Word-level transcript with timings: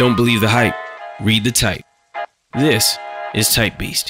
Don't 0.00 0.16
believe 0.16 0.40
the 0.40 0.48
hype. 0.48 0.74
Read 1.20 1.44
the 1.44 1.50
type. 1.50 1.84
This 2.54 2.96
is 3.34 3.52
Type 3.52 3.78
Beast. 3.78 4.06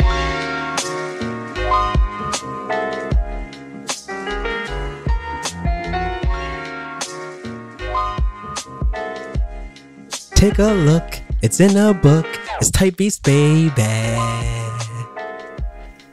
Take 10.37 10.61
a 10.61 10.73
look. 10.73 11.19
It's 11.43 11.59
in 11.59 11.77
a 11.77 11.93
book. 11.93 12.25
It's 12.61 12.71
Type 12.71 12.97
Beast, 12.97 13.25
baby. 13.25 13.73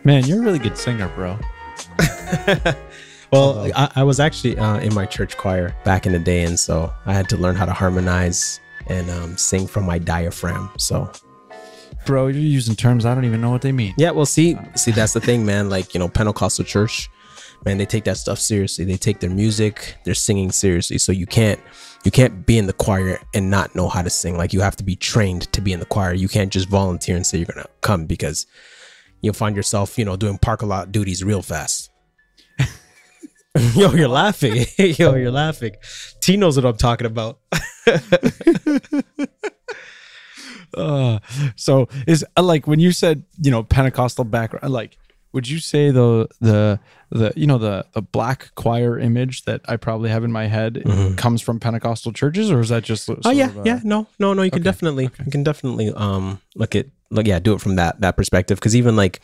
Man, 0.03 0.25
you're 0.25 0.39
a 0.39 0.43
really 0.43 0.57
good 0.57 0.75
singer, 0.75 1.07
bro. 1.09 1.37
Well, 3.29 3.69
I, 3.75 3.91
I 3.97 4.03
was 4.03 4.21
actually 4.21 4.57
uh, 4.57 4.77
in 4.79 4.93
my 4.93 5.05
church 5.05 5.35
choir 5.35 5.75
back 5.83 6.05
in 6.05 6.13
the 6.13 6.19
day, 6.19 6.43
and 6.43 6.57
so 6.57 6.93
I 7.05 7.13
had 7.13 7.27
to 7.27 7.35
learn 7.35 7.57
how 7.57 7.65
to 7.65 7.73
harmonize 7.73 8.61
and 8.87 9.09
um, 9.09 9.37
sing 9.37 9.67
from 9.67 9.85
my 9.85 9.97
diaphragm. 9.97 10.69
So 10.77 11.11
Bro, 12.05 12.27
you're 12.27 12.41
using 12.41 12.75
terms 12.75 13.05
I 13.05 13.13
don't 13.13 13.25
even 13.25 13.41
know 13.41 13.49
what 13.49 13.61
they 13.61 13.73
mean. 13.73 13.93
yeah, 13.97 14.11
well, 14.11 14.25
see, 14.25 14.57
see, 14.75 14.91
that's 14.91 15.13
the 15.13 15.19
thing, 15.19 15.45
man. 15.45 15.69
Like 15.69 15.93
you 15.93 15.99
know, 15.99 16.07
Pentecostal 16.07 16.63
church, 16.63 17.09
man, 17.65 17.77
they 17.77 17.85
take 17.85 18.05
that 18.05 18.17
stuff 18.17 18.39
seriously. 18.39 18.85
They 18.85 18.95
take 18.95 19.19
their 19.19 19.29
music, 19.29 19.97
their 20.05 20.13
singing 20.13 20.51
seriously. 20.51 20.99
So 20.99 21.11
you 21.11 21.25
can't, 21.25 21.59
you 22.05 22.11
can't 22.11 22.45
be 22.45 22.57
in 22.57 22.65
the 22.65 22.73
choir 22.73 23.19
and 23.33 23.51
not 23.51 23.75
know 23.75 23.89
how 23.89 24.01
to 24.01 24.09
sing. 24.09 24.37
Like 24.37 24.53
you 24.53 24.61
have 24.61 24.77
to 24.77 24.83
be 24.83 24.95
trained 24.95 25.51
to 25.51 25.59
be 25.59 25.73
in 25.73 25.81
the 25.81 25.85
choir. 25.85 26.13
You 26.13 26.29
can't 26.29 26.51
just 26.51 26.69
volunteer 26.69 27.17
and 27.17 27.25
say 27.25 27.39
you're 27.39 27.45
gonna 27.45 27.67
come 27.81 28.05
because 28.05 28.47
you'll 29.21 29.33
find 29.33 29.55
yourself, 29.55 29.97
you 29.97 30.05
know, 30.05 30.15
doing 30.15 30.37
parking 30.37 30.69
lot 30.69 30.93
duties 30.93 31.23
real 31.25 31.41
fast. 31.41 31.89
Yo, 33.75 33.91
you're 33.93 34.07
laughing. 34.07 34.65
Yo, 34.77 35.15
you're 35.15 35.31
laughing. 35.31 35.75
T 36.21 36.37
knows 36.37 36.55
what 36.55 36.65
I'm 36.65 36.77
talking 36.77 37.07
about. 37.07 37.39
Uh, 40.75 41.17
so 41.55 41.87
is 42.05 42.25
uh, 42.35 42.43
like 42.43 42.67
when 42.67 42.77
you 42.79 42.91
said 42.91 43.23
you 43.41 43.49
know 43.49 43.63
Pentecostal 43.63 44.25
background, 44.25 44.71
like 44.71 44.97
would 45.31 45.47
you 45.47 45.59
say 45.59 45.91
the 45.91 46.27
the 46.41 46.79
the 47.09 47.31
you 47.35 47.47
know 47.47 47.57
the 47.57 47.85
the 47.93 48.01
black 48.01 48.53
choir 48.55 48.99
image 48.99 49.43
that 49.45 49.61
I 49.67 49.77
probably 49.77 50.09
have 50.09 50.23
in 50.23 50.31
my 50.31 50.47
head 50.47 50.83
comes 51.15 51.41
from 51.41 51.59
Pentecostal 51.59 52.11
churches, 52.11 52.51
or 52.51 52.59
is 52.59 52.69
that 52.69 52.83
just 52.83 53.09
Oh 53.09 53.29
yeah, 53.31 53.51
yeah. 53.63 53.79
No, 53.83 54.07
no, 54.19 54.33
no. 54.33 54.41
You 54.41 54.51
can 54.51 54.61
definitely, 54.61 55.09
you 55.25 55.31
can 55.31 55.43
definitely 55.43 55.91
um 55.93 56.41
look 56.55 56.75
at 56.75 56.87
look 57.09 57.27
yeah, 57.27 57.39
do 57.39 57.53
it 57.53 57.61
from 57.61 57.77
that 57.77 58.01
that 58.01 58.17
perspective. 58.17 58.59
Because 58.59 58.75
even 58.75 58.95
like, 58.95 59.21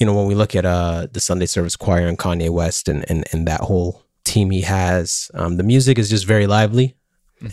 you 0.00 0.06
know, 0.06 0.14
when 0.14 0.26
we 0.26 0.34
look 0.34 0.56
at 0.56 0.64
uh 0.64 1.06
the 1.12 1.20
Sunday 1.20 1.46
service 1.46 1.76
choir 1.76 2.08
and 2.08 2.18
Kanye 2.18 2.50
West 2.50 2.88
and 2.88 3.04
and 3.08 3.24
and 3.32 3.46
that 3.46 3.60
whole 3.60 4.02
team 4.24 4.50
he 4.50 4.62
has, 4.62 5.30
um, 5.34 5.56
the 5.56 5.62
music 5.62 5.98
is 5.98 6.10
just 6.10 6.26
very 6.26 6.46
lively. 6.46 6.96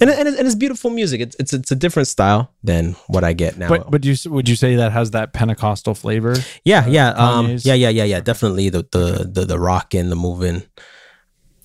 And, 0.02 0.10
and, 0.10 0.28
it's, 0.28 0.38
and 0.38 0.46
it's 0.46 0.56
beautiful 0.56 0.90
music. 0.90 1.22
It's, 1.22 1.36
it's 1.40 1.54
it's 1.54 1.72
a 1.72 1.76
different 1.76 2.10
style 2.10 2.52
than 2.62 2.94
what 3.08 3.24
I 3.24 3.32
get 3.32 3.58
now. 3.58 3.70
But 3.70 3.90
but 3.90 4.04
you 4.04 4.16
would 4.30 4.50
you 4.50 4.58
say 4.58 4.76
that 4.76 4.92
has 4.92 5.12
that 5.12 5.32
Pentecostal 5.32 5.96
flavor? 5.96 6.36
yeah, 6.66 6.86
yeah, 6.88 7.12
um, 7.12 7.58
yeah, 7.62 7.74
yeah, 7.74 7.88
yeah, 7.90 8.04
yeah. 8.04 8.20
Definitely 8.20 8.70
the 8.70 8.86
the 8.92 9.30
the 9.32 9.46
the 9.46 9.58
rock 9.58 9.94
and 9.94 10.12
the 10.12 10.18
moving. 10.18 10.64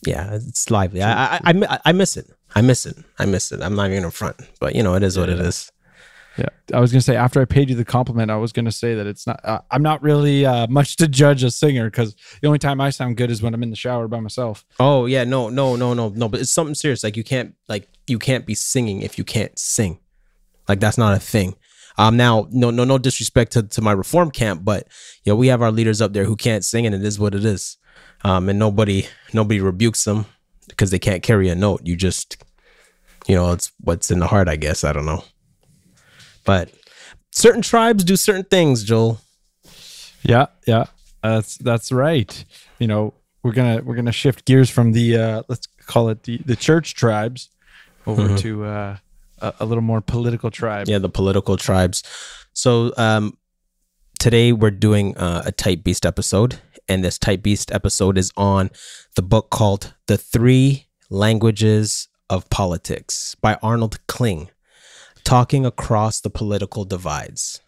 Yeah, 0.07 0.35
it's 0.35 0.71
lively. 0.71 1.03
I 1.03 1.37
I, 1.37 1.41
I 1.45 1.79
I 1.87 1.93
miss 1.93 2.17
it. 2.17 2.31
I 2.55 2.61
miss 2.61 2.87
it. 2.87 2.97
I 3.19 3.27
miss 3.27 3.51
it. 3.51 3.61
I'm 3.61 3.75
not 3.75 3.87
even 3.91 4.03
gonna 4.03 4.13
front, 4.13 4.37
but 4.61 4.77
you 4.77 4.85
know, 4.85 4.95
it 4.95 5.03
is 5.03 5.19
what 5.19 5.29
it 5.29 5.41
is. 5.41 5.72
Yeah, 6.39 6.49
I 6.73 6.81
was 6.81 6.93
gonna 6.93 7.03
say 7.03 7.17
after 7.17 7.41
I 7.43 7.45
paid 7.45 7.69
you 7.69 7.77
the 7.77 7.85
compliment, 7.85 8.31
I 8.31 8.37
was 8.37 8.53
gonna 8.53 8.73
say 8.73 8.95
that 8.95 9.07
it's 9.07 9.27
not. 9.27 9.41
Uh, 9.45 9.61
I'm 9.71 9.83
not 9.83 10.03
really 10.03 10.47
uh, 10.47 10.67
much 10.69 10.97
to 10.97 11.09
judge 11.09 11.45
a 11.45 11.51
singer 11.51 11.91
because 11.91 12.15
the 12.41 12.47
only 12.47 12.59
time 12.59 12.81
I 12.81 12.91
sound 12.91 13.17
good 13.17 13.31
is 13.31 13.43
when 13.43 13.53
I'm 13.55 13.63
in 13.63 13.71
the 13.71 13.77
shower 13.77 14.09
by 14.09 14.21
myself. 14.21 14.65
Oh 14.81 15.07
yeah, 15.07 15.25
no, 15.25 15.51
no, 15.51 15.77
no, 15.77 15.93
no, 15.93 16.09
no. 16.09 16.29
But 16.29 16.41
it's 16.41 16.51
something 16.51 16.75
serious. 16.75 17.05
Like 17.05 17.17
you 17.17 17.25
can't, 17.25 17.55
like 17.69 17.89
you 18.07 18.19
can't 18.19 18.47
be 18.47 18.55
singing 18.55 19.03
if 19.03 19.19
you 19.19 19.25
can't 19.25 19.59
sing. 19.59 19.99
Like 20.69 20.81
that's 20.81 20.99
not 20.99 21.15
a 21.15 21.21
thing. 21.21 21.55
Um, 21.99 22.17
now, 22.17 22.49
no, 22.51 22.71
no, 22.71 22.85
no 22.85 22.99
disrespect 22.99 23.53
to, 23.53 23.63
to 23.65 23.83
my 23.83 23.93
reform 23.93 24.31
camp, 24.31 24.65
but 24.65 24.89
you 25.25 25.33
know 25.33 25.37
we 25.37 25.49
have 25.49 25.63
our 25.63 25.71
leaders 25.71 26.01
up 26.01 26.13
there 26.13 26.25
who 26.25 26.37
can't 26.37 26.65
sing, 26.65 26.87
and 26.87 26.95
it 26.95 27.05
is 27.05 27.19
what 27.19 27.35
it 27.35 27.45
is. 27.45 27.77
Um, 28.25 28.49
and 28.49 28.59
nobody, 28.59 29.07
nobody 29.33 29.61
rebukes 29.61 30.05
them 30.05 30.27
because 30.69 30.91
they 30.91 30.99
can't 30.99 31.23
carry 31.23 31.49
a 31.49 31.55
note. 31.55 31.83
You 31.85 31.97
just, 31.97 32.43
you 33.27 33.35
know, 33.35 33.53
it's 33.53 33.73
what's 33.81 34.11
in 34.11 34.21
the 34.21 34.29
heart, 34.29 34.49
I 34.49 34.57
guess. 34.57 34.85
I 34.85 34.93
don't 34.93 35.07
know, 35.07 35.25
but 36.45 36.71
certain 37.31 37.63
tribes 37.63 38.05
do 38.05 38.17
certain 38.17 38.45
things, 38.45 38.85
Joel. 38.85 39.21
Yeah, 40.23 40.47
yeah, 40.67 40.85
that's 41.23 41.57
that's 41.57 41.91
right. 41.91 42.45
You 42.79 42.87
know, 42.87 43.15
we're 43.43 43.53
gonna 43.53 43.83
we're 43.83 43.97
gonna 43.97 44.13
shift 44.13 44.45
gears 44.45 44.71
from 44.71 44.93
the 44.93 45.17
uh, 45.17 45.43
let's 45.49 45.67
call 45.87 46.09
it 46.09 46.23
the 46.25 46.39
the 46.39 46.57
church 46.57 46.95
tribes 46.95 47.49
over 48.07 48.37
to 48.39 48.65
uh, 48.65 48.97
a, 49.41 49.55
a 49.61 49.67
little 49.67 49.83
more 49.83 50.01
political 50.01 50.51
tribe. 50.51 50.89
Yeah, 50.89 50.99
the 50.99 51.09
political 51.09 51.57
tribes. 51.57 52.03
So 52.53 52.93
um, 52.97 53.37
today 54.19 54.53
we're 54.53 54.71
doing 54.71 55.17
uh, 55.17 55.43
a 55.45 55.53
Type 55.53 55.83
Beast 55.83 56.07
episode, 56.07 56.61
and 56.89 57.05
this 57.05 57.19
Type 57.19 57.43
Beast 57.43 57.73
episode 57.73 58.17
is 58.17 58.33
on 58.37 58.71
the 59.17 59.23
book 59.23 59.51
called 59.51 59.95
"The 60.07 60.19
Three 60.19 60.87
Languages 61.11 62.09
of 62.31 62.49
Politics" 62.51 63.35
by 63.35 63.59
Arnold 63.63 63.99
Kling, 64.07 64.51
talking 65.25 65.65
across 65.67 66.21
the 66.21 66.31
political 66.31 66.85
divides. 66.85 67.61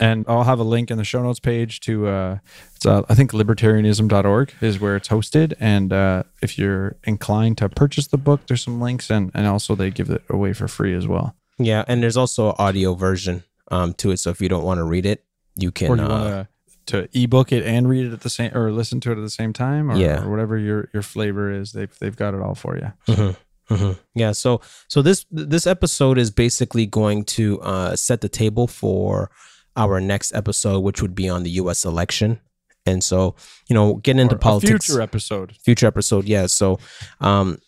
and 0.00 0.24
I'll 0.28 0.44
have 0.44 0.60
a 0.60 0.64
link 0.64 0.90
in 0.90 0.96
the 0.98 1.04
show 1.04 1.22
notes 1.22 1.40
page 1.40 1.80
to 1.80 2.06
uh, 2.06 2.38
it's 2.76 2.86
uh, 2.86 3.02
I 3.08 3.14
think 3.14 3.32
libertarianism.org 3.32 4.52
is 4.60 4.78
where 4.78 4.94
it's 4.96 5.08
hosted, 5.08 5.54
and 5.58 5.92
uh, 5.92 6.22
if 6.42 6.58
you're 6.58 6.96
inclined 7.04 7.58
to 7.58 7.68
purchase 7.68 8.06
the 8.06 8.18
book, 8.18 8.46
there's 8.46 8.62
some 8.62 8.80
links, 8.80 9.10
and 9.10 9.30
and 9.34 9.46
also 9.46 9.74
they 9.74 9.90
give 9.90 10.10
it 10.10 10.22
away 10.28 10.52
for 10.52 10.68
free 10.68 10.94
as 10.94 11.06
well. 11.06 11.34
Yeah, 11.58 11.84
and 11.88 12.02
there's 12.02 12.16
also 12.16 12.50
an 12.50 12.54
audio 12.58 12.94
version 12.94 13.42
um, 13.72 13.92
to 13.94 14.12
it. 14.12 14.18
So 14.18 14.30
if 14.30 14.40
you 14.40 14.48
don't 14.48 14.62
want 14.64 14.78
to 14.78 14.84
read 14.84 15.04
it, 15.06 15.24
you 15.56 15.72
can. 15.72 15.90
Or 15.90 15.96
you 15.96 16.02
uh, 16.02 16.44
to 16.86 17.08
ebook 17.12 17.52
it 17.52 17.64
and 17.66 17.86
read 17.88 18.06
it 18.06 18.12
at 18.12 18.20
the 18.20 18.30
same, 18.30 18.56
or 18.56 18.70
listen 18.70 19.00
to 19.00 19.10
it 19.12 19.18
at 19.18 19.20
the 19.22 19.28
same 19.30 19.52
time, 19.52 19.90
or, 19.90 19.96
Yeah. 19.96 20.22
or 20.24 20.30
whatever 20.30 20.56
your 20.56 20.88
your 20.94 21.02
flavor 21.02 21.50
is. 21.52 21.72
They've 21.72 21.92
they've 21.98 22.16
got 22.16 22.34
it 22.34 22.40
all 22.40 22.54
for 22.54 22.78
you. 22.78 23.34
Hmm 23.68 23.92
Yeah. 24.14 24.32
So 24.32 24.60
so 24.88 25.02
this 25.02 25.26
this 25.30 25.66
episode 25.66 26.18
is 26.18 26.30
basically 26.30 26.86
going 26.86 27.24
to 27.36 27.60
uh, 27.60 27.96
set 27.96 28.20
the 28.20 28.28
table 28.28 28.66
for 28.66 29.30
our 29.76 30.00
next 30.00 30.34
episode, 30.34 30.80
which 30.80 31.00
would 31.02 31.14
be 31.14 31.28
on 31.28 31.42
the 31.44 31.50
U.S. 31.62 31.84
election. 31.84 32.40
And 32.86 33.04
so 33.04 33.34
you 33.68 33.74
know, 33.74 33.94
getting 33.96 34.22
into 34.22 34.34
Or 34.36 34.38
politics. 34.38 34.86
future 34.86 35.02
episode. 35.02 35.56
future 35.64 35.86
episode 35.86 36.24
yeah 36.26 36.46
so 36.46 36.78
um 37.20 37.58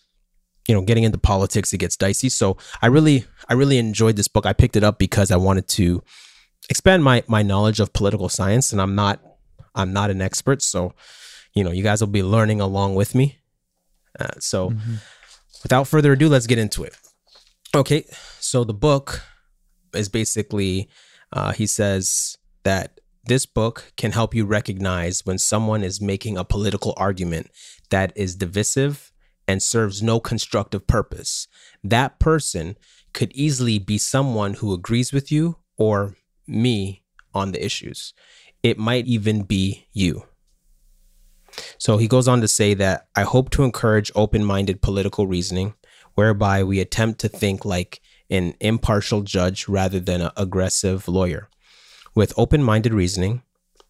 you 0.67 0.73
know 0.75 0.81
getting 0.81 1.03
into 1.03 1.17
politics 1.17 1.73
it 1.73 1.77
gets 1.79 1.97
dicey 1.97 2.29
so 2.29 2.55
i 2.81 2.87
really 2.87 3.25
i 3.49 3.53
really 3.53 3.77
enjoyed 3.77 4.15
this 4.15 4.27
book 4.27 4.45
i 4.45 4.53
picked 4.53 4.75
it 4.75 4.83
up 4.83 4.97
because 4.99 5.31
i 5.31 5.35
wanted 5.35 5.67
to 5.67 6.01
expand 6.69 7.03
my 7.03 7.23
my 7.27 7.41
knowledge 7.43 7.79
of 7.79 7.91
political 7.93 8.29
science 8.29 8.71
and 8.71 8.79
i'm 8.81 8.93
not 8.95 9.19
i'm 9.75 9.91
not 9.91 10.09
an 10.11 10.21
expert 10.21 10.61
so 10.61 10.93
you 11.55 11.63
know 11.63 11.71
you 11.71 11.81
guys 11.83 11.99
will 12.01 12.13
be 12.13 12.23
learning 12.23 12.61
along 12.61 12.93
with 12.95 13.15
me 13.15 13.39
uh, 14.19 14.27
so 14.39 14.71
without 15.63 15.87
further 15.87 16.13
ado 16.13 16.29
let's 16.29 16.47
get 16.47 16.57
into 16.57 16.83
it 16.83 16.95
okay 17.75 18.05
so 18.39 18.63
the 18.63 18.73
book 18.73 19.21
is 19.93 20.09
basically 20.09 20.89
uh, 21.33 21.51
he 21.51 21.65
says 21.65 22.37
that 22.63 22.99
this 23.25 23.45
book 23.45 23.93
can 23.97 24.11
help 24.11 24.33
you 24.33 24.45
recognize 24.45 25.25
when 25.25 25.37
someone 25.37 25.83
is 25.83 26.01
making 26.01 26.37
a 26.37 26.43
political 26.43 26.93
argument 26.97 27.49
that 27.89 28.11
is 28.15 28.35
divisive 28.35 29.11
and 29.47 29.61
serves 29.61 30.01
no 30.01 30.19
constructive 30.19 30.87
purpose. 30.87 31.47
That 31.83 32.19
person 32.19 32.77
could 33.13 33.31
easily 33.33 33.79
be 33.79 33.97
someone 33.97 34.55
who 34.55 34.73
agrees 34.73 35.11
with 35.13 35.31
you 35.31 35.57
or 35.77 36.15
me 36.47 37.03
on 37.33 37.51
the 37.51 37.63
issues. 37.63 38.13
It 38.63 38.77
might 38.77 39.05
even 39.07 39.43
be 39.43 39.87
you. 39.93 40.23
So 41.77 41.97
he 41.97 42.07
goes 42.07 42.27
on 42.27 42.41
to 42.41 42.47
say 42.47 42.73
that 42.75 43.07
I 43.15 43.23
hope 43.23 43.49
to 43.51 43.63
encourage 43.63 44.11
open 44.15 44.43
minded 44.43 44.81
political 44.81 45.27
reasoning, 45.27 45.73
whereby 46.15 46.63
we 46.63 46.79
attempt 46.79 47.19
to 47.21 47.29
think 47.29 47.65
like 47.65 48.01
an 48.29 48.53
impartial 48.59 49.21
judge 49.21 49.67
rather 49.67 49.99
than 49.99 50.21
an 50.21 50.31
aggressive 50.37 51.07
lawyer. 51.07 51.49
With 52.15 52.33
open 52.37 52.63
minded 52.63 52.93
reasoning, 52.93 53.41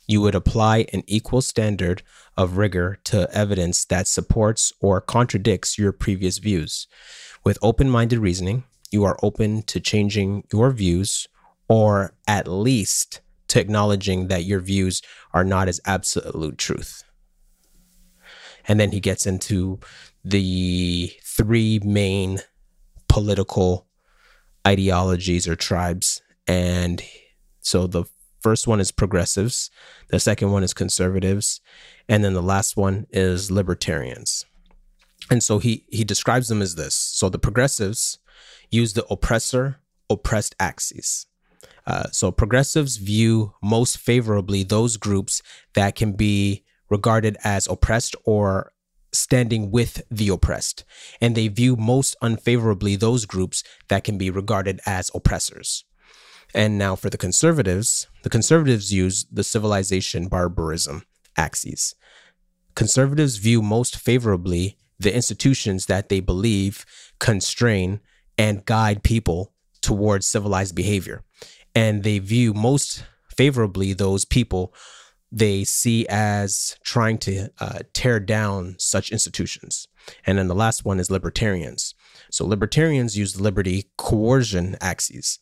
you 0.08 0.22
would 0.22 0.36
apply 0.36 0.86
an 0.94 1.04
equal 1.08 1.42
standard 1.42 2.04
of 2.36 2.58
rigor 2.58 3.00
to 3.06 3.30
evidence 3.34 3.86
that 3.86 4.08
supports 4.08 4.74
or 4.82 5.00
contradicts 5.00 5.78
your 5.78 5.92
previous 5.92 6.38
views. 6.38 6.88
With 7.44 7.58
open 7.62 7.90
minded 7.90 8.20
reasoning, 8.20 8.64
you 8.92 9.04
are 9.04 9.18
open 9.24 9.64
to 9.64 9.80
changing 9.80 10.44
your 10.52 10.72
views 10.72 11.28
or 11.70 12.14
at 12.28 12.48
least 12.48 13.22
to 13.48 13.60
acknowledging 13.60 14.28
that 14.28 14.44
your 14.44 14.60
views 14.60 15.02
are 15.34 15.44
not 15.44 15.68
as 15.68 15.80
absolute 15.86 16.58
truth. 16.58 17.04
And 18.72 18.80
then 18.80 18.94
he 18.94 19.02
gets 19.02 19.26
into 19.26 19.82
the 20.24 21.12
three 21.26 21.82
main 21.84 22.40
political 23.10 23.86
ideologies 24.66 25.46
or 25.46 25.58
tribes. 25.58 26.22
And 26.48 27.04
so 27.60 27.86
the 27.86 28.06
first 28.40 28.70
one 28.70 28.80
is 28.80 28.90
progressives, 28.90 29.72
the 30.08 30.22
second 30.22 30.52
one 30.52 30.64
is 30.64 30.74
conservatives, 30.74 31.60
and 32.08 32.24
then 32.24 32.34
the 32.34 32.42
last 32.42 32.78
one 32.78 33.08
is 33.12 33.52
libertarians. 33.52 34.46
And 35.30 35.44
so 35.44 35.60
he 35.60 35.84
he 35.90 36.06
describes 36.06 36.48
them 36.48 36.62
as 36.62 36.76
this. 36.76 36.96
So 36.96 37.28
the 37.28 37.40
progressives 37.40 38.20
use 38.70 38.94
the 38.94 39.06
oppressor 39.08 39.82
oppressed 40.10 40.56
axis. 40.62 41.26
Uh, 41.86 42.08
so 42.14 42.32
progressives 42.32 42.96
view 42.96 43.54
most 43.62 43.98
favorably 43.98 44.64
those 44.64 44.96
groups 44.96 45.42
that 45.74 45.96
can 45.96 46.14
be 46.14 46.64
regarded 46.92 47.38
as 47.44 47.66
oppressed 47.68 48.16
or 48.26 48.72
standing 49.14 49.72
with 49.72 50.04
the 50.12 50.30
oppressed, 50.30 50.84
and 51.20 51.36
they 51.36 51.48
view 51.48 51.76
most 51.76 52.16
unfavorably 52.22 52.96
those 52.96 53.26
groups 53.26 53.64
that 53.88 54.04
can 54.04 54.18
be 54.18 54.30
regarded 54.30 54.80
as 54.86 55.10
oppressors. 55.16 55.86
And 56.54 56.78
now 56.78 56.96
for 56.96 57.10
the 57.10 57.18
conservatives, 57.18 58.08
the 58.24 58.30
conservatives 58.30 58.94
use 58.94 59.26
the 59.32 59.44
civilization 59.44 60.28
barbarism 60.28 61.04
axes. 61.38 61.96
Conservatives 62.76 63.38
view 63.38 63.62
most 63.62 63.96
favorably 63.96 64.78
the 65.00 65.14
institutions 65.14 65.88
that 65.88 66.10
they 66.10 66.20
believe 66.20 66.86
constrain 67.20 68.02
and 68.38 68.66
guide 68.66 69.04
people 69.04 69.54
towards 69.82 70.28
civilized 70.28 70.76
behavior. 70.76 71.24
And 71.74 72.04
they 72.04 72.20
view 72.20 72.54
most 72.54 73.04
favorably 73.36 73.94
those 73.94 74.26
people 74.26 74.74
they 75.32 75.64
see 75.64 76.06
as 76.10 76.78
trying 76.84 77.18
to 77.20 77.50
uh, 77.60 77.80
tear 77.94 78.20
down 78.20 78.76
such 78.78 79.12
institutions. 79.12 79.88
And 80.26 80.38
then 80.38 80.48
the 80.48 80.56
last 80.56 80.84
one 80.84 81.00
is 81.00 81.10
libertarians. 81.10 81.94
So 82.30 82.46
libertarians 82.46 83.18
use 83.18 83.34
the 83.34 83.44
liberty 83.44 83.90
coercion 83.98 84.76
axes. 84.82 85.40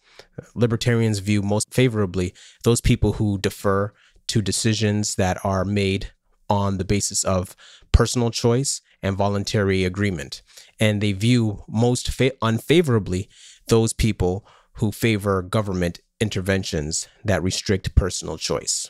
Libertarians 0.53 1.19
view 1.19 1.41
most 1.41 1.74
favorably 1.74 2.33
those 2.63 2.81
people 2.81 3.13
who 3.13 3.38
defer 3.38 3.94
to 4.27 4.41
decisions 4.41 5.15
that 5.15 5.44
are 5.44 5.65
made 5.65 6.12
on 6.50 6.77
the 6.77 6.86
basis 6.86 7.24
of 7.24 7.56
personal 7.91 8.30
choice 8.31 8.81
and 9.01 9.15
voluntary 9.18 9.86
agreement. 9.86 10.41
And 10.80 11.01
they 11.01 11.13
view 11.13 11.63
most 11.68 12.09
fa- 12.09 12.33
unfavorably 12.41 13.30
those 13.68 13.94
people 13.94 14.45
who 14.74 14.91
favor 14.91 15.41
government 15.41 16.00
interventions 16.19 17.07
that 17.24 17.41
restrict 17.41 17.95
personal 17.95 18.38
choice. 18.38 18.89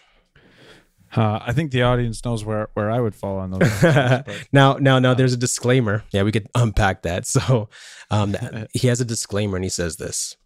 Uh, 1.16 1.40
I 1.42 1.54
think 1.54 1.72
the 1.72 1.82
audience 1.84 2.24
knows 2.24 2.46
where, 2.46 2.70
where 2.74 2.92
I 2.92 3.00
would 3.00 3.16
fall 3.16 3.38
on 3.40 3.52
those. 3.52 3.84
now, 4.52 4.74
now, 4.74 5.00
now, 5.00 5.14
there's 5.14 5.34
a 5.34 5.38
disclaimer. 5.38 6.04
Yeah, 6.12 6.24
we 6.24 6.32
could 6.32 6.48
unpack 6.56 7.02
that. 7.04 7.26
So, 7.26 7.70
um, 8.12 8.36
he 8.74 8.88
has 8.88 9.02
a 9.02 9.06
disclaimer, 9.06 9.56
and 9.58 9.66
he 9.66 9.70
says 9.70 9.98
this. 9.98 10.38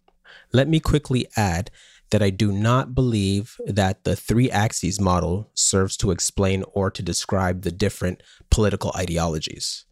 Let 0.52 0.68
me 0.68 0.80
quickly 0.80 1.26
add 1.36 1.70
that 2.10 2.22
I 2.22 2.30
do 2.30 2.52
not 2.52 2.94
believe 2.94 3.56
that 3.66 4.04
the 4.04 4.16
three 4.16 4.50
axes 4.50 5.00
model 5.00 5.50
serves 5.54 5.96
to 5.98 6.10
explain 6.10 6.64
or 6.72 6.90
to 6.90 7.02
describe 7.02 7.62
the 7.62 7.72
different 7.72 8.22
political 8.50 8.92
ideologies. 8.96 9.84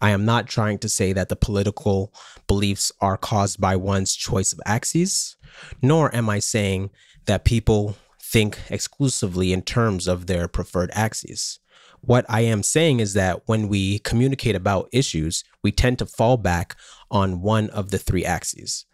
I 0.00 0.10
am 0.10 0.24
not 0.24 0.48
trying 0.48 0.78
to 0.80 0.88
say 0.88 1.12
that 1.12 1.28
the 1.28 1.36
political 1.36 2.12
beliefs 2.46 2.92
are 3.00 3.16
caused 3.16 3.60
by 3.60 3.76
one's 3.76 4.14
choice 4.14 4.52
of 4.52 4.60
axes, 4.66 5.36
nor 5.80 6.14
am 6.14 6.28
I 6.28 6.40
saying 6.40 6.90
that 7.26 7.44
people 7.44 7.96
think 8.32 8.58
exclusively 8.70 9.52
in 9.52 9.62
terms 9.62 10.08
of 10.08 10.26
their 10.26 10.48
preferred 10.48 10.90
axes. 10.94 11.60
What 12.00 12.24
I 12.28 12.40
am 12.40 12.62
saying 12.62 12.98
is 12.98 13.12
that 13.12 13.42
when 13.46 13.68
we 13.68 13.98
communicate 14.00 14.56
about 14.56 14.88
issues, 14.92 15.44
we 15.62 15.70
tend 15.70 15.98
to 15.98 16.06
fall 16.06 16.38
back 16.38 16.74
on 17.10 17.42
one 17.42 17.70
of 17.70 17.90
the 17.90 17.98
three 17.98 18.24
axes. 18.24 18.86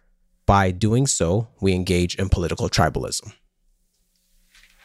By 0.44 0.73
doing 0.73 1.06
so, 1.06 1.49
we 1.61 1.73
engage 1.73 2.17
in 2.17 2.29
political 2.29 2.69
tribalism. 2.69 3.32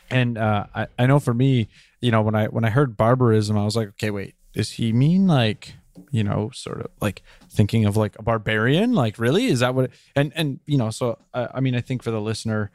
And 0.10 0.38
uh, 0.38 0.68
I, 0.76 0.88
I 1.00 1.06
know 1.08 1.20
for 1.20 1.34
me, 1.34 1.68
you 2.00 2.12
know, 2.12 2.22
when 2.22 2.36
I 2.36 2.46
when 2.48 2.64
I 2.64 2.70
heard 2.70 2.96
barbarism, 2.96 3.58
I 3.58 3.66
was 3.66 3.76
like, 3.76 3.88
okay, 3.90 4.12
wait, 4.12 4.36
does 4.54 4.72
he 4.72 4.94
mean 4.94 5.28
like 5.28 5.74
you 6.12 6.24
know 6.24 6.50
sort 6.54 6.82
of 6.82 6.88
like 7.02 7.22
thinking 7.52 7.86
of 7.86 7.96
like 7.96 8.18
a 8.18 8.24
barbarian 8.24 8.94
like 8.94 9.20
really 9.20 9.46
is 9.46 9.60
that 9.60 9.76
what 9.76 9.86
it, 9.86 9.92
and 10.16 10.34
and 10.36 10.60
you 10.66 10.76
know 10.76 10.90
so 10.90 11.20
I, 11.36 11.50
I 11.54 11.60
mean 11.60 11.76
i 11.76 11.82
think 11.82 12.02
for 12.02 12.10
the 12.10 12.20
listener 12.20 12.72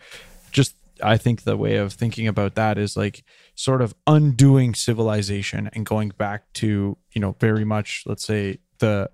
just 0.53 0.77
I 1.03 1.17
think 1.17 1.43
the 1.43 1.57
way 1.57 1.77
of 1.77 1.93
thinking 1.93 2.27
about 2.27 2.55
that 2.55 2.79
is 2.79 2.97
like 2.97 3.25
sort 3.55 3.83
of 3.83 3.95
undoing 4.07 4.75
civilization 4.75 5.71
and 5.73 5.85
going 5.85 6.11
back 6.11 6.53
to, 6.55 6.97
you 7.13 7.21
know, 7.21 7.37
very 7.41 7.65
much, 7.65 8.05
let's 8.07 8.25
say 8.25 8.59
the, 8.79 9.11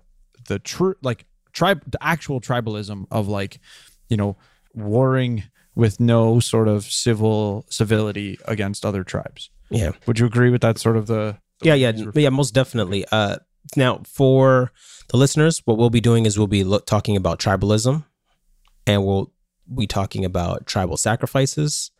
the 0.47 0.59
true, 0.59 0.95
like 1.01 1.25
tribe, 1.53 1.83
the 1.87 2.01
actual 2.01 2.41
tribalism 2.41 3.05
of 3.11 3.27
like, 3.27 3.59
you 4.09 4.17
know, 4.17 4.37
warring 4.73 5.43
with 5.75 5.99
no 5.99 6.39
sort 6.39 6.67
of 6.67 6.85
civil 6.85 7.65
civility 7.69 8.39
against 8.45 8.85
other 8.85 9.03
tribes. 9.03 9.49
Yeah. 9.69 9.91
Would 10.05 10.19
you 10.19 10.25
agree 10.25 10.49
with 10.49 10.61
that 10.61 10.77
sort 10.77 10.97
of 10.97 11.07
the? 11.07 11.37
the 11.59 11.67
yeah, 11.67 11.73
yeah, 11.73 11.91
yeah, 12.13 12.29
most 12.29 12.53
definitely. 12.53 13.05
Uh, 13.11 13.37
now 13.75 14.01
for 14.05 14.71
the 15.09 15.17
listeners, 15.17 15.61
what 15.65 15.77
we'll 15.77 15.89
be 15.89 16.01
doing 16.01 16.25
is 16.25 16.37
we'll 16.37 16.47
be 16.47 16.63
lo- 16.63 16.79
talking 16.79 17.17
about 17.17 17.39
tribalism 17.39 18.05
and 18.87 19.05
we'll 19.05 19.31
we 19.67 19.87
talking 19.87 20.25
about 20.25 20.65
tribal 20.65 20.97
sacrifices, 20.97 21.91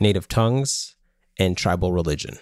native 0.00 0.28
tongues, 0.28 0.96
and 1.38 1.56
tribal 1.56 1.92
religion. 1.92 2.38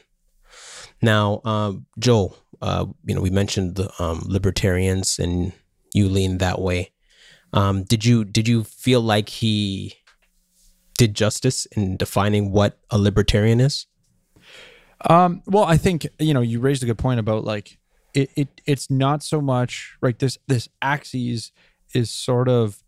Now, 1.03 1.41
um, 1.45 1.87
Joel, 1.99 2.37
uh, 2.61 2.87
you 3.05 3.15
know, 3.15 3.21
we 3.21 3.31
mentioned 3.31 3.77
the 3.77 3.91
um, 4.03 4.23
libertarians, 4.27 5.19
and 5.19 5.53
you 5.95 6.09
lean 6.09 6.39
that 6.39 6.61
way. 6.61 6.93
Um, 7.53 7.85
did 7.85 8.05
you 8.05 8.25
did 8.25 8.47
you 8.47 8.65
feel 8.65 9.01
like 9.01 9.29
he 9.29 9.95
did 10.97 11.15
justice 11.15 11.67
in 11.67 11.97
defining 11.97 12.53
what 12.53 12.79
a 12.91 12.99
libertarian 12.99 13.61
is? 13.61 13.87
Um, 15.09 15.43
well, 15.47 15.65
I 15.65 15.77
think 15.77 16.07
you 16.19 16.35
know 16.35 16.43
you 16.43 16.61
raised 16.61 16.83
a 16.83 16.87
good 16.87 16.99
point 16.99 17.19
about 17.19 17.45
like 17.45 17.79
it, 18.15 18.31
it 18.37 18.61
it's 18.67 18.91
not 18.91 19.23
so 19.23 19.41
much 19.41 19.97
right. 20.01 20.19
This 20.19 20.39
this 20.47 20.69
axis 20.83 21.53
is 21.95 22.11
sort 22.11 22.49
of 22.49 22.83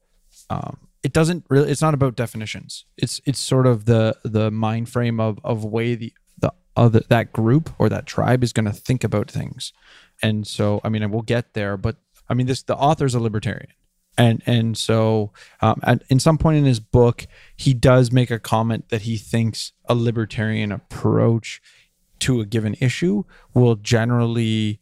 um, 0.50 0.76
it 1.02 1.12
doesn't 1.12 1.44
really 1.49 1.70
it's 1.70 1.82
not 1.82 1.94
about 1.94 2.16
definitions. 2.16 2.84
It's 2.96 3.20
it's 3.25 3.40
sort 3.40 3.66
of 3.66 3.87
the 3.87 4.16
the 4.25 4.50
mind 4.50 4.88
frame 4.88 5.20
of 5.20 5.38
of 5.44 5.64
way 5.64 5.94
the 5.94 6.12
the 6.38 6.52
other 6.76 7.00
that 7.08 7.32
group 7.32 7.70
or 7.78 7.88
that 7.88 8.06
tribe 8.06 8.44
is 8.44 8.52
going 8.52 8.66
to 8.66 8.72
think 8.72 9.04
about 9.04 9.31
things. 9.31 9.72
And 10.22 10.46
so 10.46 10.81
i 10.84 10.88
mean 10.88 11.10
we'll 11.10 11.22
get 11.22 11.54
there 11.54 11.76
but 11.76 11.96
i 12.28 12.34
mean 12.34 12.46
this 12.46 12.62
the 12.62 12.76
author's 12.76 13.14
a 13.14 13.20
libertarian. 13.20 13.72
And 14.19 14.43
and 14.44 14.76
so 14.76 15.32
um, 15.62 15.81
at, 15.82 16.02
in 16.10 16.20
some 16.20 16.37
point 16.38 16.58
in 16.58 16.64
his 16.64 16.81
book 16.81 17.26
he 17.56 17.75
does 17.75 18.12
make 18.12 18.31
a 18.31 18.38
comment 18.38 18.90
that 18.90 19.02
he 19.02 19.16
thinks 19.16 19.72
a 19.87 19.94
libertarian 19.94 20.70
approach 20.70 21.60
to 22.20 22.40
a 22.40 22.46
given 22.46 22.76
issue 22.78 23.25
will 23.52 23.75
generally 23.75 24.81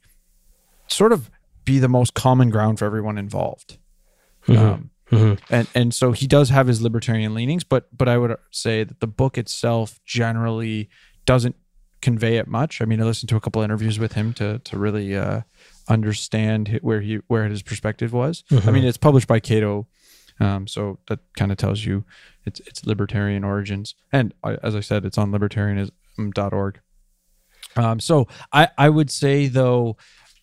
sort 0.89 1.13
of 1.13 1.31
be 1.65 1.79
the 1.79 1.89
most 1.89 2.13
common 2.15 2.51
ground 2.51 2.79
for 2.79 2.85
everyone 2.85 3.17
involved. 3.17 3.79
Mm-hmm. 4.47 4.63
um, 4.63 4.91
Mm-hmm. 5.11 5.55
And 5.55 5.69
and 5.75 5.95
so 5.95 6.13
he 6.13 6.27
does 6.27 6.51
have 6.51 6.67
his 6.67 6.81
libertarian 6.81 7.35
leanings, 7.35 7.65
but 7.65 7.89
but 7.97 8.09
I 8.09 8.17
would 8.19 8.37
say 8.51 8.85
that 8.85 9.01
the 9.01 9.07
book 9.07 9.37
itself 9.37 10.01
generally 10.05 10.89
doesn't 11.27 11.57
convey 12.01 12.37
it 12.37 12.47
much. 12.47 12.81
I 12.81 12.85
mean, 12.85 13.01
I 13.01 13.05
listened 13.05 13.29
to 13.31 13.37
a 13.37 13.41
couple 13.41 13.63
interviews 13.63 13.99
with 13.99 14.13
him 14.13 14.33
to 14.35 14.59
to 14.61 14.79
really 14.79 15.17
uh, 15.17 15.43
understand 15.89 16.79
where 16.83 17.01
he 17.01 17.21
where 17.27 17.47
his 17.47 17.63
perspective 17.63 18.13
was. 18.13 18.45
Mm-hmm. 18.51 18.69
I 18.69 18.73
mean, 18.73 18.85
it's 18.85 18.97
published 18.97 19.27
by 19.27 19.41
Cato, 19.41 19.87
um, 20.39 20.67
so 20.67 20.99
that 21.09 21.21
kind 21.37 21.53
of 21.53 21.59
tells 21.59 21.85
you 21.85 22.05
it's 22.45 22.61
it's 22.61 22.87
libertarian 22.87 23.45
origins. 23.45 23.95
And 24.13 24.33
I, 24.43 24.55
as 24.63 24.75
I 24.75 24.81
said, 24.81 25.05
it's 25.05 25.19
on 25.19 25.33
libertarianism.org. 25.33 26.81
Um, 27.77 28.01
so 28.01 28.29
I 28.53 28.69
I 28.79 28.89
would 28.89 29.11
say 29.11 29.47
though 29.47 29.97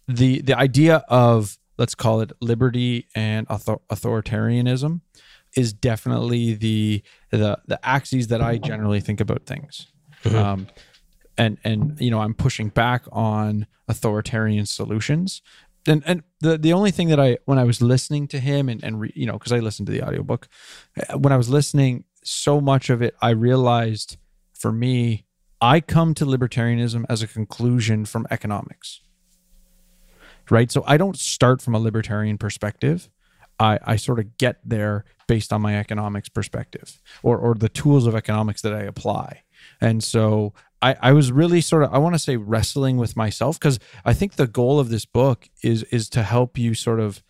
the 0.08 0.42
the 0.42 0.58
idea 0.58 0.98
of 1.10 1.58
let's 1.78 1.96
call 1.96 2.22
it 2.22 2.32
liberty 2.42 3.08
and 3.16 3.48
author- 3.50 3.82
authoritarianism 3.90 5.02
is 5.56 5.74
definitely 5.74 6.54
the 6.54 7.04
the 7.32 7.58
the 7.68 7.80
axes 7.84 8.28
that 8.28 8.42
I 8.42 8.58
generally 8.58 9.00
think 9.00 9.20
about 9.20 9.46
things. 9.46 9.88
Mm-hmm. 10.24 10.36
Um, 10.36 10.68
and 11.38 11.58
and 11.64 12.00
you 12.00 12.12
know 12.12 12.20
I'm 12.20 12.34
pushing 12.34 12.70
back 12.70 13.06
on 13.12 13.68
authoritarian 13.88 14.66
solutions. 14.66 15.42
And 15.88 16.04
and 16.06 16.24
the 16.42 16.58
the 16.58 16.74
only 16.74 16.92
thing 16.92 17.08
that 17.10 17.20
I 17.20 17.38
when 17.46 17.58
I 17.58 17.64
was 17.64 17.82
listening 17.82 18.28
to 18.30 18.40
him 18.40 18.68
and 18.70 18.84
and 18.84 19.00
re, 19.00 19.12
you 19.16 19.26
know 19.26 19.34
because 19.34 19.52
I 19.52 19.60
listened 19.60 19.86
to 19.88 19.92
the 19.92 20.04
audiobook 20.04 20.48
uh, 21.10 21.18
when 21.18 21.32
I 21.32 21.38
was 21.38 21.50
listening 21.50 22.04
so 22.24 22.60
much 22.60 22.90
of 22.90 23.02
it 23.02 23.16
I 23.22 23.30
realized 23.30 24.18
for 24.54 24.72
me 24.72 25.26
I 25.62 25.80
come 25.80 26.14
to 26.16 26.26
libertarianism 26.26 27.06
as 27.08 27.24
a 27.24 27.28
conclusion 27.28 28.04
from 28.04 28.28
economics 28.30 29.00
right? 30.50 30.72
So 30.72 30.84
I 30.86 30.98
don't 30.98 31.18
start 31.18 31.62
from 31.62 31.76
a 31.76 31.80
libertarian 31.80 32.38
perspective. 32.38 33.10
I, 33.60 33.80
I 33.84 33.96
sort 33.96 34.20
of 34.20 34.38
get 34.38 34.60
there 34.64 35.06
based 35.28 35.52
on 35.52 35.62
my 35.62 35.78
economics 35.78 36.30
perspective 36.30 37.02
or, 37.24 37.38
or 37.38 37.56
the 37.56 37.70
tools 37.70 38.06
of 38.06 38.16
economics 38.16 38.62
that 38.62 38.74
I 38.74 38.82
apply. 38.82 39.42
And 39.82 40.04
so 40.04 40.54
I, 40.82 40.96
I 41.02 41.12
was 41.12 41.32
really 41.32 41.62
sort 41.62 41.84
of 41.84 41.94
I 41.94 41.98
want 41.98 42.16
to 42.16 42.20
say 42.20 42.38
wrestling 42.38 42.98
with 42.98 43.16
myself 43.16 43.60
because 43.60 43.80
I 44.06 44.14
think 44.14 44.34
the 44.34 44.48
goal 44.48 44.80
of 44.80 44.90
this 44.90 45.06
book 45.06 45.50
is 45.64 45.84
is 45.84 46.10
to 46.10 46.24
help 46.24 46.58
you 46.58 46.74
sort 46.74 47.00
of 47.00 47.24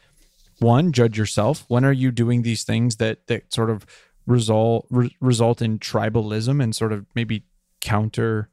one 0.60 0.92
judge 0.92 1.18
yourself. 1.18 1.66
When 1.68 1.86
are 1.86 1.94
you 1.94 2.12
doing 2.12 2.42
these 2.42 2.64
things 2.64 2.98
that 2.98 3.28
that 3.28 3.54
sort 3.54 3.70
of 3.70 3.86
result 4.26 4.86
re, 4.90 5.16
result 5.22 5.62
in 5.62 5.80
tribalism 5.80 6.62
and 6.62 6.76
sort 6.76 6.92
of 6.92 7.06
maybe 7.16 7.44
counter 7.80 8.50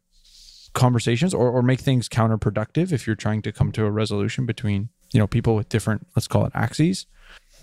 conversations 0.74 1.32
or, 1.32 1.48
or 1.50 1.62
make 1.62 1.80
things 1.80 2.08
counterproductive 2.08 2.92
if 2.92 3.06
you're 3.06 3.16
trying 3.16 3.40
to 3.42 3.52
come 3.52 3.72
to 3.72 3.84
a 3.86 3.90
resolution 3.90 4.44
between 4.44 4.88
you 5.12 5.20
know 5.20 5.26
people 5.26 5.54
with 5.54 5.68
different 5.68 6.06
let's 6.14 6.28
call 6.28 6.44
it 6.44 6.52
axes 6.54 7.06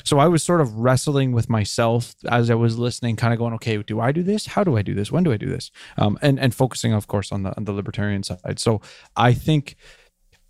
so 0.04 0.20
I 0.20 0.28
was 0.28 0.44
sort 0.44 0.62
of 0.62 0.74
wrestling 0.76 1.32
with 1.32 1.50
myself 1.50 2.16
as 2.30 2.50
I 2.50 2.56
was 2.56 2.78
listening, 2.78 3.16
kind 3.16 3.34
of 3.34 3.40
going, 3.40 3.54
okay, 3.56 3.78
do 3.84 4.00
I 4.00 4.12
do 4.12 4.24
this? 4.24 4.48
How 4.48 4.64
do 4.64 4.78
I 4.78 4.82
do 4.82 4.94
this? 4.94 5.12
When 5.12 5.24
do 5.24 5.32
I 5.32 5.38
do 5.38 5.48
this? 5.48 5.72
Um, 5.98 6.18
and 6.22 6.40
and 6.40 6.54
focusing, 6.54 6.94
of 6.94 7.08
course, 7.08 7.32
on 7.32 7.44
the 7.44 7.56
on 7.56 7.66
the 7.66 7.72
libertarian 7.72 8.24
side. 8.24 8.60
So 8.60 8.82
I 9.16 9.34
think 9.34 9.76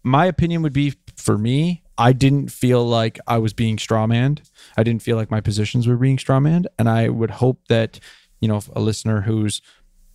my 0.03 0.25
opinion 0.25 0.62
would 0.62 0.74
be 0.74 0.94
for 1.15 1.38
me, 1.38 1.84
I 1.98 2.13
didn't 2.13 2.50
feel 2.50 2.86
like 2.86 3.20
I 3.27 3.38
was 3.38 3.53
being 3.53 3.77
strawmanned. 3.77 4.41
I 4.77 4.84
didn't 4.84 5.03
feel 5.03 5.18
like 5.18 5.30
my 5.30 5.41
positions 5.41 5.88
were 5.88 5.98
being 5.98 6.18
strawmanned, 6.18 6.65
and 6.80 6.89
I 6.89 7.10
would 7.10 7.32
hope 7.32 7.68
that 7.68 8.00
you 8.39 8.48
know 8.48 8.62
a 8.75 8.80
listener 8.80 9.22
who's 9.22 9.62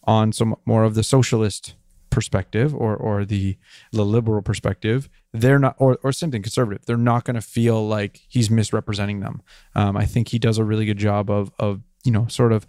on 0.04 0.32
some 0.32 0.56
more 0.64 0.84
of 0.84 0.94
the 0.94 1.02
socialist 1.02 1.74
perspective 2.16 2.74
or 2.74 2.96
or 2.96 3.26
the 3.26 3.58
the 3.92 4.02
liberal 4.02 4.40
perspective 4.40 5.10
they're 5.40 5.58
not 5.58 5.76
or 5.78 5.98
or 6.02 6.12
same 6.12 6.30
thing 6.30 6.42
conservative. 6.42 6.86
They're 6.86 6.96
not 6.96 7.24
going 7.24 7.34
to 7.34 7.42
feel 7.42 7.86
like 7.86 8.22
he's 8.26 8.50
misrepresenting 8.50 9.20
them. 9.20 9.42
Um, 9.74 9.94
i 9.96 10.06
think 10.06 10.28
he 10.28 10.38
does 10.38 10.56
a 10.56 10.64
really 10.64 10.86
good 10.86 10.96
job 10.96 11.30
of 11.30 11.52
of 11.58 11.82
you 12.04 12.12
know 12.12 12.26
sort 12.28 12.52
of 12.52 12.66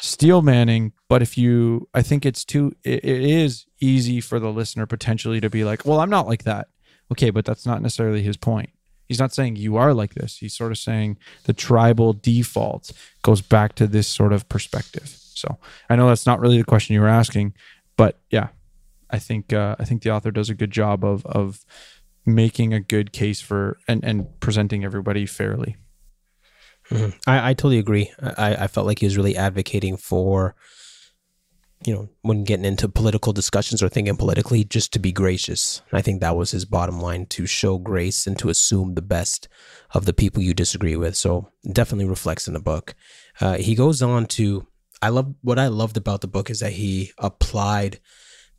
steel 0.00 0.42
manning 0.42 0.92
but 1.08 1.22
if 1.22 1.36
you 1.36 1.88
i 1.92 2.02
think 2.02 2.24
it's 2.24 2.44
too 2.44 2.72
it, 2.84 3.04
it 3.04 3.20
is 3.20 3.66
easy 3.80 4.20
for 4.20 4.38
the 4.38 4.52
listener 4.52 4.86
potentially 4.86 5.40
to 5.40 5.50
be 5.50 5.64
like 5.64 5.84
well 5.86 6.00
i'm 6.00 6.10
not 6.10 6.26
like 6.26 6.42
that. 6.42 6.66
Okay 7.12 7.30
but 7.30 7.44
that's 7.44 7.64
not 7.64 7.80
necessarily 7.80 8.22
his 8.22 8.36
point. 8.36 8.70
He's 9.06 9.20
not 9.20 9.32
saying 9.32 9.56
you 9.56 9.76
are 9.76 9.94
like 9.94 10.12
this. 10.12 10.36
He's 10.36 10.54
sort 10.54 10.70
of 10.70 10.76
saying 10.76 11.16
the 11.44 11.54
tribal 11.54 12.12
default 12.12 12.92
goes 13.22 13.40
back 13.40 13.74
to 13.76 13.86
this 13.86 14.06
sort 14.06 14.34
of 14.34 14.48
perspective. 14.48 15.08
So 15.42 15.58
i 15.88 15.94
know 15.94 16.08
that's 16.08 16.26
not 16.26 16.40
really 16.40 16.58
the 16.58 16.72
question 16.72 16.94
you 16.94 17.02
were 17.02 17.16
asking 17.22 17.54
but 17.98 18.18
yeah 18.30 18.48
i 19.10 19.18
think 19.18 19.52
uh, 19.52 19.76
i 19.78 19.84
think 19.84 20.02
the 20.02 20.10
author 20.10 20.30
does 20.30 20.48
a 20.48 20.54
good 20.54 20.70
job 20.70 21.04
of 21.04 21.26
of 21.26 21.66
making 22.24 22.72
a 22.72 22.80
good 22.80 23.12
case 23.12 23.40
for 23.42 23.76
and 23.86 24.02
and 24.02 24.26
presenting 24.40 24.84
everybody 24.84 25.26
fairly 25.26 25.76
Mhm. 26.90 27.12
I, 27.26 27.50
I 27.50 27.54
totally 27.54 27.78
agree. 27.78 28.10
I, 28.18 28.64
I 28.64 28.66
felt 28.66 28.86
like 28.86 29.00
he 29.00 29.06
was 29.06 29.16
really 29.18 29.36
advocating 29.36 29.98
for, 29.98 30.54
you 31.84 31.92
know, 31.94 32.08
when 32.22 32.44
getting 32.44 32.64
into 32.64 32.88
political 32.88 33.32
discussions 33.34 33.82
or 33.82 33.88
thinking 33.90 34.16
politically, 34.16 34.64
just 34.64 34.92
to 34.94 34.98
be 34.98 35.12
gracious. 35.12 35.82
I 35.92 36.00
think 36.00 36.20
that 36.20 36.36
was 36.36 36.50
his 36.50 36.64
bottom 36.64 36.98
line 37.00 37.26
to 37.26 37.46
show 37.46 37.78
grace 37.78 38.26
and 38.26 38.38
to 38.38 38.48
assume 38.48 38.94
the 38.94 39.02
best 39.02 39.48
of 39.92 40.06
the 40.06 40.14
people 40.14 40.42
you 40.42 40.54
disagree 40.54 40.96
with. 40.96 41.14
So 41.14 41.50
definitely 41.70 42.06
reflects 42.06 42.48
in 42.48 42.54
the 42.54 42.60
book. 42.60 42.94
Uh, 43.40 43.58
he 43.58 43.74
goes 43.74 44.00
on 44.00 44.24
to, 44.26 44.66
I 45.00 45.10
love 45.10 45.34
what 45.42 45.58
I 45.58 45.68
loved 45.68 45.96
about 45.96 46.20
the 46.20 46.28
book 46.28 46.50
is 46.50 46.60
that 46.60 46.72
he 46.72 47.12
applied 47.18 48.00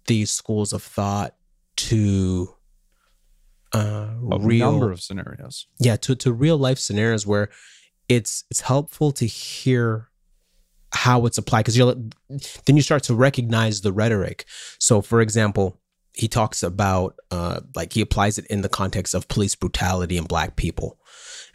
these 0.08 0.31
schools 0.31 0.74
of 0.74 0.81
thought 0.81 1.36
to 1.75 2.55
uh, 3.74 4.10
a 4.31 4.39
real 4.39 4.72
number 4.72 4.91
of 4.91 5.01
scenarios. 5.01 5.67
Yeah 5.79 5.96
to, 5.98 6.15
to 6.15 6.34
real 6.34 6.58
life 6.58 6.79
scenarios 6.79 7.25
where 7.27 7.50
it's 8.08 8.43
it's 8.50 8.62
helpful 8.62 9.12
to 9.13 9.25
hear 9.25 10.10
how 10.91 11.25
it's 11.25 11.38
applied 11.38 11.62
because 11.62 11.77
you'll 11.77 12.10
then 12.65 12.75
you 12.75 12.81
start 12.81 13.03
to 13.03 13.13
recognize 13.13 13.81
the 13.81 13.93
rhetoric. 13.93 14.46
So 14.79 15.01
for 15.01 15.22
example 15.22 15.79
he 16.13 16.27
talks 16.27 16.63
about 16.63 17.15
uh 17.31 17.62
like 17.75 17.93
he 17.93 18.01
applies 18.01 18.38
it 18.38 18.46
in 18.48 18.62
the 18.62 18.69
context 18.69 19.13
of 19.13 19.27
police 19.27 19.55
brutality 19.55 20.17
and 20.17 20.27
black 20.27 20.55
people. 20.55 20.98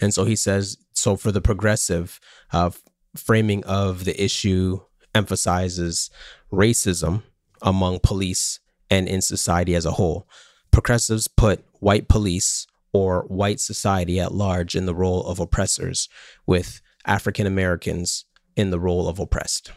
And 0.01 0.15
so 0.15 0.25
he 0.25 0.37
says 0.37 0.79
so 0.93 1.17
for 1.17 1.33
the 1.33 1.41
progressive 1.41 2.21
uh 2.53 2.71
framing 3.17 3.65
of 3.65 4.05
the 4.05 4.23
issue 4.23 4.81
emphasizes 5.15 6.11
racism 6.53 7.23
among 7.63 8.01
police 8.01 8.61
and 8.91 9.09
in 9.09 9.21
society 9.21 9.75
as 9.75 9.87
a 9.87 9.93
whole 9.93 10.29
progressives 10.75 11.29
put 11.29 11.65
white 11.79 12.09
police 12.09 12.67
or 12.93 13.23
white 13.29 13.61
society 13.61 14.19
at 14.19 14.35
large 14.35 14.75
in 14.75 14.87
the 14.87 14.95
role 14.95 15.25
of 15.25 15.39
oppressors, 15.39 16.09
with 16.47 16.81
African 17.07 17.47
Americans 17.47 18.25
in 18.57 18.71
the 18.71 18.81
role 18.81 19.09
of 19.09 19.21
oppressed. 19.21 19.71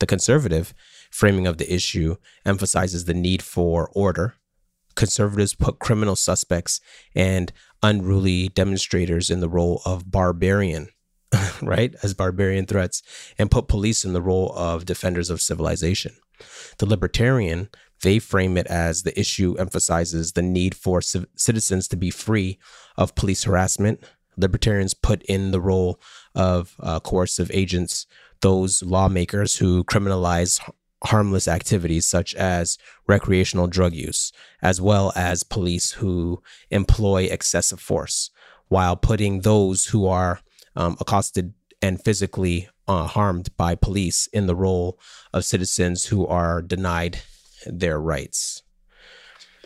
The 0.00 0.06
conservative 0.06 0.74
framing 1.10 1.46
of 1.46 1.58
the 1.58 1.72
issue 1.72 2.16
emphasizes 2.44 3.04
the 3.04 3.14
need 3.14 3.42
for 3.42 3.90
order. 3.94 4.34
Conservatives 4.96 5.54
put 5.54 5.78
criminal 5.78 6.16
suspects 6.16 6.80
and 7.14 7.52
unruly 7.80 8.48
demonstrators 8.48 9.30
in 9.30 9.38
the 9.38 9.48
role 9.48 9.82
of 9.84 10.10
barbarian, 10.10 10.88
right, 11.62 11.94
as 12.02 12.14
barbarian 12.14 12.66
threats, 12.66 13.02
and 13.38 13.50
put 13.50 13.68
police 13.68 14.04
in 14.04 14.12
the 14.12 14.22
role 14.22 14.52
of 14.56 14.86
defenders 14.86 15.30
of 15.30 15.40
civilization. 15.40 16.16
The 16.78 16.86
libertarian 16.86 17.68
they 18.02 18.18
frame 18.18 18.56
it 18.56 18.66
as 18.68 19.02
the 19.02 19.18
issue 19.18 19.54
emphasizes 19.58 20.32
the 20.32 20.42
need 20.42 20.74
for 20.74 21.00
civ- 21.00 21.26
citizens 21.34 21.88
to 21.88 21.96
be 21.96 22.10
free 22.10 22.58
of 22.96 23.14
police 23.14 23.44
harassment. 23.44 24.04
Libertarians 24.36 24.94
put 24.94 25.22
in 25.24 25.50
the 25.50 25.60
role 25.60 26.00
of 26.34 26.76
uh, 26.80 27.00
coercive 27.00 27.50
agents 27.52 28.06
those 28.40 28.84
lawmakers 28.84 29.56
who 29.56 29.82
criminalize 29.82 30.60
harmless 31.04 31.48
activities 31.48 32.06
such 32.06 32.34
as 32.36 32.78
recreational 33.08 33.66
drug 33.66 33.94
use, 33.94 34.32
as 34.62 34.80
well 34.80 35.12
as 35.16 35.42
police 35.42 35.92
who 35.92 36.40
employ 36.70 37.24
excessive 37.24 37.80
force, 37.80 38.30
while 38.68 38.94
putting 38.94 39.40
those 39.40 39.86
who 39.86 40.06
are 40.06 40.40
um, 40.78 40.96
accosted 41.00 41.52
and 41.82 42.02
physically 42.02 42.68
uh, 42.86 43.06
harmed 43.06 43.54
by 43.58 43.74
police 43.74 44.26
in 44.28 44.46
the 44.46 44.56
role 44.56 44.98
of 45.34 45.44
citizens 45.44 46.06
who 46.06 46.26
are 46.26 46.62
denied 46.62 47.18
their 47.66 48.00
rights. 48.00 48.62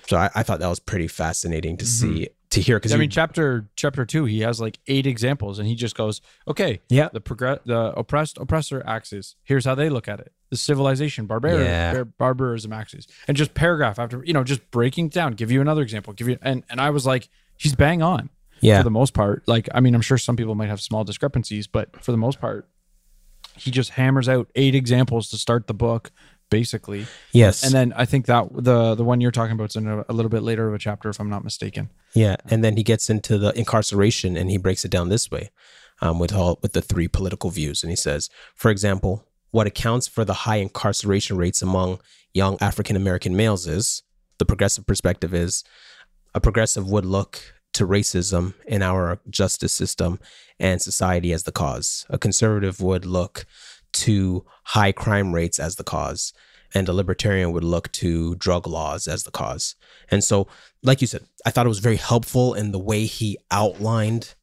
So 0.09 0.17
I, 0.17 0.31
I 0.35 0.43
thought 0.43 0.59
that 0.61 0.69
was 0.69 0.81
pretty 0.81 1.07
fascinating 1.09 1.77
to 1.77 1.87
see 1.87 2.29
to 2.51 2.61
hear 2.61 2.77
because 2.79 2.93
I 2.93 2.97
mean, 2.99 3.09
chapter 3.09 3.71
chapter 3.77 4.05
two, 4.05 4.25
he 4.25 4.41
has 4.41 4.61
like 4.61 4.79
eight 4.89 5.07
examples, 5.07 5.59
and 5.59 5.67
he 5.69 5.75
just 5.75 5.97
goes, 5.97 6.21
"Okay, 6.47 6.81
Yeah. 6.91 7.09
the 7.13 7.21
progress, 7.21 7.61
the 7.65 7.93
oppressed 7.97 8.37
oppressor 8.37 8.83
axis. 8.87 9.37
Here's 9.45 9.65
how 9.65 9.75
they 9.75 9.89
look 9.89 10.09
at 10.09 10.21
it. 10.21 10.33
The 10.51 10.57
civilization, 10.59 11.27
barbar- 11.27 11.63
Yeah. 11.63 11.95
bar- 11.95 12.05
barbarism 12.05 12.73
axis, 12.73 13.07
and 13.27 13.37
just 13.37 13.55
paragraph 13.55 13.99
after, 13.99 14.23
you 14.25 14.35
know, 14.35 14.45
just 14.45 14.71
breaking 14.71 15.09
down. 15.11 15.33
Give 15.33 15.51
you 15.51 15.61
another 15.63 15.81
example. 15.83 16.13
Give 16.13 16.29
you, 16.29 16.37
and 16.43 16.63
and 16.69 16.79
I 16.81 16.91
was 16.91 17.07
like, 17.07 17.29
he's 17.57 17.75
bang 17.75 18.03
on 18.03 18.29
yeah 18.63 18.79
for 18.79 18.85
the 18.85 18.91
most 18.91 19.13
part. 19.13 19.47
Like, 19.47 19.69
I 19.75 19.81
mean, 19.81 19.95
I'm 19.95 20.01
sure 20.01 20.19
some 20.19 20.37
people 20.37 20.55
might 20.55 20.69
have 20.69 20.81
small 20.81 21.05
discrepancies, 21.05 21.67
but 21.67 22.03
for 22.03 22.13
the 22.13 22.19
most 22.19 22.41
part, 22.41 22.69
he 23.57 23.71
just 23.71 23.91
hammers 23.91 24.29
out 24.29 24.49
eight 24.55 24.75
examples 24.75 25.29
to 25.31 25.37
start 25.37 25.67
the 25.67 25.75
book, 25.75 26.11
basically. 26.49 27.07
yes 27.33 27.63
And 27.63 27.73
then 27.73 27.93
I 27.95 28.05
think 28.07 28.27
that 28.27 28.49
the 28.53 28.95
the 28.95 29.05
one 29.05 29.21
you're 29.21 29.31
talking 29.31 29.53
about 29.53 29.71
is 29.71 29.77
in 29.77 29.87
a, 29.89 30.05
a 30.09 30.13
little 30.13 30.31
bit 30.31 30.43
later 30.43 30.69
of 30.69 30.75
a 30.75 30.79
chapter, 30.79 31.11
if 31.11 31.21
I'm 31.21 31.29
not 31.29 31.45
mistaken. 31.45 31.91
Yeah, 32.15 32.37
and 32.49 32.63
then 32.65 32.77
he 32.77 32.83
gets 32.83 33.11
into 33.11 33.39
the 33.39 33.53
incarceration 33.59 34.37
and 34.37 34.51
he 34.51 34.59
breaks 34.59 34.85
it 34.85 34.91
down 34.91 35.09
this 35.09 35.31
way, 35.31 35.51
um, 36.01 36.19
with 36.19 36.33
all 36.33 36.59
with 36.63 36.73
the 36.73 36.83
three 36.83 37.09
political 37.09 37.51
views, 37.51 37.83
and 37.83 37.91
he 37.91 37.97
says, 37.97 38.31
for 38.55 38.71
example, 38.71 39.27
what 39.51 39.67
accounts 39.67 40.09
for 40.09 40.25
the 40.25 40.35
high 40.35 40.57
incarceration 40.57 41.37
rates 41.37 41.63
among 41.63 42.01
young 42.35 42.57
African 42.61 42.97
American 42.97 43.37
males 43.37 43.67
is 43.67 44.03
the 44.39 44.47
progressive 44.47 44.87
perspective 44.87 45.35
is 45.35 45.63
a 46.35 46.41
progressive 46.41 46.91
would 46.91 47.05
look 47.05 47.55
to 47.75 47.87
racism 47.87 48.55
in 48.67 48.83
our 48.83 49.19
justice 49.29 49.73
system 49.73 50.19
and 50.59 50.81
society 50.81 51.33
as 51.33 51.45
the 51.45 51.53
cause. 51.53 52.07
A 52.09 52.19
conservative 52.19 52.81
would 52.81 53.05
look 53.05 53.47
to 53.93 54.45
high 54.65 54.93
crime 54.93 55.35
rates 55.35 55.59
as 55.59 55.77
the 55.77 55.85
cause, 55.85 56.33
and 56.75 56.89
a 56.89 56.93
libertarian 56.93 57.53
would 57.53 57.65
look 57.65 57.91
to 57.93 58.35
drug 58.37 58.67
laws 58.67 59.07
as 59.07 59.25
the 59.25 59.31
cause. 59.31 59.75
And 60.11 60.25
so, 60.25 60.49
like 60.83 61.01
you 61.01 61.07
said, 61.07 61.23
I 61.45 61.51
thought 61.51 61.67
it 61.67 61.71
was 61.71 61.79
very 61.79 61.97
helpful 61.97 62.55
in 62.55 62.73
the 62.73 62.79
way 62.79 63.05
he 63.05 63.39
outlined 63.51 64.35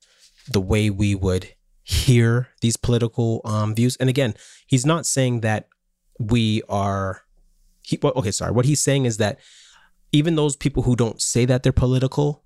the 0.47 0.61
way 0.61 0.89
we 0.89 1.15
would 1.15 1.49
hear 1.83 2.49
these 2.61 2.77
political 2.77 3.41
um, 3.45 3.73
views. 3.73 3.95
And 3.97 4.09
again, 4.09 4.35
he's 4.67 4.85
not 4.85 5.05
saying 5.05 5.41
that 5.41 5.67
we 6.19 6.61
are. 6.69 7.23
He, 7.81 7.97
well, 8.01 8.13
okay, 8.15 8.31
sorry. 8.31 8.51
What 8.51 8.65
he's 8.65 8.79
saying 8.79 9.05
is 9.05 9.17
that 9.17 9.39
even 10.11 10.35
those 10.35 10.55
people 10.55 10.83
who 10.83 10.95
don't 10.95 11.21
say 11.21 11.45
that 11.45 11.63
they're 11.63 11.71
political, 11.71 12.43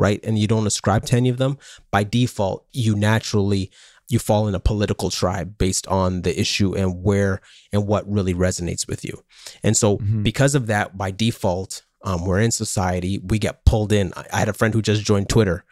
right, 0.00 0.18
and 0.24 0.38
you 0.38 0.48
don't 0.48 0.66
ascribe 0.66 1.04
to 1.06 1.16
any 1.16 1.28
of 1.28 1.36
them, 1.36 1.58
by 1.92 2.02
default, 2.02 2.66
you 2.72 2.96
naturally 2.96 3.70
you 4.08 4.18
fall 4.18 4.48
in 4.48 4.56
a 4.56 4.60
political 4.60 5.08
tribe 5.08 5.56
based 5.56 5.86
on 5.86 6.22
the 6.22 6.40
issue 6.40 6.74
and 6.74 7.04
where 7.04 7.40
and 7.72 7.86
what 7.86 8.10
really 8.10 8.34
resonates 8.34 8.88
with 8.88 9.04
you. 9.04 9.22
And 9.62 9.76
so, 9.76 9.98
because 10.22 10.56
of 10.56 10.66
that, 10.66 10.98
by 10.98 11.12
default, 11.12 11.82
um, 12.02 12.24
we're 12.24 12.40
in 12.40 12.50
society. 12.50 13.20
We 13.22 13.38
get 13.38 13.64
pulled 13.64 13.92
in. 13.92 14.12
I, 14.16 14.26
I 14.32 14.38
had 14.40 14.48
a 14.48 14.52
friend 14.52 14.74
who 14.74 14.82
just 14.82 15.04
joined 15.04 15.28
Twitter, 15.28 15.64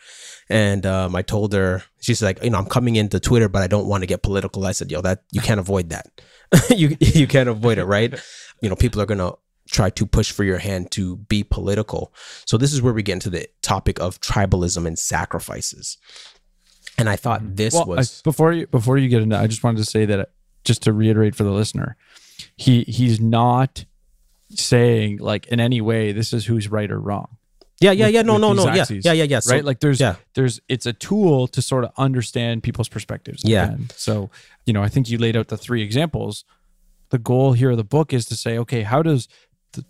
and 0.48 0.86
um, 0.86 1.16
I 1.16 1.22
told 1.22 1.52
her 1.52 1.82
she's 2.00 2.22
like, 2.22 2.42
you 2.44 2.50
know, 2.50 2.58
I'm 2.58 2.66
coming 2.66 2.94
into 2.94 3.18
Twitter, 3.18 3.48
but 3.48 3.62
I 3.62 3.66
don't 3.66 3.88
want 3.88 4.02
to 4.02 4.06
get 4.06 4.22
political. 4.22 4.64
I 4.66 4.72
said, 4.72 4.90
yo, 4.90 5.00
that 5.00 5.24
you 5.32 5.40
can't 5.40 5.58
avoid 5.58 5.90
that. 5.90 6.06
you 6.70 6.96
you 7.00 7.26
can't 7.26 7.48
avoid 7.48 7.78
it, 7.78 7.84
right? 7.84 8.14
You 8.60 8.68
know, 8.68 8.74
people 8.74 9.00
are 9.00 9.06
gonna 9.06 9.34
try 9.70 9.90
to 9.90 10.06
push 10.06 10.32
for 10.32 10.44
your 10.44 10.58
hand 10.58 10.90
to 10.92 11.16
be 11.16 11.44
political. 11.44 12.12
So 12.44 12.56
this 12.56 12.72
is 12.72 12.82
where 12.82 12.92
we 12.92 13.02
get 13.02 13.14
into 13.14 13.30
the 13.30 13.48
topic 13.62 14.00
of 14.00 14.20
tribalism 14.20 14.86
and 14.86 14.98
sacrifices. 14.98 15.98
And 16.96 17.08
I 17.08 17.16
thought 17.16 17.42
mm-hmm. 17.42 17.54
this 17.54 17.74
Well, 17.74 17.92
I- 17.92 17.96
was 17.96 18.22
before 18.22 18.52
you 18.52 18.66
before 18.66 18.98
you 18.98 19.08
get 19.08 19.22
into. 19.22 19.36
I 19.36 19.46
just 19.46 19.62
wanted 19.62 19.78
to 19.78 19.90
say 19.90 20.04
that 20.06 20.30
just 20.64 20.82
to 20.82 20.92
reiterate 20.92 21.34
for 21.34 21.44
the 21.44 21.52
listener, 21.52 21.96
he 22.56 22.82
he's 22.82 23.20
not 23.20 23.84
saying 24.50 25.18
like 25.18 25.46
in 25.48 25.60
any 25.60 25.80
way 25.80 26.12
this 26.12 26.32
is 26.32 26.46
who's 26.46 26.68
right 26.68 26.90
or 26.90 26.98
wrong. 26.98 27.36
Yeah, 27.80 27.92
yeah, 27.92 28.06
with- 28.06 28.14
yeah. 28.14 28.22
No, 28.22 28.38
no, 28.38 28.52
no. 28.52 28.64
Yeah, 28.64 28.82
axes, 28.82 29.04
yeah, 29.04 29.12
yeah, 29.12 29.24
yeah. 29.24 29.40
So- 29.40 29.54
right? 29.54 29.64
Like 29.64 29.80
there's 29.80 30.00
yeah. 30.00 30.16
there's 30.34 30.60
it's 30.68 30.86
a 30.86 30.92
tool 30.92 31.46
to 31.48 31.62
sort 31.62 31.84
of 31.84 31.92
understand 31.96 32.62
people's 32.64 32.88
perspectives. 32.88 33.42
Yeah. 33.44 33.66
again. 33.66 33.90
So, 33.94 34.30
you 34.66 34.72
know, 34.72 34.82
I 34.82 34.88
think 34.88 35.08
you 35.08 35.18
laid 35.18 35.36
out 35.36 35.48
the 35.48 35.56
three 35.56 35.82
examples. 35.82 36.44
The 37.10 37.18
goal 37.18 37.52
here 37.54 37.70
of 37.70 37.78
the 37.78 37.84
book 37.84 38.12
is 38.12 38.26
to 38.26 38.36
say, 38.36 38.58
okay, 38.58 38.82
how 38.82 39.02
does 39.02 39.28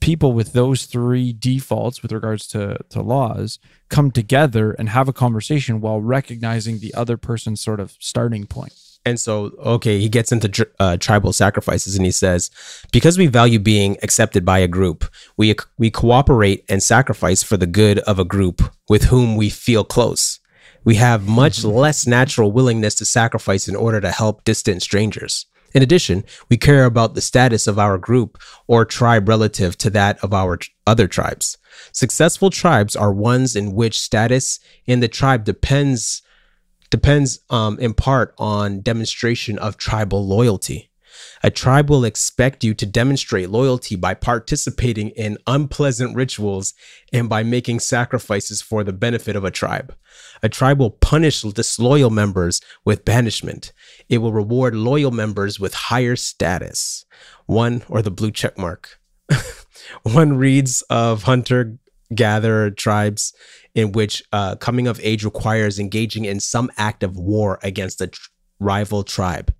people 0.01 0.33
with 0.33 0.53
those 0.53 0.85
three 0.85 1.33
defaults 1.33 2.03
with 2.03 2.13
regards 2.13 2.47
to 2.49 2.79
to 2.91 3.03
laws 3.03 3.59
come 3.89 4.11
together 4.11 4.73
and 4.73 4.89
have 4.89 5.09
a 5.09 5.13
conversation 5.13 5.81
while 5.81 6.01
recognizing 6.01 6.79
the 6.79 6.95
other 6.95 7.17
person's 7.17 7.61
sort 7.61 7.81
of 7.81 7.97
starting 7.99 8.47
point? 8.47 8.75
And 9.05 9.19
so, 9.19 9.53
okay, 9.59 9.99
he 9.99 10.09
gets 10.09 10.33
into 10.33 10.69
uh, 10.79 10.99
tribal 10.99 11.33
sacrifices, 11.33 11.97
and 11.97 12.05
he 12.05 12.11
says, 12.11 12.51
because 12.93 13.17
we 13.17 13.27
value 13.27 13.59
being 13.59 13.97
accepted 14.03 14.45
by 14.45 14.59
a 14.59 14.69
group, 14.69 15.05
we 15.37 15.55
we 15.79 15.91
cooperate 15.91 16.65
and 16.69 16.83
sacrifice 16.83 17.43
for 17.43 17.57
the 17.57 17.67
good 17.67 18.01
of 18.01 18.19
a 18.19 18.25
group 18.25 18.63
with 18.89 19.05
whom 19.05 19.37
we 19.37 19.49
feel 19.49 19.85
close. 19.85 20.41
We 20.85 20.97
have 20.97 21.27
much 21.27 21.65
less 21.85 22.07
natural 22.07 22.53
willingness 22.53 22.95
to 22.97 23.05
sacrifice 23.05 23.69
in 23.69 23.77
order 23.77 24.01
to 24.01 24.11
help 24.11 24.45
distant 24.45 24.83
strangers. 24.83 25.47
In 25.79 25.83
addition, 25.85 26.25
we 26.49 26.57
care 26.57 26.87
about 26.87 27.15
the 27.15 27.21
status 27.21 27.69
of 27.69 27.79
our 27.79 27.99
group 27.99 28.43
or 28.67 28.85
tribe 28.85 29.29
relative 29.29 29.79
to 29.79 29.91
that 29.91 30.19
of 30.25 30.35
our 30.35 30.59
other 30.89 31.07
tribes. 31.07 31.57
Successful 31.93 32.51
tribes 32.51 32.97
are 32.97 33.13
ones 33.13 33.55
in 33.55 33.77
which 33.77 34.01
status 34.01 34.59
in 34.87 34.99
the 34.99 35.07
tribe 35.07 35.45
depends 35.45 36.21
depends 36.91 37.39
um, 37.49 37.79
in 37.79 37.95
part 37.95 38.35
on 38.39 38.81
demonstration 38.81 39.57
of 39.61 39.77
tribal 39.77 40.27
loyalty. 40.27 40.88
A 41.43 41.51
tribe 41.51 41.91
will 41.91 42.05
expect 42.05 42.65
you 42.65 42.75
to 42.75 42.87
demonstrate 42.87 43.51
loyalty 43.51 43.97
by 43.97 44.15
participating 44.15 45.11
in 45.11 45.39
unpleasant 45.47 46.17
rituals 46.17 46.75
and 47.13 47.29
by 47.29 47.43
making 47.43 47.81
sacrifices 47.81 48.61
for 48.63 48.85
the 48.85 48.93
benefit 48.93 49.37
of 49.37 49.45
a 49.45 49.51
tribe. 49.51 49.95
A 50.43 50.49
tribe 50.49 50.79
will 50.79 50.91
punish 50.91 51.43
disloyal 51.43 52.11
members 52.11 52.61
with 52.85 53.05
banishment. 53.05 53.73
It 54.09 54.19
will 54.19 54.33
reward 54.33 54.75
loyal 54.75 55.11
members 55.11 55.61
with 55.61 55.75
higher 55.75 56.17
status. 56.17 57.05
One 57.47 57.83
or 57.89 58.03
the 58.03 58.11
blue 58.11 58.31
check 58.31 58.59
mark. 58.59 59.01
One 60.03 60.37
reads 60.37 60.83
of 60.91 61.25
hunter 61.25 61.79
gatherer 62.15 62.71
tribes 62.71 63.33
in 63.75 63.93
which 63.93 64.23
uh, 64.33 64.57
coming 64.57 64.87
of 64.87 65.01
age 65.03 65.25
requires 65.25 65.79
engaging 65.79 66.25
in 66.25 66.41
some 66.41 66.71
act 66.77 67.03
of 67.03 67.17
war 67.17 67.59
against 67.63 68.01
a 68.01 68.09
tr- 68.09 68.29
rival 68.59 69.03
tribe. 69.03 69.55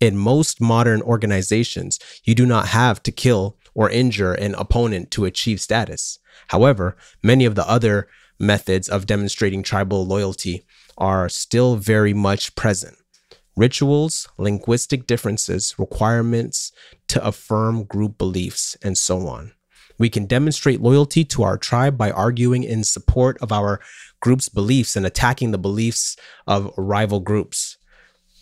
In 0.00 0.16
most 0.16 0.60
modern 0.60 1.00
organizations, 1.02 1.98
you 2.24 2.34
do 2.34 2.46
not 2.46 2.68
have 2.68 3.02
to 3.04 3.12
kill 3.12 3.56
or 3.74 3.90
injure 3.90 4.32
an 4.32 4.54
opponent 4.54 5.10
to 5.12 5.24
achieve 5.24 5.60
status. 5.60 6.18
However, 6.48 6.96
many 7.22 7.44
of 7.44 7.54
the 7.54 7.68
other 7.68 8.08
methods 8.38 8.88
of 8.88 9.06
demonstrating 9.06 9.62
tribal 9.62 10.06
loyalty 10.06 10.64
are 10.98 11.28
still 11.28 11.76
very 11.76 12.14
much 12.14 12.54
present. 12.54 12.96
Rituals, 13.56 14.28
linguistic 14.36 15.06
differences, 15.06 15.76
requirements 15.78 16.72
to 17.08 17.24
affirm 17.24 17.84
group 17.84 18.18
beliefs, 18.18 18.76
and 18.82 18.98
so 18.98 19.28
on. 19.28 19.52
We 19.96 20.10
can 20.10 20.26
demonstrate 20.26 20.80
loyalty 20.80 21.24
to 21.26 21.44
our 21.44 21.56
tribe 21.56 21.96
by 21.96 22.10
arguing 22.10 22.64
in 22.64 22.82
support 22.82 23.38
of 23.40 23.52
our 23.52 23.80
group's 24.20 24.48
beliefs 24.48 24.96
and 24.96 25.06
attacking 25.06 25.52
the 25.52 25.58
beliefs 25.58 26.16
of 26.48 26.72
rival 26.76 27.20
groups. 27.20 27.76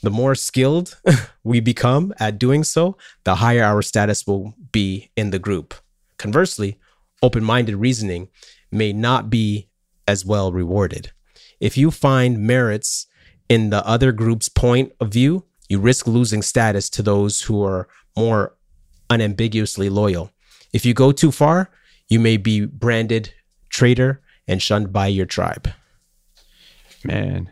The 0.02 0.11
more 0.11 0.35
skilled 0.35 0.99
we 1.44 1.61
become 1.61 2.12
at 2.18 2.38
doing 2.38 2.64
so, 2.64 2.97
the 3.25 3.37
higher 3.37 3.62
our 3.62 3.82
status 3.82 4.26
will 4.26 4.54
be 4.73 5.11
in 5.16 5.30
the 5.30 5.38
group. 5.38 5.75
Conversely, 6.18 6.78
open 7.23 7.44
minded 7.44 7.76
reasoning 7.76 8.28
may 8.71 8.92
not 8.92 9.30
be 9.30 9.68
as 10.09 10.25
well 10.25 10.52
rewarded. 10.52 11.12
If 11.61 11.76
you 11.76 11.90
find 11.90 12.40
merits 12.40 13.07
in 13.48 13.70
the 13.70 13.87
other 13.87 14.11
group's 14.12 14.48
point 14.48 14.92
of 14.98 15.12
view, 15.12 15.44
you 15.68 15.79
risk 15.79 16.07
losing 16.07 16.42
status 16.42 16.90
to 16.90 17.03
those 17.03 17.42
who 17.42 17.62
are 17.64 17.88
more 18.16 18.57
unambiguously 19.09 19.88
loyal. 19.88 20.33
If 20.72 20.85
you 20.85 20.94
go 20.94 21.12
too 21.12 21.31
far, 21.31 21.70
you 22.09 22.18
may 22.18 22.37
be 22.37 22.66
branded 22.66 23.33
traitor 23.68 24.20
and 24.48 24.61
shunned 24.61 24.92
by 24.92 25.07
your 25.07 25.26
tribe. 25.26 25.68
Man, 27.05 27.50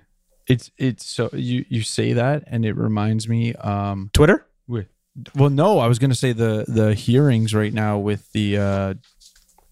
it's 0.51 0.71
it's 0.79 1.07
so 1.07 1.31
you 1.33 1.65
you 1.69 1.83
say 1.83 2.13
that 2.13 2.45
and 2.47 2.65
it 2.65 2.75
reminds 2.77 3.29
me 3.29 3.55
um 3.55 4.11
Twitter? 4.13 4.47
with 4.67 4.87
well 5.35 5.51
no 5.51 5.79
i 5.81 5.87
was 5.87 5.99
going 5.99 6.11
to 6.11 6.17
say 6.17 6.33
the 6.33 6.65
the 6.69 6.95
hearings 6.95 7.53
right 7.55 7.73
now 7.75 7.99
with 7.99 8.31
the 8.33 8.57
uh 8.57 8.95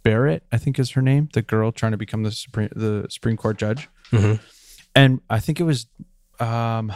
barrett 0.03 0.43
i 0.53 0.59
think 0.59 0.79
is 0.79 0.91
her 0.93 1.03
name 1.03 1.29
the 1.33 1.43
girl 1.43 1.71
trying 1.73 1.93
to 1.93 1.99
become 1.99 2.23
the 2.23 2.31
supreme 2.33 2.69
the 2.75 3.07
supreme 3.11 3.37
court 3.37 3.57
judge 3.59 3.89
Mhm. 4.11 4.41
and 4.95 5.21
i 5.31 5.39
think 5.39 5.61
it 5.61 5.65
was 5.65 5.87
um 6.41 6.93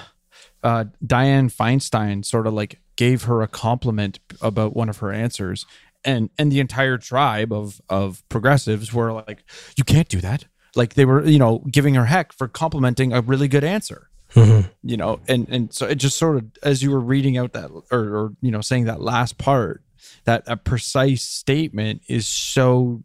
uh 0.63 0.85
dianne 1.05 1.53
feinstein 1.55 2.25
sort 2.25 2.47
of 2.47 2.55
like 2.55 2.81
gave 2.97 3.25
her 3.25 3.43
a 3.43 3.49
compliment 3.49 4.19
about 4.41 4.75
one 4.75 4.89
of 4.89 4.99
her 4.99 5.13
answers 5.13 5.65
and 6.05 6.31
and 6.39 6.51
the 6.51 6.59
entire 6.61 6.99
tribe 6.99 7.53
of 7.53 7.81
of 7.89 8.23
progressives 8.29 8.93
were 8.93 9.13
like 9.13 9.45
you 9.77 9.85
can't 9.85 10.09
do 10.09 10.21
that 10.21 10.47
like 10.75 10.95
they 10.95 11.05
were 11.05 11.25
you 11.25 11.39
know 11.39 11.59
giving 11.71 11.95
her 11.95 12.07
heck 12.07 12.33
for 12.33 12.49
complimenting 12.49 13.13
a 13.13 13.21
really 13.21 13.49
good 13.49 13.65
answer 13.65 14.09
you 14.83 14.97
know 14.97 15.21
and 15.29 15.49
and 15.49 15.73
so 15.75 15.87
it 15.87 15.97
just 15.97 16.17
sort 16.17 16.37
of 16.37 16.45
as 16.63 16.83
you 16.83 16.91
were 16.91 17.01
reading 17.01 17.37
out 17.37 17.53
that 17.53 17.71
or, 17.91 17.99
or 18.01 18.33
you 18.41 18.51
know 18.51 18.61
saying 18.61 18.85
that 18.85 19.01
last 19.01 19.39
part 19.39 19.83
that 20.25 20.43
a 20.47 20.57
precise 20.57 21.23
statement 21.23 22.01
is 22.09 22.27
so 22.27 23.03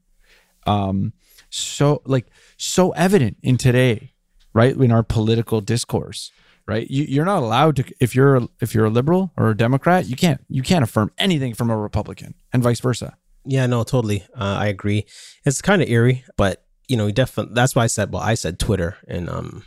um 0.65 1.13
so 1.49 2.01
like 2.05 2.27
so 2.57 2.91
evident 2.91 3.37
in 3.43 3.57
today 3.57 4.13
right 4.53 4.75
in 4.77 4.91
our 4.91 5.03
political 5.03 5.59
discourse 5.61 6.31
right 6.65 6.89
you, 6.89 7.03
you're 7.03 7.25
not 7.25 7.43
allowed 7.43 7.75
to 7.75 7.83
if 7.99 8.15
you're 8.15 8.37
a, 8.37 8.47
if 8.61 8.73
you're 8.73 8.85
a 8.85 8.89
liberal 8.89 9.31
or 9.35 9.49
a 9.49 9.57
democrat 9.57 10.07
you 10.07 10.15
can't 10.15 10.43
you 10.49 10.61
can't 10.61 10.83
affirm 10.83 11.11
anything 11.17 11.53
from 11.53 11.69
a 11.69 11.77
republican 11.77 12.33
and 12.53 12.63
vice 12.63 12.79
versa 12.79 13.17
Yeah, 13.49 13.65
no, 13.65 13.83
totally. 13.83 14.23
Uh, 14.35 14.57
I 14.59 14.67
agree. 14.67 15.05
It's 15.45 15.61
kind 15.61 15.81
of 15.81 15.87
eerie, 15.87 16.25
but 16.35 16.65
you 16.87 16.97
know, 16.97 17.11
definitely. 17.11 17.53
That's 17.53 17.75
why 17.75 17.83
I 17.83 17.87
said. 17.87 18.11
Well, 18.11 18.21
I 18.21 18.35
said 18.35 18.59
Twitter 18.59 18.97
and 19.07 19.29
um, 19.29 19.63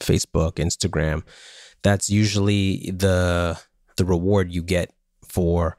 Facebook, 0.00 0.54
Instagram. 0.54 1.22
That's 1.82 2.10
usually 2.10 2.90
the 2.90 3.58
the 3.96 4.04
reward 4.04 4.52
you 4.52 4.62
get 4.62 4.92
for 5.26 5.76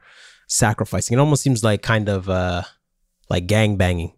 sacrificing. 0.48 1.16
It 1.16 1.20
almost 1.20 1.42
seems 1.42 1.62
like 1.62 1.82
kind 1.82 2.08
of 2.08 2.28
uh, 2.28 2.62
like 3.30 3.46
gang 3.46 3.76
banging, 3.76 4.12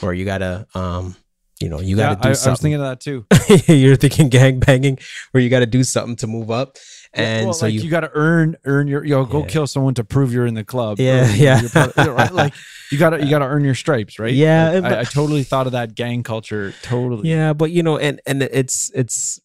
where 0.00 0.12
you 0.12 0.24
gotta 0.24 0.66
um, 0.74 1.16
you 1.60 1.68
know, 1.68 1.80
you 1.80 1.96
gotta 1.96 2.18
I, 2.18 2.22
do 2.22 2.28
I 2.28 2.50
was 2.50 2.60
thinking 2.60 2.74
of 2.74 2.80
that 2.80 3.00
too 3.00 3.26
You're 3.72 3.96
thinking 3.96 4.28
gang 4.28 4.60
banging, 4.60 4.98
where 5.30 5.42
you 5.42 5.48
gotta 5.48 5.66
do 5.66 5.84
something 5.84 6.16
to 6.16 6.26
move 6.26 6.50
up, 6.50 6.76
and 7.16 7.46
well, 7.46 7.52
so 7.54 7.66
like 7.66 7.74
you 7.74 7.80
you, 7.80 7.90
got 7.90 8.00
to 8.00 8.10
earn 8.14 8.56
earn 8.64 8.86
your 8.88 9.04
you 9.04 9.10
know, 9.14 9.24
go 9.24 9.40
Yeah. 9.40 9.46
kill 9.46 9.66
someone 9.66 9.94
to 9.94 10.04
prove 10.04 10.32
you're 10.32 10.46
in 10.46 10.54
the 10.54 10.64
club. 10.64 10.98
Yeah, 11.00 11.32
yeah. 11.34 11.62
part- 11.72 11.96
right? 11.96 12.32
Like 12.32 12.54
you 12.92 12.98
got 12.98 13.10
to 13.10 13.24
you 13.24 13.30
got 13.30 13.40
to 13.40 13.46
earn 13.46 13.64
your 13.64 13.74
stripes, 13.74 14.18
right? 14.18 14.32
Yeah, 14.32 14.70
Like, 14.72 14.82
but- 14.82 14.92
I, 14.92 15.00
I 15.00 15.04
totally 15.04 15.42
thought 15.42 15.66
of 15.66 15.72
that 15.72 15.94
gang 15.94 16.22
culture. 16.22 16.72
Totally. 16.82 17.28
Yeah, 17.30 17.52
but 17.52 17.70
you 17.70 17.82
know, 17.82 17.98
and 17.98 18.20
and 18.26 18.42
it's 18.42 18.90
it's 18.94 19.40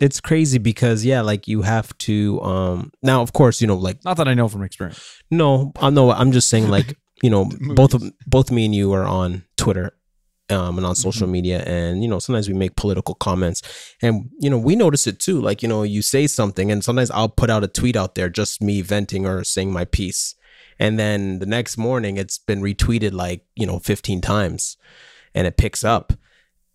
it's 0.00 0.20
crazy 0.20 0.58
because 0.58 1.04
yeah, 1.04 1.22
like 1.22 1.48
you 1.48 1.62
have 1.62 1.96
to 1.98 2.40
um 2.42 2.92
now 3.02 3.22
of 3.22 3.32
course, 3.32 3.60
you 3.60 3.66
know, 3.66 3.76
like 3.76 4.04
Not 4.04 4.16
that 4.18 4.28
I 4.28 4.34
know 4.34 4.48
from 4.48 4.62
experience. 4.62 5.00
no, 5.30 5.72
I 5.80 5.90
know 5.90 6.10
I'm 6.10 6.32
just 6.32 6.48
saying 6.48 6.68
like, 6.68 6.96
you 7.22 7.30
know, 7.30 7.50
both 7.74 7.94
of 7.94 8.02
both 8.26 8.50
me 8.50 8.66
and 8.66 8.74
you 8.74 8.92
are 8.92 9.04
on 9.04 9.44
Twitter 9.56 9.92
um 10.50 10.78
and 10.78 10.86
on 10.86 10.94
social 10.94 11.26
media 11.26 11.62
and 11.64 12.02
you 12.02 12.08
know, 12.08 12.18
sometimes 12.18 12.48
we 12.48 12.54
make 12.54 12.76
political 12.76 13.14
comments 13.14 13.62
and 14.02 14.30
you 14.38 14.50
know, 14.50 14.58
we 14.58 14.76
notice 14.76 15.06
it 15.06 15.18
too. 15.18 15.40
Like, 15.40 15.62
you 15.62 15.68
know, 15.68 15.82
you 15.82 16.02
say 16.02 16.26
something 16.26 16.70
and 16.70 16.84
sometimes 16.84 17.10
I'll 17.10 17.28
put 17.28 17.50
out 17.50 17.64
a 17.64 17.68
tweet 17.68 17.96
out 17.96 18.14
there 18.14 18.28
just 18.28 18.62
me 18.62 18.80
venting 18.82 19.26
or 19.26 19.44
saying 19.44 19.72
my 19.72 19.84
piece. 19.84 20.34
And 20.78 20.98
then 20.98 21.38
the 21.38 21.46
next 21.46 21.76
morning 21.76 22.16
it's 22.16 22.38
been 22.38 22.60
retweeted 22.60 23.12
like, 23.12 23.44
you 23.54 23.66
know, 23.66 23.78
15 23.78 24.20
times 24.20 24.76
and 25.34 25.46
it 25.46 25.56
picks 25.56 25.84
up 25.84 26.12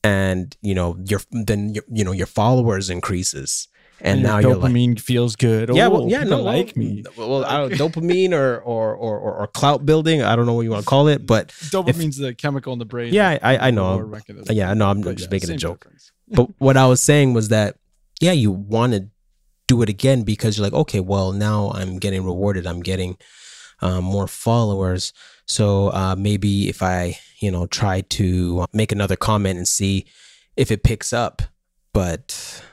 and 0.03 0.57
you 0.61 0.73
know 0.73 0.97
your 1.05 1.21
then 1.31 1.73
your, 1.73 1.83
you 1.91 2.03
know 2.03 2.11
your 2.11 2.27
followers 2.27 2.89
increases 2.89 3.67
and, 4.03 4.15
And, 4.19 4.23
now 4.23 4.39
your 4.39 4.51
you're 4.51 4.59
like 4.59 4.71
dopamine 4.71 4.99
feels 4.99 5.35
good. 5.35 5.69
yeah, 5.75 5.87
Oh, 5.87 5.89
well, 5.91 6.09
yeah, 6.09 6.23
no, 6.23 6.41
like 6.41 6.75
me. 6.75 7.03
Well, 7.17 7.45
I 7.45 7.57
don't, 7.57 7.73
dopamine 7.73 8.33
or, 8.33 8.59
or 8.59 8.93
or 8.95 9.19
or 9.19 9.47
clout 9.47 9.85
building. 9.85 10.21
I 10.23 10.35
don't 10.35 10.45
know 10.45 10.53
what 10.53 10.61
you 10.61 10.71
want 10.71 10.83
to 10.83 10.89
call 10.89 11.07
it, 11.07 11.25
but 11.25 11.49
Dopamine's 11.49 12.17
the 12.17 12.33
chemical 12.33 12.73
in 12.73 12.79
the 12.79 12.85
brain. 12.85 13.13
yeah, 13.13 13.37
I 13.41 13.67
I 13.67 13.71
know. 13.71 14.11
Yeah, 14.49 14.73
no, 14.73 14.89
I'm 14.89 15.01
But 15.01 15.17
just 15.17 15.29
yeah, 15.29 15.35
making 15.35 15.49
a 15.51 15.57
joke. 15.57 15.87
But 16.33 16.47
what 16.59 16.77
I 16.77 16.87
was 16.87 17.01
saying 17.01 17.33
was 17.33 17.49
that 17.49 17.75
yeah, 18.21 18.31
you 18.31 18.51
want 18.51 18.93
to 18.93 19.09
do 19.67 19.81
it 19.81 19.89
again 19.89 20.23
because 20.23 20.57
you're 20.57 20.65
like, 20.65 20.73
okay, 20.73 20.99
well, 20.99 21.31
now 21.33 21.71
I'm 21.73 21.97
getting 21.99 22.23
rewarded. 22.25 22.65
I'm 22.67 22.81
getting 22.81 23.17
um, 23.81 24.03
more 24.05 24.27
followers. 24.27 25.11
So 25.45 25.89
uh, 25.89 26.15
maybe 26.17 26.69
if 26.69 26.81
I, 26.81 27.17
you 27.41 27.51
know, 27.51 27.65
try 27.67 28.01
to 28.01 28.65
make 28.73 28.91
another 28.91 29.15
comment 29.17 29.57
and 29.57 29.67
see 29.67 30.05
if 30.55 30.71
it 30.71 30.83
picks 30.83 31.11
up, 31.13 31.41
but 31.93 32.63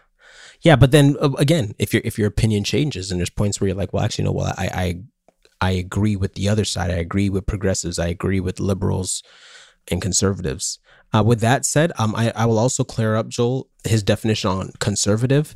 yeah, 0.68 0.76
but 0.76 0.90
then 0.92 1.16
uh, 1.20 1.33
again, 1.38 1.74
if 1.78 1.92
your 1.94 2.02
if 2.04 2.18
your 2.18 2.28
opinion 2.28 2.62
changes 2.64 3.11
and 3.11 3.18
there's 3.20 3.31
points 3.40 3.61
where 3.61 3.68
you're 3.68 3.76
like, 3.83 3.92
well, 3.92 4.04
actually, 4.04 4.26
no, 4.26 4.33
well, 4.33 4.54
I 4.64 4.68
I 4.85 5.68
I 5.68 5.70
agree 5.72 6.16
with 6.22 6.35
the 6.35 6.48
other 6.48 6.64
side. 6.64 6.90
I 6.90 7.00
agree 7.09 7.31
with 7.31 7.46
progressives. 7.46 7.98
I 7.98 8.09
agree 8.09 8.40
with 8.40 8.61
liberals. 8.61 9.22
and 9.90 10.02
conservatives. 10.02 10.78
Uh, 11.14 11.22
with 11.24 11.40
that 11.40 11.64
said, 11.64 11.92
um, 11.98 12.14
I, 12.14 12.33
I 12.37 12.44
will 12.46 12.59
also 12.59 12.85
clear 12.85 13.16
up 13.16 13.28
Joel 13.28 13.68
his 13.85 14.02
definition 14.02 14.50
on 14.50 14.72
conservative. 14.81 15.54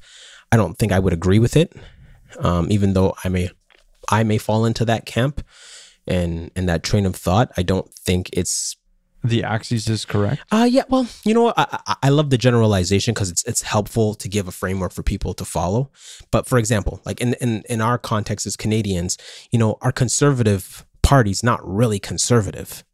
I 0.51 0.57
don't 0.57 0.79
think 0.79 0.93
I 0.93 0.99
would 0.99 1.13
agree 1.13 1.39
with 1.39 1.57
it, 1.57 1.75
um, 2.39 2.69
even 2.71 2.95
though 2.95 3.15
I 3.25 3.29
may 3.29 3.51
I 4.11 4.25
may 4.25 4.39
fall 4.39 4.65
into 4.65 4.85
that 4.87 5.07
camp 5.07 5.45
and 6.07 6.51
and 6.57 6.69
that 6.69 6.83
train 6.83 7.07
of 7.07 7.17
thought. 7.17 7.53
I 7.57 7.63
don't 7.63 7.93
think 7.93 8.31
it's 8.33 8.77
The 9.25 9.45
axis 9.45 9.89
is 9.89 10.05
correct. 10.05 10.43
uh 10.51 10.67
yeah, 10.71 10.83
well, 10.89 11.07
you 11.25 11.33
know? 11.35 11.53
I 11.57 11.79
I, 11.87 11.97
I 12.05 12.09
love 12.09 12.31
the 12.31 12.39
generalization 12.39 13.15
because 13.15 13.31
it's 13.31 13.45
it's 13.45 13.63
helpful 13.63 14.15
to 14.15 14.29
give 14.29 14.49
a 14.49 14.53
framework 14.53 14.93
for 14.93 15.03
people 15.03 15.33
to 15.35 15.45
follow. 15.45 15.91
But 16.31 16.47
for 16.47 16.59
example, 16.59 17.01
like 17.05 17.21
in 17.21 17.35
in 17.41 17.63
in 17.69 17.81
our 17.81 17.99
context 17.99 18.47
as 18.47 18.57
Canadians, 18.57 19.17
you 19.53 19.59
know, 19.59 19.77
our 19.81 19.93
conservative 19.93 20.85
party's 21.03 21.43
not 21.43 21.61
really 21.67 21.99
conservative. 22.01 22.85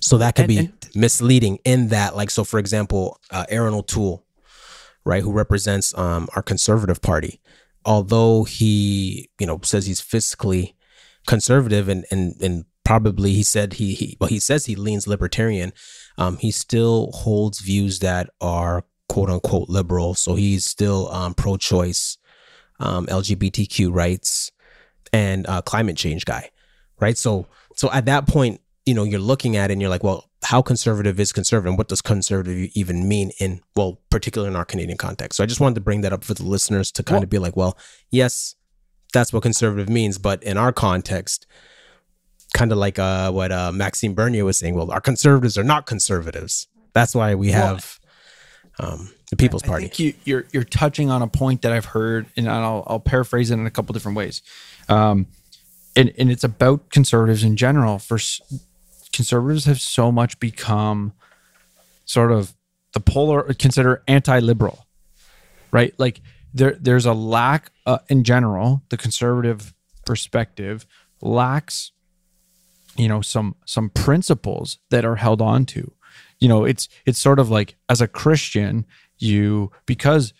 So 0.00 0.18
that 0.18 0.34
could 0.34 0.42
And- 0.44 0.48
be 0.48 0.58
and- 0.58 0.72
misleading 0.94 1.58
in 1.64 1.88
that 1.88 2.14
like 2.16 2.30
so 2.30 2.44
for 2.44 2.58
example, 2.58 3.18
uh, 3.30 3.46
Erin 3.48 3.74
O'Toole, 3.74 4.24
right, 5.04 5.22
who 5.22 5.32
represents 5.32 5.96
um 5.96 6.28
our 6.36 6.42
conservative 6.42 7.00
party, 7.00 7.40
although 7.86 8.44
he, 8.44 9.30
you 9.40 9.46
know, 9.46 9.58
says 9.62 9.86
he's 9.86 10.02
fiscally 10.02 10.74
conservative 11.26 11.88
and 11.88 12.04
and 12.10 12.34
and 12.42 12.64
probably 12.84 13.32
he 13.32 13.42
said 13.42 13.74
he, 13.74 13.94
he 13.94 14.16
well 14.20 14.28
he 14.28 14.38
says 14.38 14.66
he 14.66 14.74
leans 14.76 15.06
libertarian. 15.06 15.72
Um 16.18 16.36
he 16.38 16.50
still 16.50 17.10
holds 17.12 17.60
views 17.60 17.98
that 18.00 18.30
are 18.40 18.84
quote 19.08 19.30
unquote 19.30 19.68
liberal. 19.68 20.14
So 20.14 20.34
he's 20.34 20.64
still 20.64 21.08
um 21.10 21.34
pro-choice 21.34 22.18
um 22.80 23.06
lgbtq 23.06 23.92
rights 23.92 24.50
and 25.12 25.46
uh 25.46 25.62
climate 25.62 25.96
change 25.96 26.24
guy 26.24 26.50
right? 27.00 27.16
So 27.18 27.46
so 27.74 27.90
at 27.92 28.04
that 28.06 28.26
point 28.26 28.60
you 28.86 28.94
know 28.94 29.04
you're 29.04 29.20
looking 29.20 29.56
at 29.56 29.70
it 29.70 29.74
and 29.74 29.80
you're 29.80 29.90
like 29.90 30.04
well 30.04 30.30
how 30.42 30.60
conservative 30.60 31.18
is 31.18 31.32
conservative 31.32 31.68
and 31.70 31.78
what 31.78 31.88
does 31.88 32.02
conservative 32.02 32.70
even 32.74 33.08
mean 33.08 33.30
in 33.40 33.60
well 33.76 34.00
particularly 34.10 34.50
in 34.52 34.56
our 34.56 34.64
canadian 34.64 34.98
context? 34.98 35.36
So 35.36 35.44
i 35.44 35.46
just 35.46 35.60
wanted 35.60 35.76
to 35.76 35.80
bring 35.80 36.02
that 36.02 36.12
up 36.12 36.22
for 36.24 36.34
the 36.34 36.44
listeners 36.44 36.92
to 36.92 37.02
kind 37.02 37.16
Well- 37.16 37.22
of 37.24 37.30
be 37.30 37.38
like 37.38 37.56
well 37.56 37.78
yes 38.10 38.56
that's 39.14 39.32
what 39.32 39.44
conservative 39.44 39.88
means. 39.88 40.18
But 40.18 40.42
in 40.42 40.56
our 40.58 40.72
context, 40.72 41.46
kind 42.54 42.72
of 42.72 42.78
like 42.78 42.98
uh, 42.98 43.30
what 43.30 43.52
uh, 43.52 43.70
Maxime 43.72 44.14
Bernier 44.14 44.46
was 44.46 44.56
saying, 44.56 44.74
well, 44.74 44.90
our 44.90 45.00
conservatives 45.00 45.58
are 45.58 45.64
not 45.64 45.84
conservatives. 45.84 46.68
That's 46.94 47.14
why 47.14 47.34
we 47.34 47.50
have 47.50 47.98
um, 48.78 49.10
the 49.30 49.36
People's 49.36 49.64
I 49.64 49.66
Party. 49.66 49.88
think 49.88 49.98
you, 49.98 50.14
you're 50.24 50.46
you're 50.52 50.64
touching 50.64 51.10
on 51.10 51.20
a 51.20 51.26
point 51.26 51.62
that 51.62 51.72
I've 51.72 51.84
heard, 51.84 52.26
and 52.36 52.48
I'll, 52.48 52.84
I'll 52.86 53.00
paraphrase 53.00 53.50
it 53.50 53.54
in 53.54 53.66
a 53.66 53.70
couple 53.70 53.92
different 53.92 54.16
ways. 54.16 54.40
Um, 54.88 55.26
and 55.96 56.12
and 56.16 56.30
it's 56.30 56.44
about 56.44 56.90
conservatives 56.90 57.44
in 57.44 57.56
general. 57.56 57.98
For 57.98 58.18
conservatives 59.12 59.64
have 59.66 59.80
so 59.80 60.10
much 60.10 60.38
become 60.38 61.12
sort 62.04 62.32
of 62.32 62.54
the 62.92 63.00
polar 63.00 63.52
consider 63.54 64.02
anti-liberal, 64.06 64.86
right? 65.72 65.92
Like 65.98 66.20
there 66.52 66.76
there's 66.80 67.06
a 67.06 67.14
lack 67.14 67.70
uh, 67.86 67.98
in 68.08 68.22
general. 68.22 68.82
The 68.88 68.96
conservative 68.96 69.74
perspective 70.06 70.86
lacks 71.20 71.90
you 72.96 73.08
know 73.08 73.20
some 73.20 73.56
some 73.64 73.90
principles 73.90 74.78
that 74.90 75.04
are 75.04 75.16
held 75.16 75.40
on 75.40 75.66
to. 75.66 75.92
You 76.38 76.48
know 76.48 76.64
it's 76.64 76.88
it's 77.06 77.18
sort 77.18 77.38
of 77.38 77.50
like 77.50 77.76
as 77.88 78.00
a 78.00 78.08
christian 78.08 78.86
you 79.18 79.70
because 79.86 80.32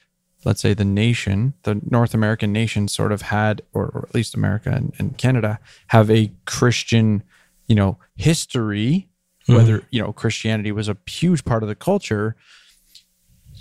let's 0.44 0.60
say 0.60 0.74
the 0.74 0.84
nation 0.84 1.54
the 1.62 1.80
north 1.88 2.12
american 2.12 2.52
nation 2.52 2.88
sort 2.88 3.12
of 3.12 3.22
had 3.22 3.62
or, 3.72 3.86
or 3.86 4.04
at 4.08 4.14
least 4.14 4.34
america 4.34 4.70
and, 4.70 4.92
and 4.98 5.16
canada 5.16 5.58
have 5.86 6.10
a 6.10 6.32
christian 6.44 7.22
you 7.66 7.74
know 7.74 7.96
history 8.16 9.08
mm-hmm. 9.42 9.54
whether 9.54 9.82
you 9.90 10.02
know 10.02 10.12
christianity 10.12 10.72
was 10.72 10.88
a 10.88 10.96
huge 11.06 11.44
part 11.44 11.62
of 11.62 11.68
the 11.68 11.74
culture 11.74 12.36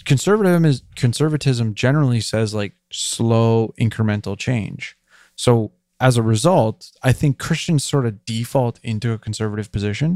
conservatism 0.06 0.66
is 0.66 0.84
conservatism 0.96 1.74
generally 1.74 2.20
says 2.20 2.54
like 2.54 2.74
slow 2.92 3.74
incremental 3.80 4.38
change. 4.38 4.98
So 5.36 5.72
as 6.04 6.18
a 6.18 6.22
result 6.22 6.78
i 7.10 7.12
think 7.20 7.32
christians 7.46 7.84
sort 7.94 8.06
of 8.06 8.14
default 8.26 8.80
into 8.84 9.12
a 9.14 9.18
conservative 9.18 9.70
position 9.72 10.10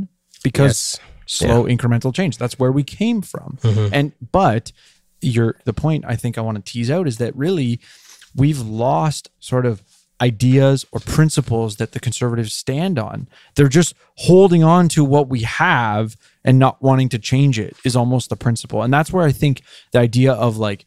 because 0.44 0.78
Yes. 1.00 1.00
slow 1.40 1.64
incremental 1.76 2.14
change. 2.14 2.38
That's 2.38 2.58
where 2.62 2.72
we 2.72 2.84
came 2.84 3.22
from. 3.22 3.58
Mm-hmm. 3.62 3.94
And 3.98 4.12
but 4.40 4.72
your 5.20 5.50
the 5.66 5.74
point 5.74 6.06
i 6.08 6.16
think 6.16 6.38
i 6.38 6.42
want 6.48 6.56
to 6.64 6.72
tease 6.72 6.92
out 6.96 7.06
is 7.08 7.18
that 7.18 7.36
really 7.36 7.80
we've 8.36 8.62
lost 8.62 9.24
sort 9.40 9.66
of 9.66 9.82
ideas 10.22 10.86
or 10.92 11.00
principles 11.00 11.76
that 11.78 11.92
the 11.92 12.00
conservatives 12.00 12.54
stand 12.54 12.98
on. 12.98 13.28
They're 13.56 13.68
just 13.82 13.94
holding 14.28 14.64
on 14.64 14.90
to 14.90 15.04
what 15.04 15.28
we 15.30 15.42
have 15.42 16.16
and 16.44 16.58
not 16.58 16.82
wanting 16.82 17.10
to 17.10 17.20
change 17.20 17.60
it 17.60 17.76
is 17.84 17.96
almost 17.96 18.30
the 18.30 18.36
principle. 18.36 18.82
And 18.84 18.92
that's 18.94 19.12
where 19.14 19.26
i 19.26 19.32
think 19.32 19.56
the 19.92 20.00
idea 20.00 20.34
of 20.34 20.58
like 20.58 20.86